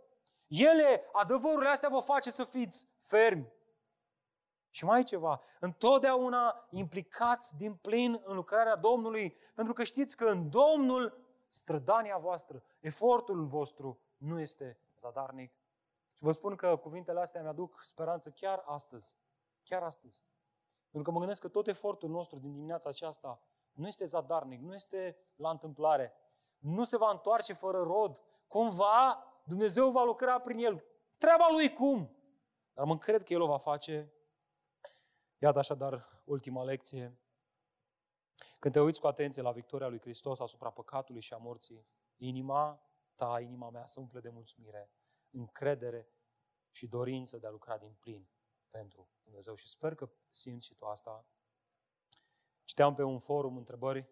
Ele, 0.48 1.04
adevărurile 1.12 1.70
astea, 1.70 1.90
vă 1.90 2.00
face 2.00 2.32
să 2.32 2.44
fiți 2.44 2.88
fermi. 3.00 3.52
Și 4.70 4.86
mai 4.86 5.04
ceva, 5.04 5.42
întotdeauna 5.60 6.68
implicați 6.70 7.56
din 7.56 7.76
plin 7.76 8.22
în 8.26 8.36
lucrarea 8.36 8.76
Domnului, 8.76 9.38
pentru 9.56 9.74
că 9.74 9.84
știți 9.84 10.18
că 10.18 10.26
în 10.26 10.50
Domnul 10.50 11.26
strădania 11.48 12.18
voastră, 12.18 12.64
efortul 12.80 13.46
vostru 13.46 14.00
nu 14.18 14.40
este 14.40 14.80
zadarnic. 14.98 15.52
Și 16.14 16.24
vă 16.24 16.32
spun 16.32 16.56
că 16.56 16.76
cuvintele 16.76 17.20
astea 17.20 17.42
mi-aduc 17.42 17.80
speranță 17.82 18.30
chiar 18.30 18.64
astăzi. 18.66 19.18
Chiar 19.64 19.84
astăzi. 19.84 20.24
Pentru 20.92 21.02
că 21.02 21.12
mă 21.12 21.20
gândesc 21.20 21.42
că 21.42 21.48
tot 21.48 21.68
efortul 21.68 22.10
nostru 22.10 22.40
din 22.40 22.52
dimineața 22.52 22.90
aceasta 22.90 23.42
nu 23.72 23.88
este 23.88 24.06
zadarnic, 24.06 24.62
nu 24.62 24.74
este 24.74 25.18
la 25.36 25.50
întâmplare. 25.50 26.14
Nu 26.58 26.84
se 26.84 26.98
va 26.98 27.10
întoarce 27.10 27.54
fără 27.54 27.82
rod. 27.82 28.24
Cumva 28.48 29.24
Dumnezeu 29.44 29.92
va 29.92 30.04
lucra 30.04 30.40
prin 30.40 30.58
el. 30.58 30.84
Treaba 31.18 31.48
lui 31.52 31.74
cum? 31.74 32.16
Dar 32.74 32.86
mă 32.86 32.98
cred 32.98 33.24
că 33.24 33.34
El 33.34 33.42
o 33.42 33.48
va 33.48 33.58
face 33.58 34.14
Iată 35.40 35.60
așadar 35.60 36.22
ultima 36.24 36.64
lecție. 36.64 37.18
Când 38.60 38.74
te 38.74 38.80
uiți 38.80 39.00
cu 39.00 39.08
atenție 39.08 39.42
la 39.42 39.52
victoria 39.52 39.88
lui 39.88 40.00
Hristos 40.00 40.40
asupra 40.40 40.70
păcatului 40.70 41.22
și 41.22 41.34
a 41.34 41.38
morții, 41.38 41.88
inima 42.16 42.82
ta, 43.16 43.40
inima 43.40 43.70
mea 43.70 43.86
se 43.86 44.00
umple 44.00 44.20
de 44.20 44.30
mulțumire, 44.30 44.92
încredere 45.30 46.10
și 46.70 46.88
dorință 46.88 47.38
de 47.38 47.48
a 47.48 47.50
lucra 47.50 47.78
din 47.78 47.96
plin 48.00 48.28
pentru 48.70 49.10
Dumnezeu. 49.24 49.56
Și 49.56 49.68
sper 49.68 49.96
că 49.96 50.10
simți 50.30 50.66
și 50.66 50.76
tu 50.76 50.86
asta. 50.86 51.26
Citeam 52.64 52.96
pe 52.96 53.04
un 53.04 53.20
forum 53.20 53.58
întrebări 53.58 54.08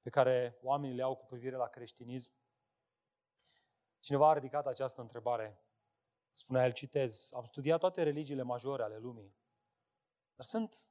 pe 0.00 0.10
care 0.10 0.58
oamenii 0.62 0.96
le 0.96 1.02
au 1.02 1.16
cu 1.16 1.24
privire 1.26 1.56
la 1.56 1.66
creștinism. 1.66 2.32
Cineva 3.98 4.28
a 4.28 4.32
ridicat 4.32 4.66
această 4.66 5.00
întrebare. 5.00 5.62
Spunea 6.32 6.64
el, 6.64 6.72
citez, 6.72 7.30
am 7.32 7.44
studiat 7.44 7.80
toate 7.80 8.02
religiile 8.02 8.42
majore 8.42 8.82
ale 8.82 8.98
lumii 8.98 9.36
dar 10.38 10.46
sunt 10.46 10.88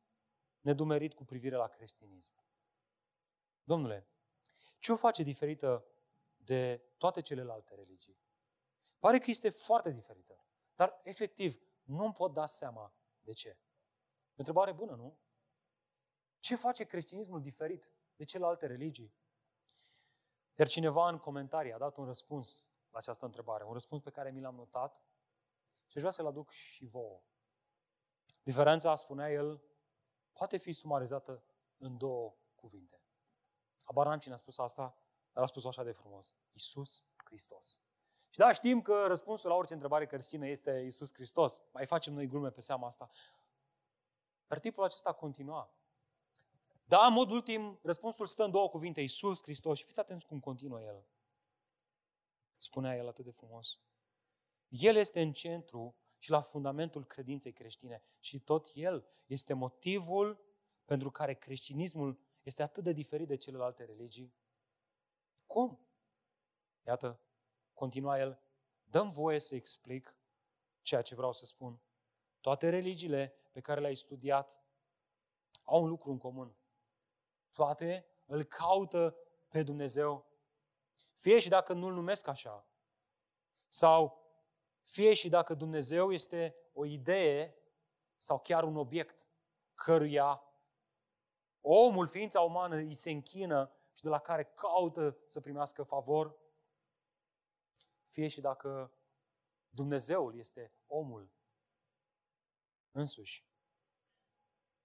nedumerit 0.59 1.13
cu 1.13 1.25
privire 1.25 1.55
la 1.55 1.67
creștinism. 1.67 2.33
Domnule, 3.63 4.07
ce 4.79 4.91
o 4.91 4.95
face 4.95 5.23
diferită 5.23 5.85
de 6.35 6.83
toate 6.97 7.21
celelalte 7.21 7.75
religii? 7.75 8.19
Pare 8.99 9.17
că 9.17 9.29
este 9.29 9.49
foarte 9.49 9.91
diferită, 9.91 10.45
dar 10.75 10.99
efectiv 11.03 11.61
nu-mi 11.83 12.13
pot 12.13 12.33
da 12.33 12.45
seama 12.45 12.93
de 13.21 13.33
ce. 13.33 13.49
E 13.49 13.59
o 14.29 14.35
întrebare 14.35 14.71
bună, 14.71 14.95
nu? 14.95 15.19
Ce 16.39 16.55
face 16.55 16.83
creștinismul 16.83 17.41
diferit 17.41 17.93
de 18.15 18.23
celelalte 18.23 18.65
religii? 18.65 19.13
Iar 20.55 20.67
cineva 20.67 21.09
în 21.09 21.17
comentarii 21.17 21.73
a 21.73 21.77
dat 21.77 21.97
un 21.97 22.05
răspuns 22.05 22.63
la 22.89 22.97
această 22.97 23.25
întrebare, 23.25 23.63
un 23.63 23.73
răspuns 23.73 24.01
pe 24.01 24.11
care 24.11 24.31
mi 24.31 24.41
l-am 24.41 24.55
notat 24.55 25.03
și 25.85 25.97
aș 25.97 26.01
vrea 26.01 26.11
să-l 26.11 26.25
aduc 26.25 26.49
și 26.49 26.85
vouă. 26.85 27.21
Diferența, 28.47 28.95
spunea 28.95 29.31
el, 29.31 29.61
poate 30.33 30.57
fi 30.57 30.73
sumarizată 30.73 31.43
în 31.77 31.97
două 31.97 32.35
cuvinte. 32.55 33.01
Habar 33.85 34.07
n-am 34.07 34.19
cine 34.19 34.33
a 34.33 34.37
spus 34.37 34.57
asta, 34.57 34.97
dar 35.33 35.43
a 35.43 35.47
spus-o 35.47 35.67
așa 35.67 35.83
de 35.83 35.91
frumos. 35.91 36.35
Isus 36.51 37.05
Hristos. 37.23 37.81
Și 38.29 38.39
da, 38.39 38.51
știm 38.51 38.81
că 38.81 39.05
răspunsul 39.07 39.49
la 39.49 39.55
orice 39.55 39.73
întrebare 39.73 40.05
creștină 40.05 40.47
este 40.47 40.83
Isus 40.85 41.13
Hristos. 41.13 41.63
Mai 41.71 41.85
facem 41.85 42.13
noi 42.13 42.27
glume 42.27 42.49
pe 42.49 42.61
seama 42.61 42.87
asta. 42.87 43.09
Dar 44.47 44.59
tipul 44.59 44.83
acesta 44.83 45.13
continua. 45.13 45.73
Da, 46.85 47.05
în 47.05 47.13
mod 47.13 47.29
ultim, 47.29 47.79
răspunsul 47.83 48.25
stă 48.25 48.43
în 48.43 48.51
două 48.51 48.69
cuvinte, 48.69 49.01
Isus 49.01 49.41
Hristos. 49.41 49.77
Și 49.77 49.85
fiți 49.85 49.99
atenți 49.99 50.25
cum 50.25 50.39
continuă 50.39 50.81
el. 50.81 51.05
Spunea 52.57 52.95
el 52.95 53.07
atât 53.07 53.25
de 53.25 53.31
frumos. 53.31 53.79
El 54.67 54.95
este 54.95 55.21
în 55.21 55.33
centru 55.33 55.95
și 56.17 56.29
la 56.29 56.41
fundamentul 56.41 57.05
credinței 57.05 57.51
creștine. 57.51 58.03
Și 58.19 58.39
tot 58.39 58.67
El 58.73 59.07
este 59.25 59.53
motivul 59.53 60.45
pentru 60.85 61.11
care 61.11 61.33
creștinismul 61.33 62.19
este 62.41 62.63
atât 62.63 62.83
de 62.83 62.91
diferit 62.91 63.27
de 63.27 63.37
celelalte 63.37 63.83
religii. 63.83 64.33
Cum? 65.45 65.87
Iată, 66.85 67.19
continua 67.73 68.19
el, 68.19 68.41
dăm 68.83 69.09
voie 69.09 69.39
să 69.39 69.55
explic 69.55 70.17
ceea 70.81 71.01
ce 71.01 71.15
vreau 71.15 71.31
să 71.31 71.45
spun. 71.45 71.81
Toate 72.41 72.69
religiile 72.69 73.33
pe 73.51 73.59
care 73.61 73.79
le-ai 73.79 73.95
studiat 73.95 74.61
au 75.63 75.81
un 75.81 75.89
lucru 75.89 76.11
în 76.11 76.17
comun. 76.17 76.55
Toate 77.51 78.05
îl 78.25 78.43
caută 78.43 79.17
pe 79.47 79.63
Dumnezeu. 79.63 80.25
Fie 81.13 81.39
și 81.39 81.49
dacă 81.49 81.73
nu-l 81.73 81.93
numesc 81.93 82.27
așa. 82.27 82.67
Sau 83.67 84.26
fie 84.87 85.13
și 85.13 85.29
dacă 85.29 85.53
Dumnezeu 85.53 86.11
este 86.11 86.55
o 86.73 86.85
idee 86.85 87.55
sau 88.17 88.39
chiar 88.39 88.63
un 88.63 88.75
obiect 88.75 89.29
căruia 89.73 90.41
omul, 91.61 92.07
ființa 92.07 92.41
umană, 92.41 92.75
îi 92.75 92.93
se 92.93 93.11
închină 93.11 93.71
și 93.93 94.03
de 94.03 94.09
la 94.09 94.19
care 94.19 94.43
caută 94.43 95.17
să 95.25 95.39
primească 95.39 95.83
favor, 95.83 96.37
fie 98.05 98.27
și 98.27 98.41
dacă 98.41 98.91
Dumnezeul 99.69 100.37
este 100.37 100.73
omul 100.85 101.31
însuși. 102.91 103.45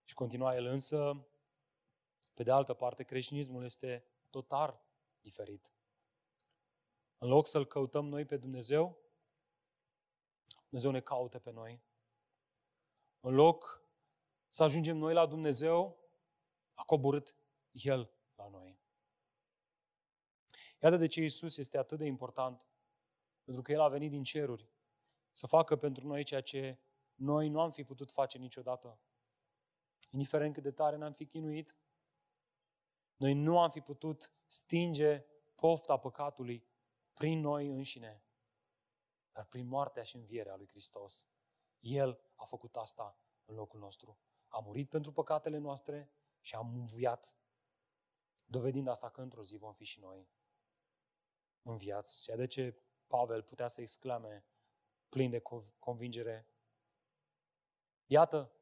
Și 0.05 0.15
continua 0.15 0.55
el 0.55 0.67
însă, 0.67 1.27
pe 2.35 2.43
de 2.43 2.51
altă 2.51 2.75
parte, 2.75 3.03
creștinismul 3.03 3.65
este 3.65 4.05
total 4.31 4.85
diferit. 5.21 5.73
În 7.19 7.29
loc 7.29 7.47
să-L 7.47 7.67
căutăm 7.67 8.07
noi 8.07 8.25
pe 8.25 8.37
Dumnezeu, 8.37 9.02
Dumnezeu 10.73 10.93
ne 10.93 11.01
caută 11.01 11.39
pe 11.39 11.51
noi. 11.51 11.83
În 13.21 13.35
loc 13.35 13.83
să 14.49 14.63
ajungem 14.63 14.97
noi 14.97 15.15
la 15.15 15.27
Dumnezeu, 15.27 15.99
a 16.75 16.83
coborât 16.83 17.37
El 17.71 18.11
la 18.35 18.49
noi. 18.49 18.81
Iată 20.83 20.97
de 20.97 21.07
ce 21.07 21.21
Iisus 21.21 21.57
este 21.57 21.79
atât 21.79 21.99
de 21.99 22.05
important. 22.05 22.69
Pentru 23.45 23.63
că 23.63 23.73
El 23.73 23.81
a 23.81 23.89
venit 23.89 24.11
din 24.11 24.23
ceruri 24.23 24.69
să 25.33 25.47
facă 25.47 25.77
pentru 25.77 26.07
noi 26.07 26.23
ceea 26.25 26.41
ce 26.41 26.79
noi 27.15 27.49
nu 27.49 27.61
am 27.61 27.71
fi 27.71 27.85
putut 27.85 28.13
face 28.13 28.39
niciodată. 28.39 28.99
Indiferent 30.11 30.55
cât 30.55 30.63
de 30.63 30.73
tare 30.73 30.97
ne-am 30.97 31.13
fi 31.13 31.27
chinuit, 31.27 31.77
noi 33.17 33.35
nu 33.35 33.59
am 33.59 33.71
fi 33.71 33.81
putut 33.81 34.33
stinge 34.47 35.25
pofta 35.55 35.97
păcatului 35.97 36.67
prin 37.13 37.41
noi 37.41 37.69
înșine, 37.69 38.22
dar 39.33 39.45
prin 39.45 39.67
moartea 39.67 40.03
și 40.03 40.17
învierea 40.17 40.57
lui 40.57 40.69
Hristos. 40.69 41.27
El 41.81 42.21
a 42.35 42.45
făcut 42.45 42.77
asta 42.77 43.19
în 43.45 43.55
locul 43.55 43.81
nostru. 43.81 44.19
A 44.49 44.59
murit 44.59 44.89
pentru 44.89 45.13
păcatele 45.13 45.59
noastre 45.59 46.11
și 46.41 46.55
a 46.55 46.59
înviat, 46.59 47.37
dovedind 48.45 48.89
asta 48.89 49.11
că 49.11 49.21
într-o 49.21 49.43
zi 49.43 49.57
vom 49.57 49.73
fi 49.73 49.85
și 49.85 50.01
noi 50.01 50.29
înviați. 51.63 52.23
Și 52.23 52.33
de 52.37 52.47
ce 52.47 52.83
Pavel 53.07 53.43
putea 53.43 53.69
să 53.69 53.81
exclame 53.81 54.45
plin 55.09 55.31
de 55.31 55.43
convingere, 55.79 56.47
Iată, 58.07 58.53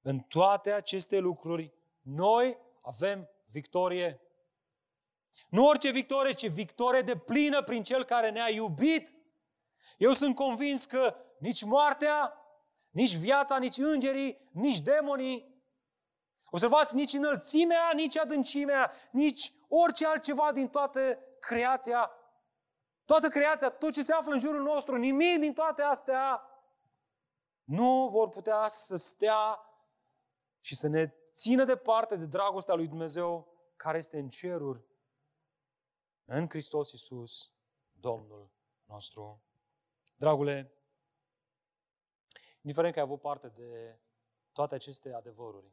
în 0.00 0.18
toate 0.18 0.72
aceste 0.72 1.18
lucruri, 1.18 1.74
noi 2.00 2.58
avem 2.80 3.28
victorie. 3.46 4.20
Nu 5.48 5.66
orice 5.66 5.90
victorie, 5.90 6.32
ci 6.32 6.48
victorie 6.48 7.00
de 7.00 7.16
plină 7.16 7.62
prin 7.62 7.82
Cel 7.82 8.04
care 8.04 8.30
ne-a 8.30 8.48
iubit. 8.48 9.14
Eu 9.96 10.12
sunt 10.12 10.34
convins 10.34 10.84
că 10.84 11.16
nici 11.38 11.62
moartea, 11.62 12.34
nici 12.90 13.16
viața, 13.16 13.58
nici 13.58 13.76
îngerii, 13.76 14.48
nici 14.52 14.80
demonii, 14.80 15.62
observați, 16.50 16.94
nici 16.94 17.12
înălțimea, 17.12 17.90
nici 17.94 18.18
adâncimea, 18.18 18.92
nici 19.10 19.52
orice 19.68 20.06
altceva 20.06 20.52
din 20.52 20.68
toată 20.68 21.18
creația, 21.40 22.10
toată 23.04 23.28
creația, 23.28 23.70
tot 23.70 23.92
ce 23.92 24.02
se 24.02 24.12
află 24.12 24.32
în 24.32 24.38
jurul 24.38 24.62
nostru, 24.62 24.96
nimic 24.96 25.38
din 25.38 25.52
toate 25.52 25.82
astea 25.82 26.42
nu 27.64 28.08
vor 28.08 28.28
putea 28.28 28.68
să 28.68 28.96
stea 28.96 29.58
și 30.60 30.74
să 30.74 30.88
ne 30.88 31.12
țină 31.34 31.64
departe 31.64 32.16
de 32.16 32.26
dragostea 32.26 32.74
lui 32.74 32.86
Dumnezeu 32.88 33.56
care 33.76 33.98
este 33.98 34.18
în 34.18 34.28
ceruri, 34.28 34.84
în 36.24 36.48
Hristos 36.48 36.92
Iisus, 36.92 37.52
Domnul 37.92 38.50
nostru. 38.84 39.42
Dragule, 40.20 40.72
indiferent 42.60 42.94
că 42.94 43.00
ai 43.00 43.04
avut 43.04 43.20
parte 43.20 43.48
de 43.48 44.00
toate 44.52 44.74
aceste 44.74 45.12
adevăruri, 45.12 45.72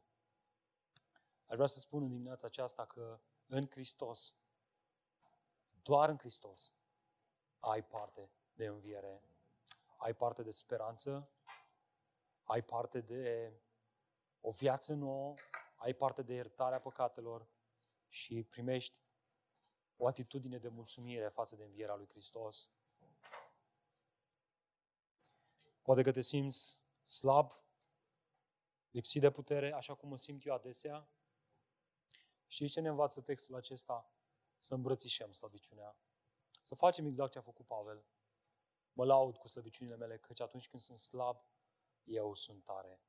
aș 1.45 1.55
vrea 1.55 1.65
să 1.65 1.79
spun 1.79 2.01
în 2.03 2.09
dimineața 2.09 2.47
aceasta 2.47 2.85
că 2.85 3.19
în 3.45 3.69
Hristos, 3.69 4.35
doar 5.81 6.09
în 6.09 6.17
Hristos, 6.17 6.73
ai 7.59 7.83
parte 7.83 8.31
de 8.53 8.65
înviere, 8.65 9.21
ai 9.97 10.13
parte 10.13 10.43
de 10.43 10.51
speranță, 10.51 11.29
ai 12.43 12.63
parte 12.63 13.01
de 13.01 13.53
o 14.41 14.51
viață 14.51 14.93
nouă, 14.93 15.35
ai 15.75 15.93
parte 15.93 16.21
de 16.21 16.33
iertarea 16.33 16.79
păcatelor 16.79 17.47
și 18.07 18.43
primești 18.43 18.99
o 19.97 20.07
atitudine 20.07 20.57
de 20.57 20.67
mulțumire 20.67 21.27
față 21.27 21.55
de 21.55 21.63
învierea 21.63 21.95
lui 21.95 22.07
Hristos. 22.07 22.69
Poate 25.86 26.01
că 26.01 26.11
te 26.11 26.21
simți 26.21 26.81
slab, 27.03 27.51
lipsit 28.89 29.21
de 29.21 29.31
putere, 29.31 29.71
așa 29.73 29.95
cum 29.95 30.09
mă 30.09 30.17
simt 30.17 30.45
eu 30.45 30.53
adesea. 30.53 31.09
Știi 32.47 32.67
ce 32.67 32.79
ne 32.79 32.89
învață 32.89 33.21
textul 33.21 33.55
acesta? 33.55 34.11
Să 34.57 34.73
îmbrățișăm 34.73 35.33
slăbiciunea. 35.33 35.97
Să 36.61 36.75
facem 36.75 37.05
exact 37.05 37.31
ce 37.31 37.38
a 37.38 37.41
făcut 37.41 37.65
Pavel. 37.65 38.05
Mă 38.93 39.05
laud 39.05 39.38
cu 39.38 39.47
slăbiciunile 39.47 39.95
mele, 39.95 40.17
căci 40.17 40.39
atunci 40.39 40.69
când 40.69 40.81
sunt 40.81 40.97
slab, 40.97 41.45
eu 42.03 42.33
sunt 42.33 42.63
tare. 42.63 43.01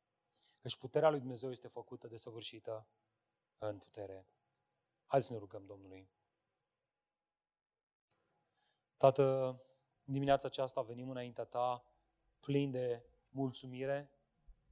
Căci 0.59 0.77
puterea 0.77 1.11
lui 1.11 1.19
Dumnezeu 1.19 1.51
este 1.51 1.69
făcută 1.69 2.09
de 2.09 2.17
săvârșită 2.17 2.89
în 3.59 3.79
putere. 3.79 4.27
Haideți 5.07 5.27
să 5.29 5.33
ne 5.33 5.39
rugăm 5.39 5.67
Domnului. 5.67 6.11
Tată, 8.97 9.57
dimineața 10.05 10.47
aceasta 10.47 10.83
venim 10.83 11.11
înaintea 11.11 11.45
Ta 11.45 11.96
plin 12.41 12.71
de 12.71 13.03
mulțumire 13.31 14.11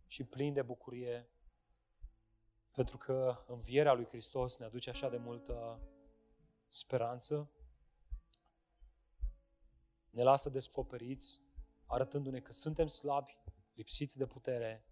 și 0.06 0.24
plin 0.24 0.52
de 0.52 0.62
bucurie 0.62 1.28
pentru 2.74 2.98
că 2.98 3.44
învierea 3.46 3.92
lui 3.92 4.06
Hristos 4.06 4.56
ne 4.56 4.64
aduce 4.64 4.90
așa 4.90 5.08
de 5.08 5.16
multă 5.16 5.80
speranță, 6.66 7.50
ne 10.10 10.22
lasă 10.22 10.50
descoperiți, 10.50 11.40
arătându-ne 11.86 12.40
că 12.40 12.52
suntem 12.52 12.86
slabi, 12.86 13.38
lipsiți 13.74 14.18
de 14.18 14.26
putere 14.26 14.84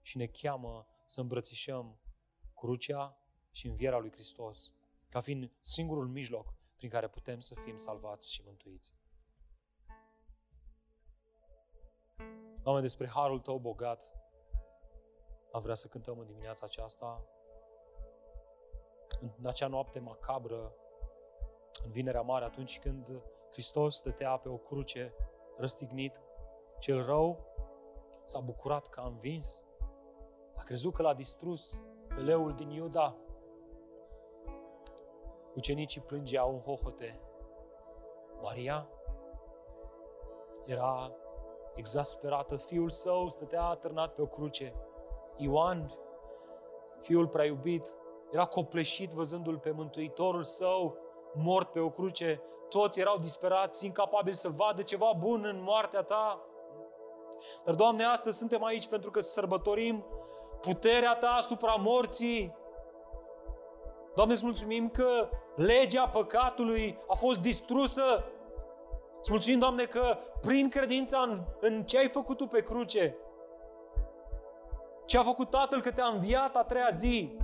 și 0.00 0.16
ne 0.16 0.26
cheamă 0.26 0.86
să 1.06 1.20
îmbrățișăm 1.20 2.00
crucea 2.54 3.18
și 3.50 3.66
învierea 3.66 3.98
lui 3.98 4.10
Hristos, 4.10 4.72
ca 5.08 5.20
fiind 5.20 5.52
singurul 5.60 6.08
mijloc 6.08 6.54
prin 6.76 6.90
care 6.90 7.08
putem 7.08 7.38
să 7.38 7.54
fim 7.54 7.76
salvați 7.76 8.32
și 8.32 8.42
mântuiți. 8.44 8.94
Doamne, 12.62 12.82
despre 12.82 13.08
harul 13.08 13.40
Tău 13.40 13.58
bogat, 13.58 14.14
am 15.52 15.60
vrea 15.60 15.74
să 15.74 15.88
cântăm 15.88 16.18
în 16.18 16.26
dimineața 16.26 16.66
aceasta, 16.66 17.22
în 19.20 19.46
acea 19.46 19.66
noapte 19.66 19.98
macabră, 19.98 20.72
în 21.84 21.90
Vinerea 21.90 22.20
Mare, 22.20 22.44
atunci 22.44 22.78
când 22.78 23.22
Hristos 23.50 23.94
stătea 23.94 24.36
pe 24.36 24.48
o 24.48 24.56
cruce 24.56 25.14
răstignit, 25.56 26.20
cel 26.78 27.04
rău 27.04 27.38
s-a 28.24 28.40
bucurat 28.40 28.86
că 28.86 29.00
a 29.00 29.06
învins, 29.06 29.64
a 30.56 30.62
crezut 30.62 30.94
că 30.94 31.02
l-a 31.02 31.14
distrus 31.14 31.80
pe 32.08 32.14
leul 32.14 32.54
din 32.54 32.70
Iuda. 32.70 33.16
Ucenicii 35.54 36.00
plângeau 36.00 36.52
în 36.52 36.60
hohote. 36.60 37.20
Maria 38.42 38.88
era 40.66 41.12
exasperată, 41.78 42.56
fiul 42.56 42.90
său 42.90 43.28
stătea 43.28 43.62
atârnat 43.62 44.14
pe 44.14 44.22
o 44.22 44.26
cruce. 44.26 44.74
Ioan, 45.36 45.86
fiul 47.00 47.28
prea 47.28 47.44
iubit, 47.44 47.96
era 48.30 48.44
copleșit 48.44 49.10
văzându-l 49.10 49.58
pe 49.58 49.70
Mântuitorul 49.70 50.42
său 50.42 50.96
mort 51.34 51.72
pe 51.72 51.80
o 51.80 51.88
cruce. 51.88 52.42
Toți 52.68 53.00
erau 53.00 53.18
disperați, 53.18 53.84
incapabili 53.86 54.36
să 54.36 54.48
vadă 54.48 54.82
ceva 54.82 55.12
bun 55.18 55.44
în 55.44 55.62
moartea 55.62 56.02
ta. 56.02 56.42
Dar, 57.64 57.74
Doamne, 57.74 58.04
astăzi 58.04 58.38
suntem 58.38 58.64
aici 58.64 58.86
pentru 58.86 59.10
că 59.10 59.20
sărbătorim 59.20 60.04
puterea 60.60 61.16
Ta 61.16 61.28
asupra 61.28 61.74
morții. 61.74 62.56
Doamne, 64.14 64.34
îți 64.34 64.44
mulțumim 64.44 64.88
că 64.88 65.28
legea 65.56 66.08
păcatului 66.08 66.98
a 67.08 67.14
fost 67.14 67.40
distrusă 67.40 68.24
Îți 69.18 69.30
mulțumim, 69.30 69.58
Doamne, 69.58 69.84
că 69.84 70.18
prin 70.40 70.68
credința 70.68 71.18
în, 71.18 71.44
în 71.60 71.82
ce 71.82 71.98
ai 71.98 72.08
făcut 72.08 72.36
Tu 72.36 72.46
pe 72.46 72.62
cruce, 72.62 73.16
ce 75.06 75.18
a 75.18 75.22
făcut 75.22 75.50
Tatăl 75.50 75.80
că 75.80 75.90
te-a 75.90 76.06
înviat 76.06 76.56
a 76.56 76.64
treia 76.64 76.88
zi, 76.90 77.36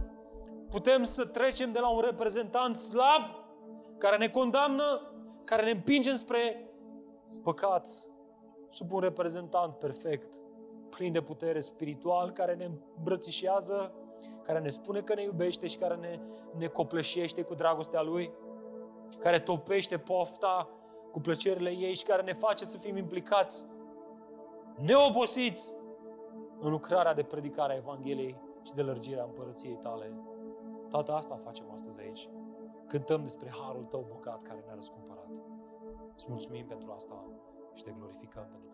putem 0.69 1.03
să 1.03 1.27
trecem 1.27 1.73
de 1.73 1.79
la 1.79 1.89
un 1.89 2.01
reprezentant 2.01 2.75
slab, 2.75 3.23
care 3.99 4.17
ne 4.17 4.29
condamnă, 4.29 5.13
care 5.45 5.65
ne 5.65 5.71
împinge 5.71 6.15
spre 6.15 6.71
păcat, 7.43 7.89
sub 8.69 8.93
un 8.93 9.01
reprezentant 9.01 9.75
perfect, 9.75 10.41
plin 10.91 11.13
de 11.13 11.21
putere 11.21 11.61
spiritual, 11.61 12.31
care 12.31 12.55
ne 12.55 12.71
îmbrățișează, 12.97 13.95
care 14.43 14.59
ne 14.59 14.69
spune 14.69 15.01
că 15.01 15.15
ne 15.15 15.23
iubește 15.23 15.67
și 15.67 15.77
care 15.77 15.95
ne, 15.95 16.21
ne 16.57 16.67
copleșește 16.67 17.43
cu 17.43 17.55
dragostea 17.55 18.03
Lui, 18.03 18.33
care 19.19 19.39
topește 19.39 19.99
pofta 19.99 20.69
cu 21.15 21.21
plăcerile 21.21 21.71
ei 21.71 21.95
și 21.95 22.05
care 22.05 22.23
ne 22.23 22.33
face 22.33 22.65
să 22.65 22.79
fim 22.79 22.97
implicați, 22.97 23.67
neobosiți, 24.77 25.75
în 26.61 26.71
lucrarea 26.71 27.15
de 27.15 27.23
predicare 27.23 27.73
a 27.73 27.77
Evangheliei 27.77 28.41
și 28.63 28.75
de 28.75 28.83
lărgirea 28.83 29.25
împărăției 29.25 29.75
tale. 29.75 30.13
Toată 30.89 31.13
asta 31.13 31.41
facem 31.45 31.71
astăzi 31.73 32.01
aici. 32.01 32.29
Cântăm 32.87 33.23
despre 33.23 33.51
harul 33.61 33.85
tău 33.85 34.07
bogat 34.13 34.43
care 34.43 34.63
ne-a 34.65 34.75
răscumpărat. 34.75 35.43
Îți 36.15 36.27
mulțumim 36.29 36.67
pentru 36.67 36.93
asta 36.93 37.25
și 37.75 37.83
te 37.83 37.95
glorificăm 37.99 38.47
pentru 38.51 38.69
că 38.69 38.74